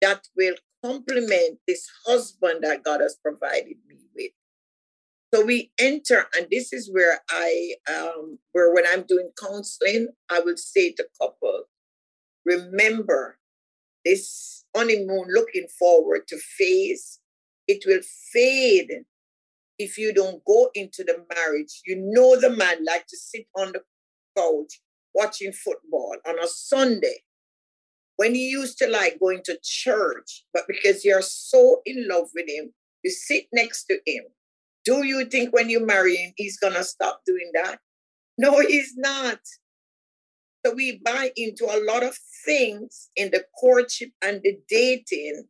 that 0.00 0.28
will 0.36 0.54
complement 0.84 1.58
this 1.66 1.88
husband 2.06 2.62
that 2.62 2.84
God 2.84 3.00
has 3.00 3.18
provided 3.20 3.78
me 3.88 3.96
with? 4.14 4.30
So 5.34 5.44
we 5.44 5.72
enter, 5.80 6.26
and 6.36 6.46
this 6.48 6.72
is 6.72 6.92
where 6.92 7.22
I, 7.28 7.74
um, 7.92 8.38
where 8.52 8.72
when 8.72 8.84
I'm 8.86 9.02
doing 9.02 9.30
counseling, 9.36 10.10
I 10.30 10.38
will 10.38 10.56
say 10.56 10.92
to 10.92 11.08
couple, 11.20 11.64
remember 12.44 13.36
this 14.04 14.64
honeymoon 14.76 15.26
looking 15.28 15.66
forward 15.76 16.28
to 16.28 16.38
phase, 16.38 17.18
it 17.66 17.82
will 17.84 18.02
fade 18.32 19.06
if 19.78 19.98
you 19.98 20.12
don't 20.12 20.44
go 20.44 20.70
into 20.74 21.04
the 21.04 21.24
marriage. 21.34 21.82
You 21.84 21.96
know 22.00 22.40
the 22.40 22.50
man 22.50 22.84
like 22.84 23.06
to 23.06 23.16
sit 23.16 23.46
on 23.56 23.72
the 23.72 23.80
couch 24.36 24.80
watching 25.14 25.52
football 25.52 26.16
on 26.26 26.38
a 26.38 26.46
Sunday 26.46 27.22
when 28.16 28.34
you 28.34 28.42
used 28.42 28.78
to 28.78 28.88
like 28.88 29.20
going 29.20 29.42
to 29.44 29.58
church, 29.62 30.44
but 30.52 30.64
because 30.66 31.04
you're 31.04 31.22
so 31.22 31.82
in 31.84 32.08
love 32.08 32.28
with 32.34 32.48
him, 32.48 32.72
you 33.02 33.10
sit 33.10 33.44
next 33.52 33.84
to 33.84 33.98
him. 34.06 34.24
Do 34.84 35.04
you 35.04 35.26
think 35.26 35.52
when 35.52 35.68
you 35.68 35.84
marry 35.84 36.16
him, 36.16 36.32
he's 36.36 36.58
gonna 36.58 36.84
stop 36.84 37.20
doing 37.26 37.50
that? 37.54 37.78
No, 38.38 38.60
he's 38.60 38.94
not. 38.96 39.38
So 40.64 40.74
we 40.74 41.00
buy 41.04 41.30
into 41.36 41.64
a 41.64 41.82
lot 41.84 42.02
of 42.02 42.16
things 42.44 43.08
in 43.16 43.30
the 43.30 43.44
courtship 43.58 44.10
and 44.22 44.40
the 44.42 44.58
dating 44.68 45.44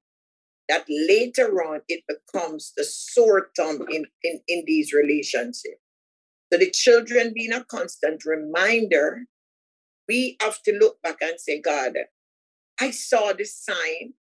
that 0.68 0.84
later 0.88 1.62
on 1.62 1.80
it 1.88 2.02
becomes 2.08 2.72
the 2.76 2.84
sore 2.84 3.50
thumb 3.56 3.86
in, 3.90 4.06
in, 4.22 4.40
in 4.48 4.64
these 4.66 4.92
relationships. 4.92 5.80
So 6.52 6.58
the 6.58 6.70
children 6.70 7.32
being 7.34 7.52
a 7.52 7.64
constant 7.64 8.24
reminder, 8.24 9.26
we 10.08 10.36
have 10.40 10.62
to 10.62 10.72
look 10.72 11.00
back 11.02 11.16
and 11.20 11.40
say, 11.40 11.60
God, 11.60 11.94
I 12.80 12.90
saw 12.90 13.32
this 13.32 13.56
sign 13.56 14.14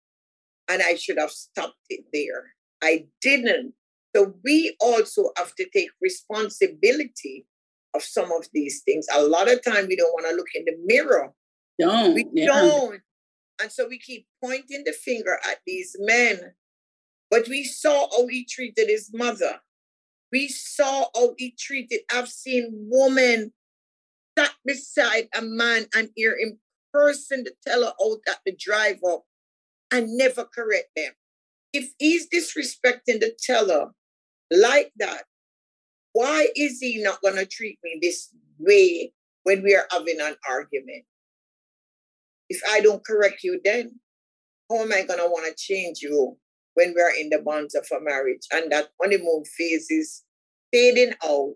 and 0.67 0.81
I 0.81 0.95
should 0.95 1.19
have 1.19 1.31
stopped 1.31 1.77
it 1.89 2.05
there. 2.13 2.53
I 2.83 3.07
didn't. 3.21 3.73
So 4.15 4.33
we 4.43 4.75
also 4.79 5.31
have 5.37 5.53
to 5.55 5.67
take 5.73 5.89
responsibility 6.01 7.45
of 7.93 8.03
some 8.03 8.31
of 8.31 8.47
these 8.53 8.81
things. 8.85 9.07
A 9.13 9.23
lot 9.23 9.51
of 9.51 9.63
time 9.63 9.87
we 9.87 9.95
don't 9.95 10.13
want 10.13 10.27
to 10.29 10.35
look 10.35 10.47
in 10.55 10.65
the 10.65 10.77
mirror. 10.85 11.33
Don't. 11.79 12.13
We 12.13 12.25
yeah. 12.33 12.45
don't. 12.45 13.01
And 13.61 13.71
so 13.71 13.87
we 13.87 13.97
keep 13.97 14.27
pointing 14.43 14.83
the 14.85 14.93
finger 14.93 15.39
at 15.49 15.59
these 15.65 15.95
men. 15.99 16.53
But 17.29 17.47
we 17.47 17.63
saw 17.63 18.07
how 18.11 18.27
he 18.27 18.45
treated 18.45 18.89
his 18.89 19.11
mother. 19.13 19.59
We 20.31 20.47
saw 20.47 21.05
how 21.15 21.33
he 21.37 21.55
treated, 21.57 22.01
I've 22.11 22.29
seen 22.29 22.87
women 22.91 23.53
sat 24.37 24.51
beside 24.65 25.29
a 25.37 25.41
man 25.41 25.85
and 25.95 26.09
hear 26.15 26.37
him 26.37 26.59
person 26.93 27.43
to 27.43 27.53
tell 27.65 27.83
her 27.83 27.93
out 28.01 28.19
at 28.27 28.39
the 28.45 28.55
drive 28.57 28.99
up 29.07 29.23
and 29.91 30.17
never 30.17 30.45
correct 30.45 30.89
them. 30.95 31.11
If 31.73 31.91
he's 31.99 32.29
disrespecting 32.29 33.19
the 33.19 33.35
teller 33.41 33.91
like 34.51 34.91
that, 34.97 35.23
why 36.13 36.47
is 36.55 36.79
he 36.79 37.01
not 37.03 37.21
going 37.21 37.35
to 37.35 37.45
treat 37.45 37.77
me 37.83 37.99
this 38.01 38.29
way 38.57 39.11
when 39.43 39.63
we 39.63 39.75
are 39.75 39.87
having 39.91 40.21
an 40.21 40.35
argument? 40.49 41.03
If 42.49 42.61
I 42.69 42.81
don't 42.81 43.05
correct 43.05 43.43
you 43.43 43.59
then, 43.63 43.99
how 44.69 44.81
am 44.81 44.93
I 44.93 45.03
going 45.03 45.19
to 45.19 45.25
want 45.25 45.45
to 45.45 45.63
change 45.63 45.99
you 46.01 46.37
when 46.73 46.93
we're 46.95 47.13
in 47.19 47.29
the 47.29 47.39
bonds 47.39 47.75
of 47.75 47.87
a 47.95 48.01
marriage 48.01 48.41
and 48.51 48.71
that 48.71 48.89
honeymoon 49.01 49.43
phase 49.57 49.87
is 49.89 50.23
fading 50.73 51.13
out 51.23 51.53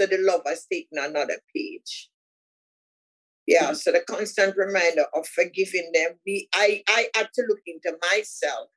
so 0.00 0.06
the 0.06 0.18
love 0.20 0.42
has 0.46 0.66
taken 0.70 0.98
another 0.98 1.38
page? 1.54 2.10
Yeah, 3.46 3.68
hmm. 3.68 3.74
so 3.74 3.92
the 3.92 4.00
constant 4.00 4.56
reminder 4.56 5.06
of 5.14 5.26
forgiving 5.26 5.90
them. 5.94 6.18
We, 6.26 6.48
I, 6.54 6.82
I 6.86 7.08
had 7.14 7.28
to 7.34 7.44
look 7.48 7.60
into 7.66 7.96
myself 8.10 8.68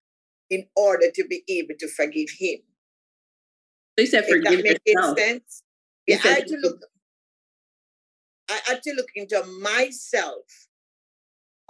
in 0.50 0.66
order 0.76 1.08
to 1.14 1.28
be 1.28 1.44
able 1.50 1.76
to 1.80 1.88
forgive 1.88 2.30
him. 2.38 2.60
So 3.98 4.04
you 4.04 4.08
said 4.08 4.26
forgive 4.26 4.64
that 4.64 4.80
yourself. 4.86 5.18
sense? 5.18 5.64
Yeah, 6.08 6.20
I 6.24 6.28
had 6.28 6.48
to 6.48 6.58
look. 6.62 6.80
I 8.50 8.60
had 8.66 8.84
to 8.84 8.94
look 8.94 9.10
into 9.16 9.44
myself 9.62 10.46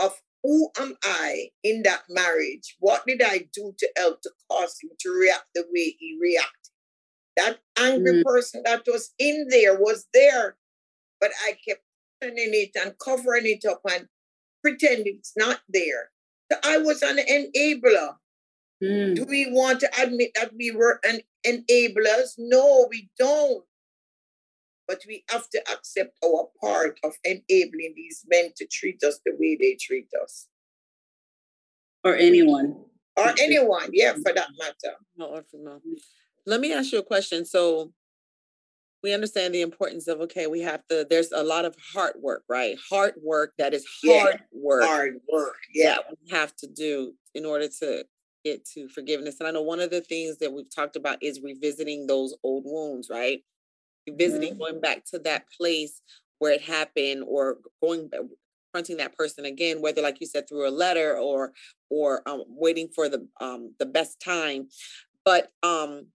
of 0.01 0.13
who 0.43 0.69
am 0.79 0.95
I 1.03 1.49
in 1.63 1.83
that 1.83 2.03
marriage? 2.09 2.75
What 2.79 3.03
did 3.05 3.21
I 3.23 3.47
do 3.53 3.73
to 3.77 3.89
help 3.97 4.21
to 4.21 4.31
cause 4.49 4.77
him 4.81 4.89
to 4.99 5.09
react 5.11 5.45
the 5.53 5.63
way 5.71 5.95
he 5.99 6.17
reacted? 6.19 6.51
That 7.37 7.59
angry 7.77 8.21
mm. 8.21 8.23
person 8.23 8.63
that 8.65 8.83
was 8.87 9.13
in 9.19 9.47
there 9.49 9.79
was 9.79 10.07
there, 10.13 10.57
but 11.19 11.31
I 11.45 11.57
kept 11.67 11.81
turning 12.21 12.49
it 12.53 12.71
and 12.75 12.95
covering 13.03 13.45
it 13.45 13.65
up 13.69 13.81
and 13.89 14.07
pretending 14.63 15.17
it's 15.19 15.33
not 15.37 15.61
there. 15.69 16.09
So 16.51 16.57
I 16.63 16.77
was 16.79 17.01
an 17.01 17.17
enabler. 17.17 18.15
Mm. 18.83 19.15
Do 19.15 19.25
we 19.25 19.49
want 19.51 19.79
to 19.81 19.89
admit 20.01 20.31
that 20.35 20.51
we 20.57 20.71
were 20.71 20.99
an 21.03 21.21
enablers? 21.45 22.33
No, 22.37 22.87
we 22.89 23.09
don't. 23.17 23.63
But 24.87 25.01
we 25.07 25.23
have 25.29 25.49
to 25.49 25.61
accept 25.71 26.17
our 26.23 26.49
part 26.59 26.99
of 27.03 27.13
enabling 27.23 27.93
these 27.95 28.25
men 28.27 28.51
to 28.57 28.67
treat 28.67 29.03
us 29.03 29.19
the 29.25 29.33
way 29.39 29.57
they 29.59 29.77
treat 29.79 30.07
us. 30.21 30.47
Or 32.03 32.15
anyone. 32.15 32.77
Or 33.15 33.33
anyone, 33.39 33.89
yeah, 33.93 34.13
for 34.13 34.33
that 34.33 34.49
matter. 34.57 34.95
No, 35.15 35.41
no. 35.53 35.81
Let 36.45 36.59
me 36.59 36.73
ask 36.73 36.91
you 36.91 36.99
a 36.99 37.03
question. 37.03 37.45
So 37.45 37.93
we 39.03 39.13
understand 39.13 39.53
the 39.53 39.61
importance 39.61 40.07
of 40.07 40.21
okay 40.21 40.47
we 40.47 40.61
have 40.61 40.85
to 40.87 41.05
there's 41.09 41.31
a 41.31 41.43
lot 41.43 41.65
of 41.65 41.75
hard 41.93 42.13
work 42.21 42.43
right 42.49 42.77
hard 42.89 43.13
work 43.23 43.53
that 43.57 43.73
is 43.73 43.85
hard 44.05 44.35
yeah, 44.35 44.59
work 44.61 44.83
hard 44.83 45.13
work 45.31 45.57
yeah 45.73 45.97
we 46.09 46.31
have 46.31 46.55
to 46.55 46.67
do 46.67 47.13
in 47.33 47.45
order 47.45 47.67
to 47.67 48.05
get 48.43 48.65
to 48.65 48.87
forgiveness 48.89 49.39
and 49.39 49.47
i 49.47 49.51
know 49.51 49.61
one 49.61 49.79
of 49.79 49.89
the 49.89 50.01
things 50.01 50.37
that 50.37 50.51
we've 50.51 50.73
talked 50.73 50.95
about 50.95 51.17
is 51.21 51.41
revisiting 51.41 52.07
those 52.07 52.35
old 52.43 52.63
wounds 52.65 53.07
right 53.09 53.43
revisiting 54.07 54.51
mm-hmm. 54.51 54.59
going 54.59 54.81
back 54.81 55.05
to 55.05 55.19
that 55.19 55.45
place 55.57 56.01
where 56.39 56.53
it 56.53 56.61
happened 56.61 57.23
or 57.27 57.57
going 57.81 58.09
confronting 58.71 58.97
that 58.97 59.17
person 59.17 59.45
again 59.45 59.81
whether 59.81 60.01
like 60.01 60.19
you 60.21 60.27
said 60.27 60.47
through 60.47 60.67
a 60.67 60.71
letter 60.71 61.17
or 61.17 61.51
or 61.89 62.27
um, 62.27 62.43
waiting 62.47 62.87
for 62.87 63.09
the 63.09 63.27
um 63.39 63.73
the 63.79 63.85
best 63.85 64.19
time. 64.19 64.67
But 65.25 65.51
um 65.63 66.07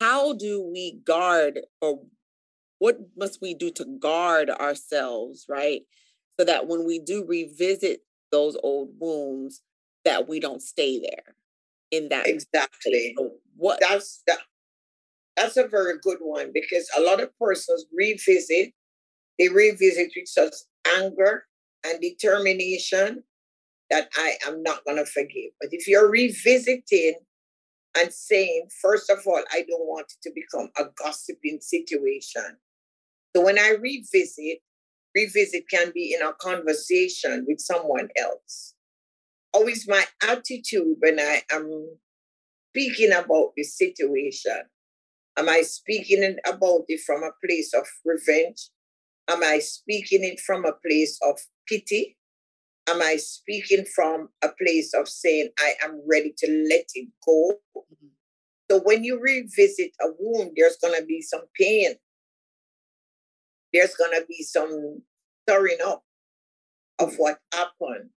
how 0.00 0.34
do 0.34 0.62
we 0.62 1.00
guard 1.04 1.60
or 1.80 2.00
what 2.78 2.98
must 3.16 3.40
we 3.40 3.54
do 3.54 3.70
to 3.72 3.84
guard 4.00 4.50
ourselves 4.50 5.46
right? 5.48 5.82
So 6.38 6.44
that 6.46 6.66
when 6.66 6.84
we 6.84 6.98
do 6.98 7.24
revisit 7.24 8.00
those 8.32 8.56
old 8.62 8.88
wounds 8.98 9.62
that 10.04 10.28
we 10.28 10.40
don't 10.40 10.60
stay 10.60 10.98
there 10.98 11.34
in 11.90 12.08
that 12.08 12.26
exactly. 12.26 13.14
So 13.16 13.32
what 13.56 13.78
that's 13.80 14.22
that 14.26 14.38
that's 15.36 15.56
a 15.56 15.66
very 15.66 15.94
good 16.02 16.18
one 16.20 16.50
because 16.52 16.88
a 16.96 17.02
lot 17.02 17.22
of 17.22 17.36
persons 17.38 17.86
revisit 17.92 18.72
they 19.38 19.48
revisit 19.48 20.12
with 20.16 20.28
such 20.28 20.54
anger 20.98 21.44
and 21.84 22.00
determination 22.00 23.22
that 23.90 24.08
i 24.16 24.34
am 24.46 24.62
not 24.62 24.84
going 24.84 24.96
to 24.96 25.06
forgive 25.06 25.50
but 25.60 25.70
if 25.72 25.88
you're 25.88 26.10
revisiting 26.10 27.14
and 27.96 28.12
saying, 28.12 28.68
first 28.82 29.10
of 29.10 29.18
all, 29.26 29.42
I 29.52 29.64
don't 29.68 29.86
want 29.86 30.12
it 30.12 30.22
to 30.28 30.32
become 30.34 30.70
a 30.78 30.84
gossiping 30.96 31.60
situation. 31.60 32.56
So 33.34 33.44
when 33.44 33.58
I 33.58 33.76
revisit, 33.80 34.58
revisit 35.14 35.68
can 35.68 35.92
be 35.94 36.14
in 36.14 36.26
a 36.26 36.32
conversation 36.34 37.44
with 37.46 37.60
someone 37.60 38.08
else. 38.16 38.74
Always 39.52 39.88
my 39.88 40.04
attitude 40.22 40.96
when 40.98 41.20
I 41.20 41.42
am 41.52 41.88
speaking 42.70 43.12
about 43.12 43.52
the 43.56 43.62
situation. 43.62 44.62
Am 45.36 45.48
I 45.48 45.62
speaking 45.62 46.36
about 46.46 46.84
it 46.88 47.00
from 47.00 47.22
a 47.22 47.32
place 47.44 47.74
of 47.74 47.86
revenge? 48.04 48.70
Am 49.28 49.42
I 49.42 49.58
speaking 49.58 50.22
it 50.22 50.40
from 50.40 50.64
a 50.64 50.72
place 50.86 51.18
of 51.22 51.38
pity? 51.66 52.16
Am 52.88 53.02
I 53.02 53.16
speaking 53.16 53.84
from 53.94 54.28
a 54.42 54.48
place 54.50 54.92
of 54.94 55.08
saying, 55.08 55.48
I 55.58 55.74
am 55.82 56.02
ready 56.08 56.34
to 56.38 56.66
let 56.70 56.86
it 56.94 57.08
go? 57.24 57.54
Mm-hmm. 57.76 58.08
So 58.70 58.80
when 58.84 59.02
you 59.04 59.20
revisit 59.20 59.92
a 60.00 60.08
wound, 60.18 60.52
there's 60.56 60.76
going 60.76 60.98
to 60.98 61.04
be 61.04 61.22
some 61.22 61.42
pain. 61.58 61.94
There's 63.72 63.94
going 63.94 64.12
to 64.12 64.24
be 64.28 64.42
some 64.42 65.02
stirring 65.42 65.78
up 65.84 66.04
of 66.98 67.14
what 67.16 67.38
happened. 67.52 68.10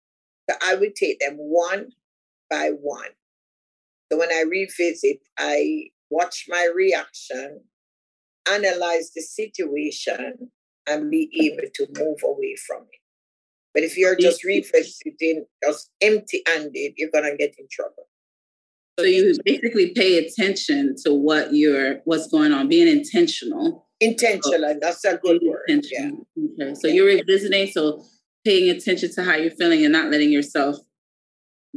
So 0.49 0.57
I 0.61 0.76
would 0.76 0.95
take 0.95 1.20
them 1.20 1.36
one 1.38 1.91
by 2.49 2.72
one. 2.80 3.09
So 4.11 4.20
when 4.20 4.32
I 4.32 4.43
revisit, 4.49 5.20
I 5.38 5.86
watch 6.09 6.45
my 6.47 6.69
reaction 6.75 7.61
analyze 8.49 9.11
the 9.15 9.21
situation 9.21 10.51
and 10.87 11.09
be 11.09 11.29
able 11.41 11.67
to 11.73 11.87
move 11.97 12.17
away 12.23 12.55
from 12.67 12.83
it. 12.83 12.99
But 13.73 13.83
if 13.83 13.97
you're 13.97 14.15
just 14.15 14.43
revisiting, 14.43 15.45
just 15.63 15.89
empty 16.01 16.43
handed, 16.47 16.93
you're 16.95 17.09
going 17.11 17.29
to 17.29 17.35
get 17.35 17.55
in 17.57 17.67
trouble. 17.69 18.07
So 18.97 19.05
you 19.05 19.35
basically 19.43 19.91
pay 19.93 20.17
attention 20.19 20.95
to 21.03 21.13
what 21.13 21.53
you're, 21.53 21.95
what's 22.05 22.27
going 22.27 22.53
on, 22.53 22.69
being 22.69 22.87
intentional. 22.87 23.85
Intentional, 23.99 24.63
oh, 24.65 24.79
that's 24.79 25.03
a 25.03 25.17
good 25.17 25.41
word. 25.43 25.85
Yeah. 25.91 26.11
Okay. 26.61 26.75
So 26.75 26.87
yeah. 26.87 26.93
you're 26.93 27.05
revisiting, 27.07 27.67
so 27.67 28.05
paying 28.45 28.69
attention 28.69 29.13
to 29.15 29.23
how 29.23 29.35
you're 29.35 29.51
feeling 29.51 29.83
and 29.83 29.91
not 29.91 30.09
letting 30.09 30.31
yourself 30.31 30.77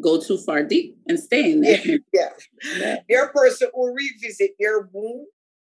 go 0.01 0.20
too 0.20 0.38
far 0.38 0.62
deep 0.62 0.96
and 1.07 1.18
stay 1.18 1.53
in 1.53 1.61
there. 1.62 1.80
Yeah. 2.12 2.28
yeah. 2.78 2.96
You're 3.09 3.28
person 3.28 3.68
will 3.74 3.94
revisit 3.94 4.53
your 4.59 4.88
womb 4.92 5.26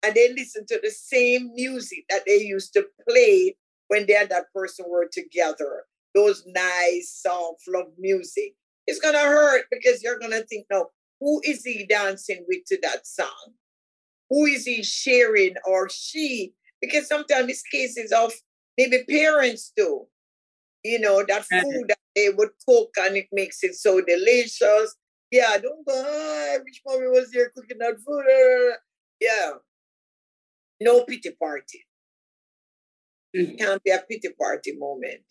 and 0.02 0.14
they 0.14 0.32
listen 0.32 0.66
to 0.66 0.80
the 0.82 0.90
same 0.90 1.52
music 1.54 2.04
that 2.10 2.22
they 2.26 2.38
used 2.38 2.72
to 2.74 2.86
play 3.08 3.56
when 3.88 4.06
they 4.06 4.16
and 4.16 4.28
that 4.30 4.52
person 4.54 4.86
were 4.88 5.08
together. 5.10 5.84
Those 6.14 6.44
nice, 6.46 7.20
soft, 7.22 7.62
love 7.68 7.86
music. 7.98 8.54
It's 8.86 9.00
gonna 9.00 9.18
hurt 9.18 9.66
because 9.70 10.02
you're 10.02 10.18
gonna 10.18 10.42
think, 10.42 10.66
no, 10.70 10.90
who 11.20 11.40
is 11.44 11.64
he 11.64 11.86
dancing 11.86 12.44
with 12.48 12.64
to 12.66 12.78
that 12.82 13.06
song? 13.06 13.54
Who 14.28 14.46
is 14.46 14.64
he 14.64 14.82
sharing 14.82 15.54
or 15.64 15.88
she? 15.88 16.52
Because 16.80 17.06
sometimes 17.06 17.48
it's 17.48 17.62
cases 17.62 18.12
of 18.12 18.32
maybe 18.76 19.04
parents 19.08 19.72
do. 19.76 20.06
You 20.82 20.98
know, 20.98 21.24
that 21.28 21.44
food 21.44 21.84
that 21.88 21.98
they 22.14 22.28
would 22.30 22.50
cook 22.68 22.90
and 22.98 23.16
it 23.16 23.26
makes 23.32 23.62
it 23.62 23.74
so 23.74 24.00
delicious. 24.00 24.96
Yeah, 25.30 25.56
don't 25.58 25.86
go, 25.86 25.94
ah, 25.94 26.58
which 26.64 26.82
mommy 26.86 27.08
was 27.08 27.30
there 27.30 27.50
cooking 27.56 27.78
that 27.78 27.96
food? 28.06 28.24
Yeah. 29.20 29.52
No 30.80 31.04
pity 31.04 31.30
party. 31.30 31.84
Mm-hmm. 33.34 33.56
Can't 33.56 33.82
be 33.82 33.90
a 33.90 33.98
pity 34.08 34.28
party 34.38 34.76
moment. 34.76 35.22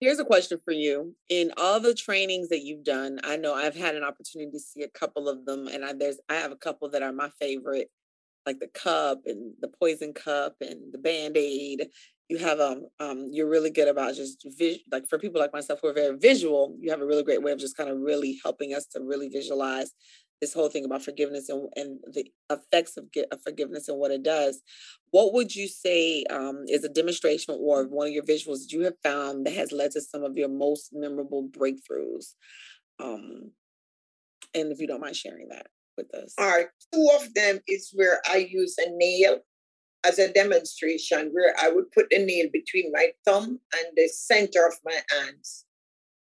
Here's 0.00 0.20
a 0.20 0.24
question 0.24 0.60
for 0.64 0.70
you. 0.72 1.14
In 1.28 1.52
all 1.56 1.80
the 1.80 1.94
trainings 1.94 2.48
that 2.50 2.62
you've 2.62 2.84
done, 2.84 3.18
I 3.24 3.36
know 3.36 3.54
I've 3.54 3.74
had 3.74 3.96
an 3.96 4.04
opportunity 4.04 4.52
to 4.52 4.60
see 4.60 4.82
a 4.82 4.88
couple 4.88 5.28
of 5.28 5.44
them, 5.44 5.66
and 5.66 5.84
I, 5.84 5.92
there's 5.92 6.20
I 6.28 6.34
have 6.34 6.52
a 6.52 6.56
couple 6.56 6.88
that 6.90 7.02
are 7.02 7.12
my 7.12 7.30
favorite, 7.40 7.90
like 8.46 8.60
the 8.60 8.68
cup 8.68 9.22
and 9.26 9.54
the 9.60 9.68
poison 9.68 10.14
cup 10.14 10.54
and 10.60 10.92
the 10.92 10.98
band 10.98 11.36
aid. 11.36 11.88
You 12.28 12.38
have 12.38 12.60
um 12.60 12.86
um 13.00 13.28
you're 13.32 13.48
really 13.48 13.70
good 13.70 13.88
about 13.88 14.14
just 14.14 14.46
vis- 14.58 14.80
like 14.92 15.08
for 15.08 15.18
people 15.18 15.40
like 15.40 15.52
myself 15.52 15.80
who 15.80 15.88
are 15.88 15.94
very 15.94 16.16
visual. 16.16 16.76
You 16.80 16.90
have 16.90 17.00
a 17.00 17.06
really 17.06 17.22
great 17.22 17.42
way 17.42 17.52
of 17.52 17.58
just 17.58 17.76
kind 17.76 17.88
of 17.88 17.98
really 17.98 18.38
helping 18.44 18.74
us 18.74 18.86
to 18.92 19.00
really 19.00 19.28
visualize 19.28 19.92
this 20.40 20.54
whole 20.54 20.68
thing 20.68 20.84
about 20.84 21.02
forgiveness 21.02 21.48
and, 21.48 21.68
and 21.74 21.98
the 22.12 22.30
effects 22.50 22.96
of, 22.96 23.06
of 23.32 23.42
forgiveness 23.42 23.88
and 23.88 23.98
what 23.98 24.10
it 24.10 24.22
does. 24.22 24.60
What 25.10 25.32
would 25.34 25.54
you 25.54 25.66
say 25.66 26.24
um, 26.30 26.64
is 26.68 26.84
a 26.84 26.88
demonstration 26.88 27.56
or 27.58 27.86
one 27.88 28.08
of 28.08 28.12
your 28.12 28.22
visuals 28.22 28.60
that 28.60 28.72
you 28.72 28.82
have 28.82 28.94
found 29.02 29.46
that 29.46 29.54
has 29.54 29.72
led 29.72 29.92
to 29.92 30.00
some 30.00 30.22
of 30.22 30.36
your 30.36 30.48
most 30.48 30.90
memorable 30.92 31.48
breakthroughs? 31.48 32.34
Um, 33.00 33.52
and 34.54 34.70
if 34.72 34.80
you 34.80 34.86
don't 34.86 35.00
mind 35.00 35.16
sharing 35.16 35.48
that 35.48 35.66
with 35.96 36.14
us. 36.14 36.34
All 36.38 36.48
right. 36.48 36.66
Two 36.92 37.08
of 37.16 37.34
them 37.34 37.58
is 37.66 37.90
where 37.92 38.20
I 38.30 38.48
use 38.50 38.76
a 38.78 38.86
nail 38.90 39.38
as 40.04 40.18
a 40.18 40.32
demonstration, 40.32 41.30
where 41.32 41.54
I 41.60 41.70
would 41.70 41.90
put 41.92 42.06
the 42.10 42.24
nail 42.24 42.46
between 42.52 42.92
my 42.92 43.08
thumb 43.24 43.60
and 43.74 43.86
the 43.96 44.08
center 44.08 44.66
of 44.66 44.74
my 44.84 44.98
hands 45.10 45.64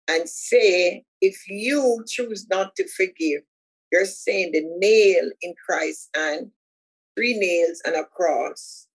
and 0.07 0.27
say, 0.27 1.05
if 1.21 1.47
you 1.47 2.03
choose 2.07 2.47
not 2.49 2.75
to 2.75 2.87
forgive, 2.87 3.41
you're 3.91 4.05
saying 4.05 4.51
the 4.51 4.63
nail 4.77 5.29
in 5.41 5.53
Christ's 5.65 6.09
hand, 6.15 6.51
three 7.15 7.37
nails 7.37 7.81
and 7.85 7.95
a 7.95 8.03
cross, 8.03 8.87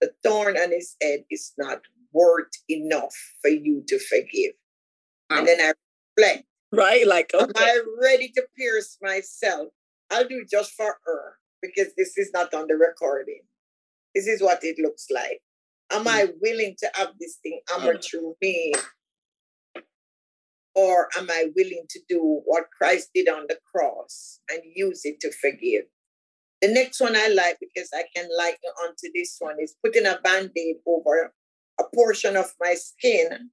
the 0.00 0.10
thorn 0.24 0.56
on 0.56 0.70
his 0.70 0.96
head 1.00 1.24
is 1.30 1.52
not 1.58 1.80
worth 2.12 2.50
enough 2.68 3.14
for 3.40 3.48
you 3.48 3.82
to 3.88 3.98
forgive. 3.98 4.52
Wow. 5.30 5.38
And 5.38 5.48
then 5.48 5.60
I 5.60 5.72
reflect. 6.16 6.44
Right, 6.72 7.06
like 7.06 7.32
okay. 7.34 7.44
am 7.44 7.52
I 7.56 7.80
ready 8.00 8.28
to 8.30 8.44
pierce 8.56 8.96
myself? 9.02 9.68
I'll 10.10 10.26
do 10.26 10.40
it 10.40 10.50
just 10.50 10.72
for 10.72 10.96
her 11.04 11.36
because 11.60 11.94
this 11.96 12.16
is 12.18 12.30
not 12.32 12.52
on 12.54 12.66
the 12.66 12.74
recording. 12.74 13.42
This 14.14 14.26
is 14.26 14.42
what 14.42 14.60
it 14.62 14.76
looks 14.78 15.06
like. 15.10 15.40
Am 15.90 16.04
mm. 16.04 16.08
I 16.08 16.28
willing 16.40 16.76
to 16.78 16.90
have 16.94 17.12
this 17.20 17.38
thing 17.42 17.60
hammered 17.70 17.98
mm. 17.98 18.04
through 18.04 18.34
me 18.40 18.72
or 20.74 21.08
am 21.18 21.28
I 21.30 21.50
willing 21.54 21.84
to 21.90 22.00
do 22.08 22.40
what 22.44 22.70
Christ 22.76 23.10
did 23.14 23.28
on 23.28 23.46
the 23.48 23.58
cross 23.70 24.40
and 24.50 24.62
use 24.74 25.02
it 25.04 25.20
to 25.20 25.30
forgive? 25.30 25.84
The 26.60 26.68
next 26.68 27.00
one 27.00 27.16
I 27.16 27.28
like 27.28 27.58
because 27.60 27.90
I 27.92 28.04
can 28.14 28.28
liken 28.38 28.70
onto 28.84 29.08
this 29.14 29.36
one 29.38 29.56
is 29.60 29.74
putting 29.84 30.06
a 30.06 30.18
band-aid 30.22 30.76
over 30.86 31.32
a 31.80 31.84
portion 31.94 32.36
of 32.36 32.52
my 32.60 32.74
skin 32.74 33.50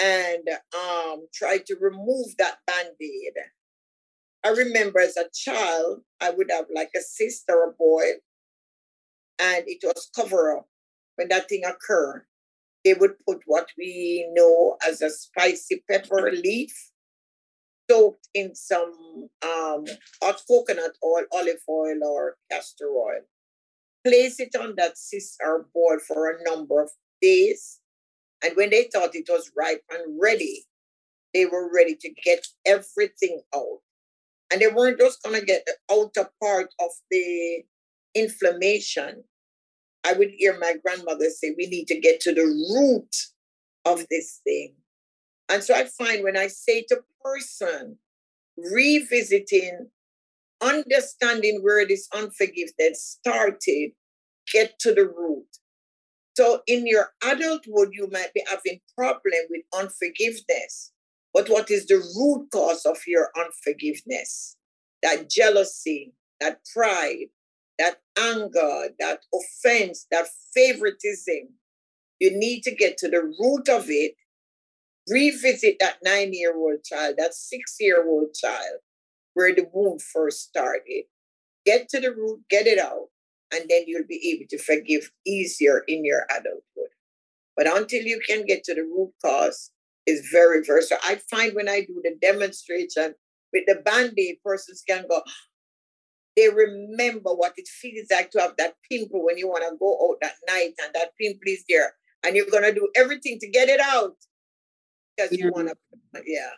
and 0.00 0.48
um, 0.74 1.26
try 1.34 1.58
to 1.66 1.76
remove 1.80 2.36
that 2.38 2.58
band-aid. 2.66 3.32
I 4.44 4.50
remember 4.50 5.00
as 5.00 5.16
a 5.16 5.28
child, 5.34 6.02
I 6.20 6.30
would 6.30 6.50
have 6.50 6.66
like 6.72 6.90
a 6.96 7.00
sister 7.00 7.54
or 7.54 7.74
boy, 7.76 8.04
and 9.38 9.64
it 9.66 9.78
was 9.82 10.10
cover 10.14 10.56
up 10.58 10.68
when 11.16 11.28
that 11.28 11.48
thing 11.48 11.62
occurred 11.64 12.26
they 12.86 12.94
would 12.94 13.14
put 13.26 13.40
what 13.46 13.68
we 13.76 14.28
know 14.32 14.76
as 14.86 15.02
a 15.02 15.10
spicy 15.10 15.82
pepper 15.90 16.30
leaf 16.30 16.92
soaked 17.90 18.28
in 18.32 18.54
some 18.54 19.28
um, 19.42 19.84
hot 20.22 20.40
coconut 20.48 20.96
oil, 21.04 21.24
olive 21.32 21.62
oil, 21.68 21.98
or 22.04 22.36
castor 22.50 22.88
oil. 22.88 23.22
Place 24.04 24.38
it 24.38 24.54
on 24.54 24.74
that 24.76 24.94
or 25.42 25.66
boil 25.74 25.98
for 26.06 26.30
a 26.30 26.42
number 26.44 26.82
of 26.82 26.90
days. 27.20 27.80
And 28.44 28.56
when 28.56 28.70
they 28.70 28.88
thought 28.92 29.16
it 29.16 29.26
was 29.28 29.50
ripe 29.56 29.82
and 29.90 30.18
ready, 30.20 30.64
they 31.34 31.44
were 31.44 31.68
ready 31.74 31.96
to 31.96 32.10
get 32.24 32.46
everything 32.64 33.40
out. 33.52 33.80
And 34.52 34.60
they 34.60 34.68
weren't 34.68 35.00
just 35.00 35.24
going 35.24 35.40
to 35.40 35.44
get 35.44 35.66
the 35.66 35.74
outer 35.92 36.30
part 36.40 36.72
of 36.78 36.90
the 37.10 37.64
inflammation, 38.16 39.24
I 40.04 40.14
would 40.14 40.30
hear 40.36 40.58
my 40.58 40.74
grandmother 40.84 41.28
say, 41.30 41.54
we 41.56 41.66
need 41.66 41.86
to 41.88 42.00
get 42.00 42.20
to 42.20 42.34
the 42.34 42.44
root 42.44 43.14
of 43.84 44.06
this 44.10 44.40
thing. 44.44 44.74
And 45.48 45.62
so 45.62 45.74
I 45.74 45.84
find 45.84 46.24
when 46.24 46.36
I 46.36 46.48
say 46.48 46.84
to 46.88 47.02
person, 47.22 47.98
revisiting, 48.56 49.88
understanding 50.60 51.60
where 51.62 51.86
this 51.86 52.08
unforgiveness 52.14 53.18
started, 53.20 53.90
get 54.52 54.78
to 54.80 54.94
the 54.94 55.06
root. 55.06 55.46
So 56.36 56.60
in 56.66 56.86
your 56.86 57.10
adulthood, 57.24 57.90
you 57.92 58.08
might 58.12 58.34
be 58.34 58.44
having 58.48 58.80
problem 58.96 59.32
with 59.50 59.62
unforgiveness. 59.76 60.92
But 61.32 61.48
what 61.48 61.70
is 61.70 61.86
the 61.86 61.96
root 61.96 62.48
cause 62.52 62.84
of 62.86 62.98
your 63.06 63.30
unforgiveness? 63.36 64.56
That 65.02 65.30
jealousy, 65.30 66.12
that 66.40 66.60
pride, 66.74 67.26
that 67.78 67.96
anger, 68.18 68.88
that 68.98 69.20
offense, 69.34 70.06
that 70.10 70.26
favoritism. 70.54 71.48
You 72.20 72.36
need 72.38 72.62
to 72.62 72.74
get 72.74 72.96
to 72.98 73.08
the 73.08 73.22
root 73.22 73.68
of 73.68 73.86
it, 73.88 74.14
revisit 75.08 75.76
that 75.80 75.98
nine 76.02 76.32
year 76.32 76.56
old 76.56 76.82
child, 76.84 77.16
that 77.18 77.34
six 77.34 77.76
year 77.78 78.08
old 78.08 78.34
child, 78.34 78.80
where 79.34 79.54
the 79.54 79.68
wound 79.72 80.00
first 80.02 80.42
started. 80.42 81.04
Get 81.64 81.88
to 81.90 82.00
the 82.00 82.12
root, 82.12 82.40
get 82.48 82.66
it 82.66 82.78
out, 82.78 83.08
and 83.52 83.64
then 83.68 83.82
you'll 83.86 84.06
be 84.08 84.32
able 84.34 84.46
to 84.50 84.58
forgive 84.58 85.10
easier 85.26 85.82
in 85.88 86.04
your 86.04 86.24
adulthood. 86.30 86.92
But 87.56 87.66
until 87.66 88.02
you 88.02 88.20
can 88.26 88.46
get 88.46 88.64
to 88.64 88.74
the 88.74 88.82
root 88.82 89.12
cause, 89.24 89.70
it's 90.06 90.28
very, 90.30 90.62
very 90.64 90.82
so. 90.82 90.96
I 91.02 91.20
find 91.30 91.54
when 91.54 91.68
I 91.68 91.80
do 91.80 92.00
the 92.02 92.16
demonstration 92.22 93.14
with 93.52 93.64
the 93.66 93.76
band-aid, 93.84 94.36
persons 94.44 94.82
can 94.88 95.04
go, 95.08 95.22
they 96.36 96.48
remember 96.48 97.30
what 97.30 97.54
it 97.56 97.66
feels 97.66 98.08
like 98.10 98.30
to 98.32 98.40
have 98.40 98.54
that 98.58 98.74
pimple 98.90 99.24
when 99.24 99.38
you 99.38 99.48
want 99.48 99.64
to 99.64 99.76
go 99.78 100.10
out 100.10 100.18
that 100.20 100.34
night 100.46 100.74
and 100.82 100.94
that 100.94 101.12
pimple 101.20 101.40
is 101.46 101.64
there. 101.68 101.94
And 102.24 102.36
you're 102.36 102.50
going 102.50 102.64
to 102.64 102.74
do 102.74 102.88
everything 102.94 103.38
to 103.40 103.48
get 103.48 103.68
it 103.68 103.80
out 103.80 104.16
because 105.16 105.32
you 105.32 105.50
want 105.50 105.68
to, 105.68 106.22
yeah. 106.26 106.50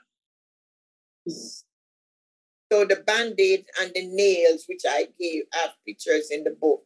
So 2.72 2.84
the 2.84 2.96
band-aid 3.06 3.66
and 3.80 3.92
the 3.94 4.06
nails, 4.06 4.64
which 4.68 4.82
I 4.88 5.06
gave, 5.18 5.44
have 5.52 5.70
pictures 5.86 6.28
in 6.30 6.44
the 6.44 6.56
book 6.60 6.82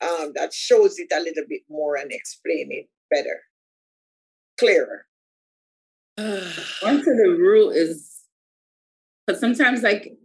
um, 0.00 0.32
that 0.34 0.52
shows 0.52 0.98
it 0.98 1.08
a 1.14 1.20
little 1.20 1.44
bit 1.48 1.62
more 1.68 1.96
and 1.96 2.10
explain 2.10 2.68
it 2.70 2.88
better, 3.10 3.42
clearer. 4.58 5.06
One 6.16 6.98
to 6.98 7.04
the 7.04 7.36
root 7.38 7.72
is, 7.72 8.22
but 9.26 9.38
sometimes 9.38 9.82
like 9.82 10.16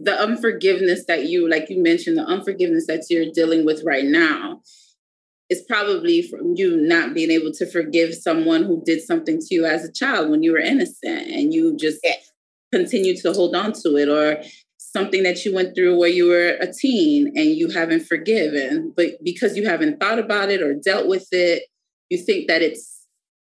the 0.00 0.12
unforgiveness 0.12 1.04
that 1.06 1.26
you, 1.26 1.48
like 1.48 1.70
you 1.70 1.82
mentioned, 1.82 2.16
the 2.16 2.24
unforgiveness 2.24 2.86
that 2.86 3.04
you're 3.08 3.32
dealing 3.32 3.64
with 3.64 3.82
right 3.84 4.04
now 4.04 4.60
is 5.50 5.62
probably 5.68 6.22
from 6.22 6.54
you 6.56 6.76
not 6.76 7.14
being 7.14 7.30
able 7.30 7.52
to 7.52 7.66
forgive 7.70 8.14
someone 8.14 8.64
who 8.64 8.82
did 8.84 9.02
something 9.02 9.38
to 9.38 9.54
you 9.54 9.64
as 9.64 9.84
a 9.84 9.92
child 9.92 10.30
when 10.30 10.42
you 10.42 10.52
were 10.52 10.58
innocent 10.58 11.28
and 11.28 11.52
you 11.52 11.76
just 11.76 12.04
continue 12.72 13.16
to 13.16 13.32
hold 13.32 13.54
on 13.54 13.72
to 13.72 13.96
it 13.96 14.08
or 14.08 14.42
something 14.78 15.22
that 15.24 15.44
you 15.44 15.54
went 15.54 15.74
through 15.74 15.98
where 15.98 16.08
you 16.08 16.28
were 16.28 16.56
a 16.60 16.72
teen 16.72 17.28
and 17.36 17.50
you 17.50 17.68
haven't 17.68 18.06
forgiven, 18.06 18.92
but 18.96 19.12
because 19.22 19.56
you 19.56 19.68
haven't 19.68 20.00
thought 20.00 20.18
about 20.18 20.50
it 20.50 20.62
or 20.62 20.74
dealt 20.74 21.08
with 21.08 21.28
it, 21.32 21.64
you 22.10 22.18
think 22.18 22.48
that 22.48 22.62
it's 22.62 23.06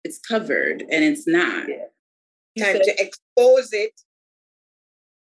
it's 0.04 0.20
covered 0.20 0.82
and 0.82 1.04
it's 1.04 1.28
not. 1.28 1.68
Yeah. 2.56 2.74
Time 2.74 2.82
to 2.84 2.96
expose 3.00 3.70
it. 3.72 4.02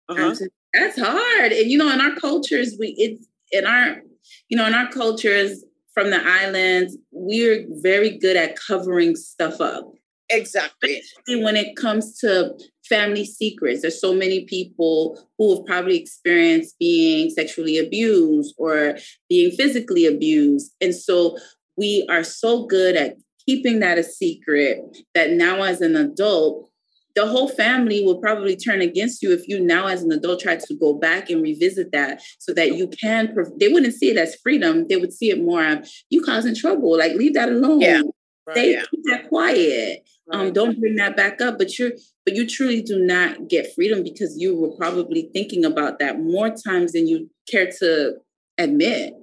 Uh-huh. 0.09 0.35
To, 0.35 0.51
that's 0.73 1.01
hard. 1.01 1.53
And 1.53 1.71
you 1.71 1.79
know, 1.79 1.93
in 1.93 2.01
our 2.01 2.15
cultures, 2.15 2.77
we 2.79 2.95
it's 2.99 3.27
in 3.53 3.67
our, 3.67 4.03
you 4.49 4.57
know, 4.57 4.67
in 4.67 4.75
our 4.75 4.89
cultures 4.91 5.65
from 5.93 6.11
the 6.11 6.21
islands, 6.25 6.97
we're 7.11 7.67
very 7.83 8.17
good 8.19 8.37
at 8.37 8.57
covering 8.57 9.17
stuff 9.17 9.61
up. 9.61 9.93
Exactly. 10.31 11.01
Especially 11.01 11.43
when 11.43 11.57
it 11.57 11.77
comes 11.77 12.17
to 12.19 12.55
family 12.89 13.25
secrets. 13.25 13.83
There's 13.83 14.01
so 14.01 14.15
many 14.15 14.45
people 14.45 15.29
who 15.39 15.57
have 15.57 15.67
probably 15.67 15.97
experienced 15.97 16.79
being 16.79 17.31
sexually 17.31 17.79
abused 17.79 18.55
or 18.57 18.97
being 19.29 19.51
physically 19.51 20.07
abused. 20.07 20.73
And 20.81 20.95
so 20.95 21.37
we 21.77 22.07
are 22.09 22.25
so 22.25 22.67
good 22.67 22.97
at 22.97 23.17
keeping 23.45 23.81
that 23.81 23.99
a 23.99 24.05
secret 24.05 24.81
that 25.15 25.31
now 25.33 25.63
as 25.63 25.81
an 25.81 25.97
adult, 25.97 26.70
the 27.15 27.27
whole 27.27 27.49
family 27.49 28.05
will 28.05 28.19
probably 28.19 28.57
turn 28.57 28.81
against 28.81 29.23
you 29.23 29.33
if 29.33 29.47
you 29.49 29.61
now 29.61 29.87
as 29.87 30.03
an 30.03 30.13
adult 30.13 30.41
try 30.41 30.57
to 30.57 30.75
go 30.77 30.95
back 30.95 31.31
and 31.31 31.43
revisit 31.43 31.93
that 31.93 32.23
so 32.39 32.53
that 32.53 32.77
you 32.77 32.89
can 32.89 33.35
they 33.59 33.69
wouldn't 33.69 33.95
see 33.95 34.11
it 34.11 34.17
as 34.17 34.37
freedom 34.37 34.87
they 34.89 34.97
would 34.97 35.13
see 35.13 35.31
it 35.31 35.43
more 35.43 35.67
of 35.67 35.89
you 36.11 36.23
causing 36.23 36.55
trouble 36.55 36.97
like 36.97 37.15
leave 37.15 37.35
that 37.35 37.49
alone 37.49 37.81
yeah 37.81 38.03
right, 38.47 38.55
they 38.55 38.73
yeah. 38.75 38.83
keep 38.91 39.01
that 39.05 39.29
quiet 39.29 40.05
um, 40.33 40.53
don't 40.53 40.79
bring 40.79 40.97
that 40.97 41.17
back 41.17 41.41
up. 41.41 41.59
But 41.59 41.79
you're 41.79 41.93
but 42.25 42.35
you 42.35 42.47
truly 42.47 42.83
do 42.83 42.99
not 42.99 43.49
get 43.49 43.75
freedom 43.75 44.03
because 44.03 44.39
you 44.39 44.57
were 44.57 44.71
probably 44.71 45.31
thinking 45.33 45.65
about 45.65 45.99
that 45.99 46.21
more 46.21 46.51
times 46.51 46.93
than 46.93 47.07
you 47.07 47.31
care 47.49 47.71
to 47.81 48.15
admit. 48.59 49.15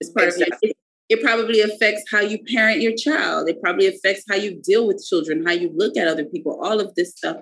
It's 0.00 0.10
part 0.10 0.28
exactly. 0.28 0.70
of 0.70 0.70
it. 0.70 0.76
It 1.08 1.22
probably 1.22 1.60
affects 1.60 2.02
how 2.10 2.20
you 2.20 2.38
parent 2.52 2.82
your 2.82 2.94
child. 2.94 3.48
It 3.48 3.60
probably 3.62 3.86
affects 3.86 4.24
how 4.28 4.36
you 4.36 4.60
deal 4.62 4.86
with 4.86 5.04
children, 5.04 5.46
how 5.46 5.52
you 5.52 5.72
look 5.74 5.96
at 5.96 6.06
other 6.06 6.24
people. 6.24 6.60
All 6.62 6.80
of 6.80 6.94
this 6.94 7.16
stuff 7.16 7.36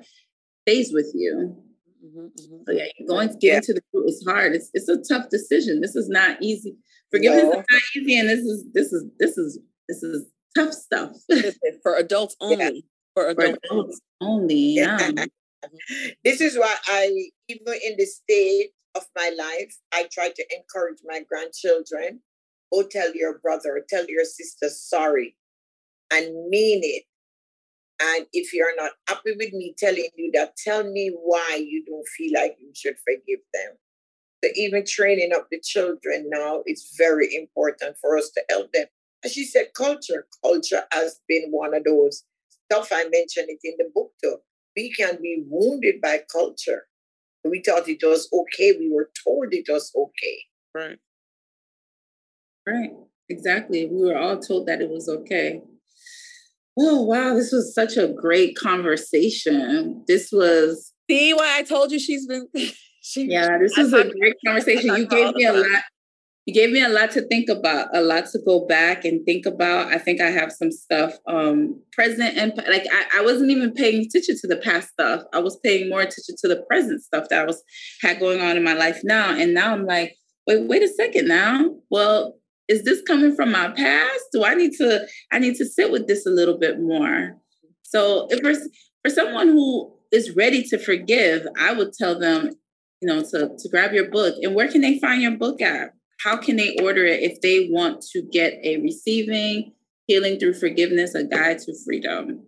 stays 0.62 0.92
with 0.92 1.10
you. 1.14 1.56
Mm-hmm, 2.04 2.18
mm-hmm. 2.18 2.56
So 2.66 2.72
yeah, 2.72 2.84
you're 2.98 3.08
going 3.08 3.28
to 3.28 3.34
get 3.34 3.48
yeah. 3.48 3.56
into 3.56 3.72
the 3.72 3.82
group. 3.92 4.06
It's 4.08 4.24
hard. 4.24 4.54
It's 4.54 4.70
it's 4.72 4.88
a 4.88 4.98
tough 5.02 5.30
decision. 5.30 5.80
This 5.80 5.96
is 5.96 6.08
not 6.08 6.38
easy. 6.40 6.76
Forgiveness 7.10 7.44
no. 7.44 7.50
is 7.50 7.56
not 7.56 7.82
easy, 7.96 8.18
and 8.18 8.28
this 8.28 8.40
is 8.40 8.64
this 8.72 8.92
is 8.92 9.04
this 9.18 9.38
is 9.38 9.58
this 9.88 10.02
is 10.02 10.26
tough 10.56 10.72
stuff 10.72 11.10
for 11.82 11.96
adults 11.96 12.36
only. 12.40 12.64
Yeah 12.64 12.70
for 13.16 13.28
adults 13.28 14.00
only. 14.20 14.74
Yeah. 14.74 15.10
this 16.24 16.40
is 16.40 16.56
why 16.56 16.76
I, 16.86 17.30
even 17.48 17.74
in 17.84 17.96
the 17.96 18.04
state 18.04 18.70
of 18.94 19.04
my 19.16 19.32
life, 19.36 19.74
I 19.92 20.06
try 20.12 20.28
to 20.28 20.46
encourage 20.54 20.98
my 21.04 21.22
grandchildren. 21.28 22.20
Go 22.72 22.82
tell 22.82 23.14
your 23.14 23.38
brother, 23.38 23.84
tell 23.88 24.06
your 24.08 24.24
sister 24.24 24.68
sorry, 24.68 25.36
and 26.12 26.48
mean 26.48 26.80
it. 26.82 27.04
And 28.00 28.26
if 28.32 28.52
you're 28.52 28.76
not 28.76 28.92
happy 29.08 29.32
with 29.36 29.52
me 29.52 29.74
telling 29.78 30.08
you 30.16 30.30
that, 30.34 30.56
tell 30.56 30.84
me 30.84 31.12
why 31.22 31.64
you 31.66 31.84
don't 31.84 32.06
feel 32.08 32.32
like 32.34 32.56
you 32.60 32.70
should 32.74 32.96
forgive 33.06 33.40
them. 33.54 33.72
So 34.44 34.50
even 34.54 34.84
training 34.86 35.32
up 35.34 35.48
the 35.50 35.60
children 35.60 36.28
now 36.28 36.62
is 36.66 36.94
very 36.98 37.34
important 37.34 37.96
for 38.00 38.18
us 38.18 38.30
to 38.30 38.42
help 38.50 38.72
them. 38.72 38.86
As 39.24 39.32
she 39.32 39.44
said, 39.44 39.68
culture. 39.74 40.26
Culture 40.42 40.82
has 40.92 41.20
been 41.26 41.50
one 41.50 41.74
of 41.74 41.84
those 41.84 42.24
stuff. 42.66 42.88
I 42.92 43.04
mentioned 43.04 43.48
it 43.48 43.60
in 43.64 43.74
the 43.78 43.90
book 43.94 44.12
too. 44.22 44.36
We 44.76 44.92
can 44.92 45.18
be 45.22 45.42
wounded 45.48 46.00
by 46.02 46.20
culture. 46.30 46.86
We 47.44 47.62
thought 47.62 47.88
it 47.88 48.02
was 48.02 48.28
okay. 48.32 48.76
We 48.78 48.90
were 48.92 49.10
told 49.24 49.52
it 49.52 49.66
was 49.68 49.90
okay. 49.96 50.38
Right. 50.74 50.98
Right. 52.66 52.90
Exactly. 53.28 53.86
We 53.86 54.04
were 54.04 54.18
all 54.18 54.38
told 54.38 54.66
that 54.66 54.80
it 54.80 54.90
was 54.90 55.08
okay. 55.08 55.62
Oh 56.78 57.02
wow, 57.02 57.34
this 57.34 57.52
was 57.52 57.74
such 57.74 57.96
a 57.96 58.08
great 58.08 58.56
conversation. 58.56 60.04
This 60.06 60.30
was 60.30 60.92
see 61.10 61.32
why 61.32 61.58
I 61.58 61.62
told 61.62 61.90
you 61.90 61.98
she's 61.98 62.26
been 62.26 62.46
she 63.02 63.24
Yeah, 63.24 63.58
this 63.58 63.76
was 63.76 63.92
a 63.92 64.04
great 64.04 64.36
conversation. 64.44 64.94
You 64.94 65.06
gave 65.06 65.34
me 65.34 65.44
a 65.44 65.52
lot 65.52 65.82
you 66.46 66.54
gave 66.54 66.70
me 66.70 66.80
a 66.80 66.88
lot 66.88 67.10
to 67.10 67.26
think 67.26 67.48
about, 67.48 67.88
a 67.92 68.00
lot 68.00 68.26
to 68.26 68.38
go 68.46 68.66
back 68.66 69.04
and 69.04 69.26
think 69.26 69.46
about. 69.46 69.88
I 69.88 69.98
think 69.98 70.20
I 70.20 70.30
have 70.30 70.52
some 70.52 70.70
stuff 70.70 71.14
um, 71.26 71.82
present 71.92 72.38
and 72.38 72.52
like 72.68 72.86
I, 72.92 73.18
I 73.18 73.22
wasn't 73.24 73.50
even 73.50 73.72
paying 73.72 74.06
attention 74.06 74.36
to 74.40 74.46
the 74.46 74.56
past 74.56 74.90
stuff. 74.90 75.24
I 75.32 75.40
was 75.40 75.58
paying 75.64 75.88
more 75.88 76.00
attention 76.00 76.36
to 76.38 76.48
the 76.48 76.62
present 76.68 77.02
stuff 77.02 77.28
that 77.30 77.42
I 77.42 77.44
was 77.44 77.64
had 78.00 78.20
going 78.20 78.40
on 78.40 78.56
in 78.56 78.62
my 78.62 78.74
life 78.74 79.00
now. 79.02 79.34
And 79.34 79.54
now 79.54 79.72
I'm 79.72 79.86
like, 79.86 80.14
wait, 80.46 80.68
wait 80.68 80.84
a 80.84 80.88
second 80.88 81.26
now. 81.26 81.74
Well, 81.90 82.36
is 82.68 82.84
this 82.84 83.02
coming 83.02 83.34
from 83.34 83.52
my 83.52 83.68
past? 83.70 84.24
Do 84.32 84.44
I 84.44 84.54
need 84.54 84.72
to 84.78 85.06
I 85.32 85.38
need 85.38 85.56
to 85.56 85.64
sit 85.64 85.90
with 85.90 86.06
this 86.06 86.26
a 86.26 86.30
little 86.30 86.58
bit 86.58 86.80
more? 86.80 87.36
So 87.82 88.26
if 88.30 88.40
for, 88.40 88.52
for 89.04 89.14
someone 89.14 89.48
who 89.48 89.94
is 90.12 90.34
ready 90.36 90.62
to 90.64 90.78
forgive, 90.78 91.46
I 91.58 91.72
would 91.72 91.92
tell 91.92 92.18
them, 92.18 92.50
you 93.00 93.08
know, 93.08 93.22
to, 93.22 93.50
to 93.56 93.68
grab 93.70 93.92
your 93.92 94.10
book. 94.10 94.36
And 94.42 94.54
where 94.54 94.68
can 94.68 94.80
they 94.80 94.98
find 94.98 95.22
your 95.22 95.36
book 95.36 95.60
at? 95.60 95.90
how 96.22 96.36
can 96.36 96.56
they 96.56 96.76
order 96.82 97.04
it 97.04 97.22
if 97.22 97.40
they 97.40 97.68
want 97.70 98.02
to 98.02 98.22
get 98.32 98.54
a 98.62 98.78
receiving 98.78 99.72
healing 100.06 100.38
through 100.38 100.54
forgiveness 100.54 101.14
a 101.14 101.24
guide 101.24 101.58
to 101.58 101.72
freedom 101.84 102.44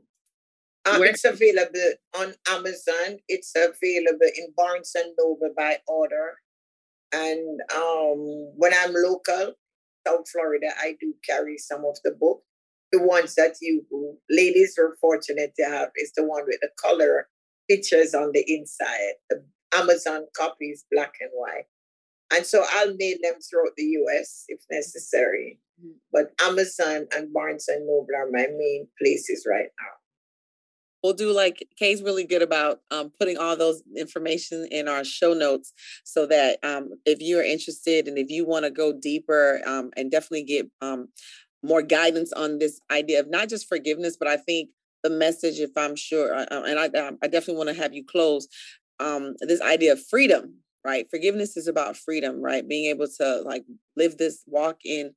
uh, 0.86 0.98
it's 1.02 1.24
available 1.24 1.92
on 2.18 2.34
amazon 2.48 3.18
it's 3.28 3.52
available 3.56 4.30
in 4.36 4.52
barnes 4.56 4.92
and 4.94 5.12
noble 5.18 5.52
by 5.56 5.76
order 5.86 6.34
and 7.12 7.60
um, 7.74 8.52
when 8.56 8.72
i'm 8.82 8.94
local 8.94 9.54
south 10.09 10.28
florida 10.30 10.68
i 10.80 10.96
do 11.00 11.14
carry 11.28 11.59
some 11.59 11.84
of 11.84 11.96
the 12.04 12.11
book 12.11 12.42
the 12.92 13.02
ones 13.02 13.34
that 13.34 13.56
you 13.61 13.84
ladies 14.30 14.76
are 14.78 14.96
fortunate 15.00 15.52
to 15.56 15.64
have 15.64 15.90
is 15.96 16.12
the 16.16 16.24
one 16.24 16.44
with 16.46 16.59
the 16.62 16.70
color 16.80 17.28
pictures 17.68 18.14
on 18.14 18.30
the 18.32 18.44
inside 18.46 19.14
the 19.30 19.44
amazon 19.74 20.24
copy 20.36 20.66
is 20.66 20.84
black 20.90 21.14
and 21.20 21.30
white 21.34 21.66
and 22.34 22.44
so 22.44 22.64
I'll 22.74 22.94
mail 22.94 23.16
them 23.22 23.40
throughout 23.40 23.74
the 23.76 23.84
US 23.84 24.44
if 24.48 24.61
necessary. 24.70 25.59
Mm-hmm. 25.80 25.92
But 26.12 26.32
Amazon 26.42 27.06
and 27.14 27.32
Barnes 27.32 27.68
and 27.68 27.86
Noble 27.86 28.09
are 28.16 28.30
my 28.30 28.46
main 28.56 28.88
places 29.00 29.46
right 29.48 29.68
now. 29.80 29.94
We'll 31.03 31.12
do 31.12 31.32
like 31.32 31.66
Kay's 31.76 32.03
really 32.03 32.24
good 32.24 32.42
about 32.42 32.80
um, 32.90 33.12
putting 33.18 33.36
all 33.38 33.57
those 33.57 33.82
information 33.96 34.66
in 34.70 34.88
our 34.88 35.05
show 35.05 35.32
notes 35.32 35.72
so 36.05 36.26
that 36.26 36.59
um, 36.62 36.90
if 37.05 37.18
you're 37.20 37.44
interested 37.44 38.09
and 38.09 38.18
if 38.18 38.30
you 38.30 38.46
want 38.46 38.64
to 38.64 38.70
go 38.70 38.92
deeper 38.92 39.61
um, 39.66 39.90
and 39.96 40.11
definitely 40.11 40.44
get 40.44 40.66
um, 40.80 41.09
more 41.62 41.82
guidance 41.82 42.32
on 42.32 42.59
this 42.59 42.80
idea 42.90 43.20
of 43.20 43.30
not 43.30 43.49
just 43.49 43.68
forgiveness, 43.68 44.16
but 44.18 44.28
I 44.28 44.36
think 44.36 44.70
the 45.03 45.11
message, 45.11 45.61
if 45.61 45.70
I'm 45.76 45.94
sure, 45.94 46.34
uh, 46.34 46.46
uh 46.51 46.62
and 46.66 46.78
I, 46.78 46.86
I 47.22 47.28
definitely 47.28 47.57
want 47.57 47.68
to 47.68 47.82
have 47.82 47.94
you 47.94 48.05
close 48.05 48.49
um, 48.99 49.34
this 49.40 49.61
idea 49.61 49.92
of 49.92 50.05
freedom 50.05 50.55
right? 50.84 51.11
Forgiveness 51.11 51.57
is 51.57 51.68
about 51.68 51.96
freedom, 51.96 52.40
right? 52.40 52.66
Being 52.66 52.88
able 52.90 53.09
to 53.18 53.42
like 53.44 53.64
live 53.96 54.16
this 54.16 54.42
walk 54.46 54.78
in 54.84 55.12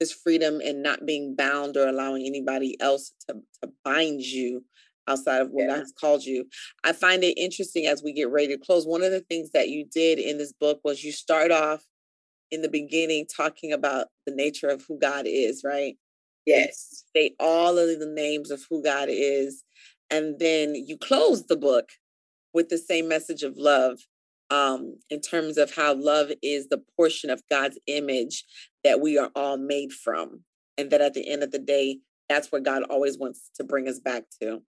this 0.00 0.12
freedom 0.12 0.60
and 0.62 0.82
not 0.82 1.06
being 1.06 1.34
bound 1.36 1.76
or 1.76 1.88
allowing 1.88 2.26
anybody 2.26 2.76
else 2.80 3.12
to, 3.28 3.36
to 3.62 3.72
bind 3.84 4.20
you 4.20 4.64
outside 5.08 5.42
of 5.42 5.50
what 5.50 5.62
yeah. 5.62 5.74
God 5.74 5.78
has 5.80 5.92
called 5.98 6.24
you. 6.24 6.46
I 6.82 6.92
find 6.92 7.22
it 7.22 7.38
interesting 7.38 7.86
as 7.86 8.02
we 8.02 8.12
get 8.12 8.30
ready 8.30 8.48
to 8.48 8.58
close. 8.58 8.86
One 8.86 9.02
of 9.02 9.12
the 9.12 9.20
things 9.20 9.50
that 9.52 9.68
you 9.68 9.86
did 9.92 10.18
in 10.18 10.38
this 10.38 10.52
book 10.52 10.80
was 10.84 11.04
you 11.04 11.12
start 11.12 11.50
off 11.50 11.82
in 12.50 12.62
the 12.62 12.68
beginning 12.68 13.26
talking 13.26 13.72
about 13.72 14.06
the 14.26 14.34
nature 14.34 14.68
of 14.68 14.84
who 14.88 14.98
God 14.98 15.24
is, 15.26 15.62
right? 15.64 15.96
Yes. 16.46 17.04
State 17.08 17.34
all 17.40 17.78
of 17.78 17.98
the 17.98 18.12
names 18.14 18.50
of 18.50 18.62
who 18.68 18.82
God 18.82 19.08
is. 19.10 19.62
And 20.10 20.38
then 20.38 20.74
you 20.74 20.96
close 20.96 21.46
the 21.46 21.56
book 21.56 21.88
with 22.52 22.68
the 22.68 22.78
same 22.78 23.08
message 23.08 23.42
of 23.42 23.56
love 23.56 23.98
um, 24.50 24.96
in 25.10 25.20
terms 25.20 25.56
of 25.58 25.74
how 25.74 25.94
love 25.94 26.30
is 26.42 26.68
the 26.68 26.82
portion 26.96 27.30
of 27.30 27.42
God's 27.50 27.78
image 27.86 28.44
that 28.84 29.00
we 29.00 29.18
are 29.18 29.30
all 29.34 29.56
made 29.56 29.92
from. 29.92 30.42
And 30.76 30.90
that 30.90 31.00
at 31.00 31.14
the 31.14 31.28
end 31.30 31.42
of 31.42 31.50
the 31.50 31.58
day, 31.58 31.98
that's 32.28 32.50
where 32.50 32.60
God 32.60 32.82
always 32.84 33.18
wants 33.18 33.50
to 33.56 33.64
bring 33.64 33.88
us 33.88 34.00
back 34.00 34.24
to. 34.40 34.62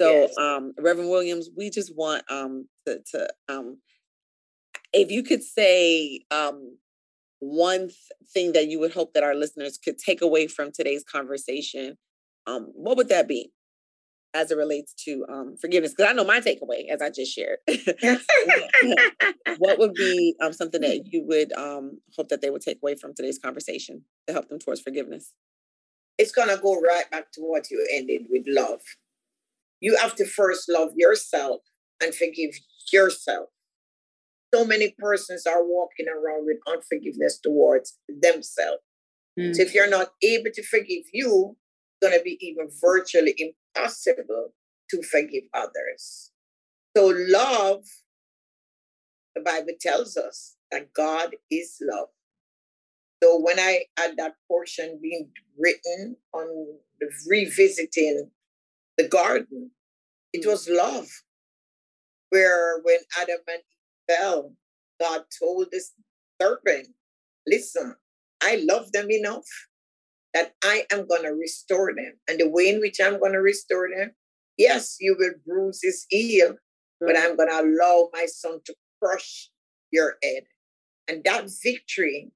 So, 0.00 0.10
yes. 0.10 0.34
um, 0.38 0.72
Reverend 0.78 1.10
Williams, 1.10 1.48
we 1.56 1.70
just 1.70 1.96
want 1.96 2.22
um, 2.30 2.68
to, 2.86 3.00
to 3.12 3.28
um, 3.48 3.78
if 4.92 5.10
you 5.10 5.22
could 5.22 5.42
say 5.42 6.20
um, 6.30 6.76
one 7.38 7.88
th- 7.88 7.94
thing 8.32 8.52
that 8.52 8.68
you 8.68 8.78
would 8.80 8.92
hope 8.92 9.14
that 9.14 9.22
our 9.22 9.34
listeners 9.34 9.78
could 9.82 9.98
take 9.98 10.22
away 10.22 10.46
from 10.46 10.70
today's 10.72 11.04
conversation, 11.04 11.96
um, 12.46 12.70
what 12.74 12.96
would 12.96 13.08
that 13.08 13.28
be? 13.28 13.52
as 14.36 14.50
it 14.50 14.58
relates 14.58 14.92
to 14.92 15.24
um, 15.28 15.56
forgiveness? 15.58 15.94
Because 15.96 16.10
I 16.10 16.14
know 16.14 16.24
my 16.24 16.40
takeaway, 16.40 16.88
as 16.90 17.00
I 17.00 17.10
just 17.10 17.34
shared. 17.34 17.58
what 19.58 19.78
would 19.78 19.94
be 19.94 20.34
um, 20.42 20.52
something 20.52 20.82
that 20.82 21.04
you 21.10 21.24
would 21.26 21.52
um, 21.54 21.98
hope 22.14 22.28
that 22.28 22.42
they 22.42 22.50
would 22.50 22.60
take 22.60 22.78
away 22.82 22.94
from 22.96 23.14
today's 23.14 23.38
conversation 23.38 24.02
to 24.26 24.34
help 24.34 24.48
them 24.48 24.58
towards 24.58 24.82
forgiveness? 24.82 25.32
It's 26.18 26.32
going 26.32 26.48
to 26.48 26.62
go 26.62 26.78
right 26.80 27.10
back 27.10 27.32
to 27.32 27.40
what 27.40 27.70
you 27.70 27.86
ended 27.92 28.26
with 28.28 28.44
love. 28.46 28.80
You 29.86 29.96
have 29.98 30.16
to 30.16 30.26
first 30.26 30.68
love 30.68 30.90
yourself 30.96 31.60
and 32.02 32.12
forgive 32.12 32.50
yourself. 32.92 33.50
so 34.52 34.64
many 34.64 34.96
persons 34.98 35.46
are 35.46 35.64
walking 35.64 36.06
around 36.08 36.44
with 36.46 36.56
unforgiveness 36.66 37.38
towards 37.38 37.96
themselves. 38.08 38.82
Mm. 39.38 39.54
So 39.54 39.62
if 39.62 39.74
you're 39.74 39.88
not 39.88 40.08
able 40.24 40.50
to 40.52 40.62
forgive 40.64 41.04
you, 41.12 41.56
it's 41.56 42.08
going 42.08 42.18
to 42.18 42.24
be 42.24 42.36
even 42.40 42.68
virtually 42.80 43.34
impossible 43.38 44.54
to 44.90 45.02
forgive 45.02 45.44
others. 45.54 46.32
So 46.96 47.14
love, 47.28 47.84
the 49.36 49.42
Bible 49.42 49.74
tells 49.80 50.16
us 50.16 50.56
that 50.72 50.92
God 50.94 51.36
is 51.48 51.76
love. 51.80 52.08
So 53.22 53.38
when 53.40 53.60
I 53.60 53.84
had 53.96 54.16
that 54.16 54.34
portion 54.48 54.98
being 55.00 55.30
written 55.56 56.16
on 56.32 56.48
the 57.00 57.08
revisiting 57.28 58.30
the 58.98 59.06
garden, 59.06 59.70
it 60.36 60.44
mm. 60.44 60.50
was 60.50 60.68
love. 60.68 61.08
Where 62.30 62.80
when 62.82 62.98
Adam 63.20 63.38
and 63.48 63.58
Eve 63.58 64.16
fell, 64.16 64.52
God 65.00 65.22
told 65.38 65.68
this 65.70 65.92
serpent, 66.40 66.88
listen, 67.46 67.94
I 68.42 68.64
love 68.68 68.92
them 68.92 69.10
enough 69.10 69.46
that 70.34 70.54
I 70.62 70.84
am 70.92 71.06
going 71.06 71.22
to 71.22 71.30
restore 71.30 71.94
them. 71.94 72.14
And 72.28 72.38
the 72.38 72.48
way 72.48 72.68
in 72.68 72.80
which 72.80 73.00
I'm 73.00 73.18
going 73.18 73.32
to 73.32 73.38
restore 73.38 73.88
them, 73.96 74.12
yes, 74.58 74.96
you 75.00 75.16
will 75.18 75.32
bruise 75.46 75.80
his 75.82 76.04
heel, 76.10 76.56
but 77.00 77.16
I'm 77.16 77.36
going 77.36 77.48
to 77.48 77.60
allow 77.60 78.10
my 78.12 78.26
son 78.26 78.60
to 78.66 78.74
crush 79.02 79.50
your 79.90 80.16
head. 80.22 80.42
And 81.08 81.22
that 81.24 81.48
victory 81.62 82.32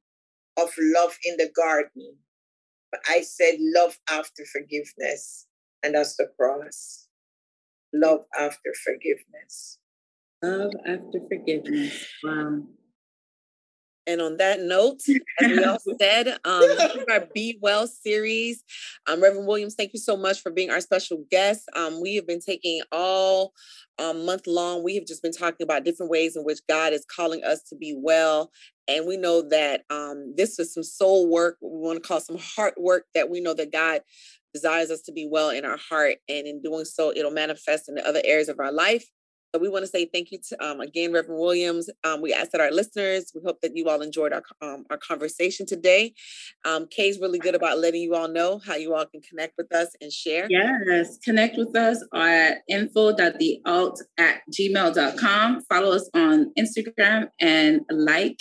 of 0.56 0.70
love 0.78 1.16
in 1.24 1.36
the 1.36 1.50
garden, 1.54 2.16
but 2.90 3.00
I 3.08 3.20
said 3.20 3.56
love 3.58 3.98
after 4.08 4.44
forgiveness, 4.46 5.46
and 5.82 5.94
that's 5.94 6.16
the 6.16 6.30
cross. 6.38 7.06
Love 7.92 8.24
after 8.38 8.72
forgiveness. 8.84 9.78
Love 10.42 10.72
after 10.86 11.20
forgiveness. 11.28 12.06
Wow. 12.22 12.62
And 14.06 14.20
on 14.20 14.38
that 14.38 14.60
note, 14.60 15.02
as 15.40 15.50
we 15.50 15.64
all 15.64 15.78
said, 16.00 16.28
um, 16.44 16.64
our 17.10 17.28
Be 17.32 17.58
Well 17.60 17.86
series. 17.86 18.64
Um, 19.06 19.22
Reverend 19.22 19.46
Williams, 19.46 19.74
thank 19.74 19.92
you 19.92 20.00
so 20.00 20.16
much 20.16 20.40
for 20.40 20.50
being 20.50 20.70
our 20.70 20.80
special 20.80 21.24
guest. 21.30 21.68
Um, 21.76 22.00
we 22.00 22.16
have 22.16 22.26
been 22.26 22.40
taking 22.40 22.80
all 22.90 23.52
um, 24.00 24.24
month 24.24 24.46
long, 24.46 24.82
we 24.82 24.94
have 24.94 25.06
just 25.06 25.22
been 25.22 25.32
talking 25.32 25.62
about 25.62 25.84
different 25.84 26.10
ways 26.10 26.34
in 26.34 26.42
which 26.42 26.60
God 26.68 26.92
is 26.92 27.04
calling 27.04 27.44
us 27.44 27.62
to 27.64 27.76
be 27.76 27.94
well. 27.96 28.50
And 28.88 29.06
we 29.06 29.16
know 29.16 29.42
that 29.50 29.82
um, 29.90 30.34
this 30.36 30.58
is 30.58 30.72
some 30.72 30.82
soul 30.82 31.28
work. 31.28 31.58
We 31.60 31.68
want 31.68 32.02
to 32.02 32.08
call 32.08 32.20
some 32.20 32.38
heart 32.38 32.74
work 32.80 33.04
that 33.14 33.30
we 33.30 33.40
know 33.40 33.54
that 33.54 33.70
God 33.70 34.00
desires 34.52 34.90
us 34.90 35.00
to 35.02 35.12
be 35.12 35.28
well 35.30 35.50
in 35.50 35.64
our 35.64 35.76
heart. 35.76 36.16
And 36.28 36.46
in 36.46 36.62
doing 36.62 36.84
so, 36.84 37.12
it'll 37.14 37.30
manifest 37.30 37.88
in 37.88 37.94
the 37.94 38.06
other 38.06 38.20
areas 38.24 38.48
of 38.48 38.58
our 38.58 38.72
life. 38.72 39.04
So 39.54 39.60
we 39.60 39.68
want 39.68 39.82
to 39.84 39.90
say 39.90 40.08
thank 40.12 40.30
you 40.30 40.38
to 40.48 40.64
um, 40.64 40.80
again, 40.80 41.12
Reverend 41.12 41.40
Williams. 41.40 41.90
Um, 42.04 42.20
we 42.20 42.32
ask 42.32 42.52
that 42.52 42.60
our 42.60 42.70
listeners, 42.70 43.32
we 43.34 43.40
hope 43.44 43.60
that 43.62 43.76
you 43.76 43.88
all 43.88 44.00
enjoyed 44.00 44.32
our 44.32 44.42
um, 44.62 44.84
our 44.90 44.96
conversation 44.96 45.66
today. 45.66 46.14
Um, 46.64 46.86
Kay's 46.88 47.18
really 47.18 47.40
good 47.40 47.56
about 47.56 47.78
letting 47.78 48.00
you 48.00 48.14
all 48.14 48.28
know 48.28 48.60
how 48.64 48.76
you 48.76 48.94
all 48.94 49.06
can 49.06 49.20
connect 49.22 49.54
with 49.58 49.74
us 49.74 49.88
and 50.00 50.12
share. 50.12 50.46
Yes, 50.48 51.18
connect 51.18 51.56
with 51.56 51.74
us 51.76 52.04
at 52.14 52.58
info.thealt 52.68 54.02
at 54.18 54.42
gmail.com. 54.52 55.62
Follow 55.68 55.92
us 55.96 56.08
on 56.14 56.52
Instagram 56.56 57.28
and 57.40 57.80
like. 57.90 58.38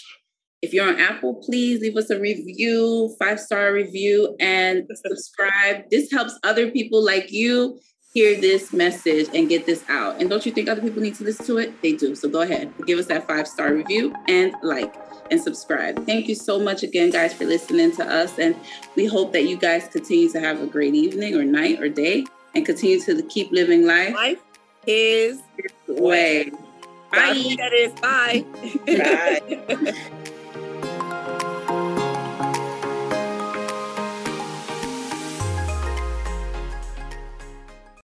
If 0.61 0.73
you're 0.73 0.87
on 0.87 0.99
Apple, 0.99 1.35
please 1.35 1.79
leave 1.79 1.95
us 1.95 2.09
a 2.09 2.19
review, 2.19 3.15
five 3.17 3.39
star 3.39 3.71
review, 3.71 4.35
and 4.39 4.85
subscribe. 5.05 5.89
This 5.89 6.11
helps 6.11 6.37
other 6.43 6.69
people 6.69 7.03
like 7.03 7.31
you 7.31 7.79
hear 8.13 8.39
this 8.39 8.73
message 8.73 9.29
and 9.33 9.47
get 9.47 9.65
this 9.65 9.83
out. 9.87 10.19
And 10.19 10.29
don't 10.29 10.45
you 10.45 10.51
think 10.51 10.67
other 10.67 10.81
people 10.81 11.01
need 11.01 11.15
to 11.15 11.23
listen 11.23 11.45
to 11.45 11.57
it? 11.59 11.81
They 11.81 11.93
do. 11.93 12.13
So 12.15 12.27
go 12.27 12.41
ahead, 12.41 12.73
give 12.85 12.99
us 12.99 13.05
that 13.05 13.25
five 13.27 13.47
star 13.47 13.73
review 13.73 14.13
and 14.27 14.53
like 14.61 14.93
and 15.31 15.39
subscribe. 15.39 16.05
Thank 16.05 16.27
you 16.27 16.35
so 16.35 16.59
much 16.59 16.83
again, 16.83 17.11
guys, 17.11 17.33
for 17.33 17.45
listening 17.45 17.95
to 17.95 18.03
us. 18.05 18.37
And 18.37 18.55
we 18.95 19.05
hope 19.05 19.31
that 19.33 19.43
you 19.43 19.57
guys 19.57 19.87
continue 19.87 20.29
to 20.31 20.39
have 20.39 20.61
a 20.61 20.67
great 20.67 20.95
evening 20.95 21.35
or 21.35 21.45
night 21.45 21.79
or 21.79 21.87
day 21.87 22.25
and 22.55 22.65
continue 22.65 22.99
to 23.01 23.21
keep 23.23 23.51
living 23.51 23.85
life. 23.85 24.13
Life 24.13 24.41
is 24.87 25.41
way. 25.87 26.51
Bye. 27.11 27.55
That 27.57 27.73
is 27.73 27.93
bye. 28.01 28.45
Bye. 28.85 30.33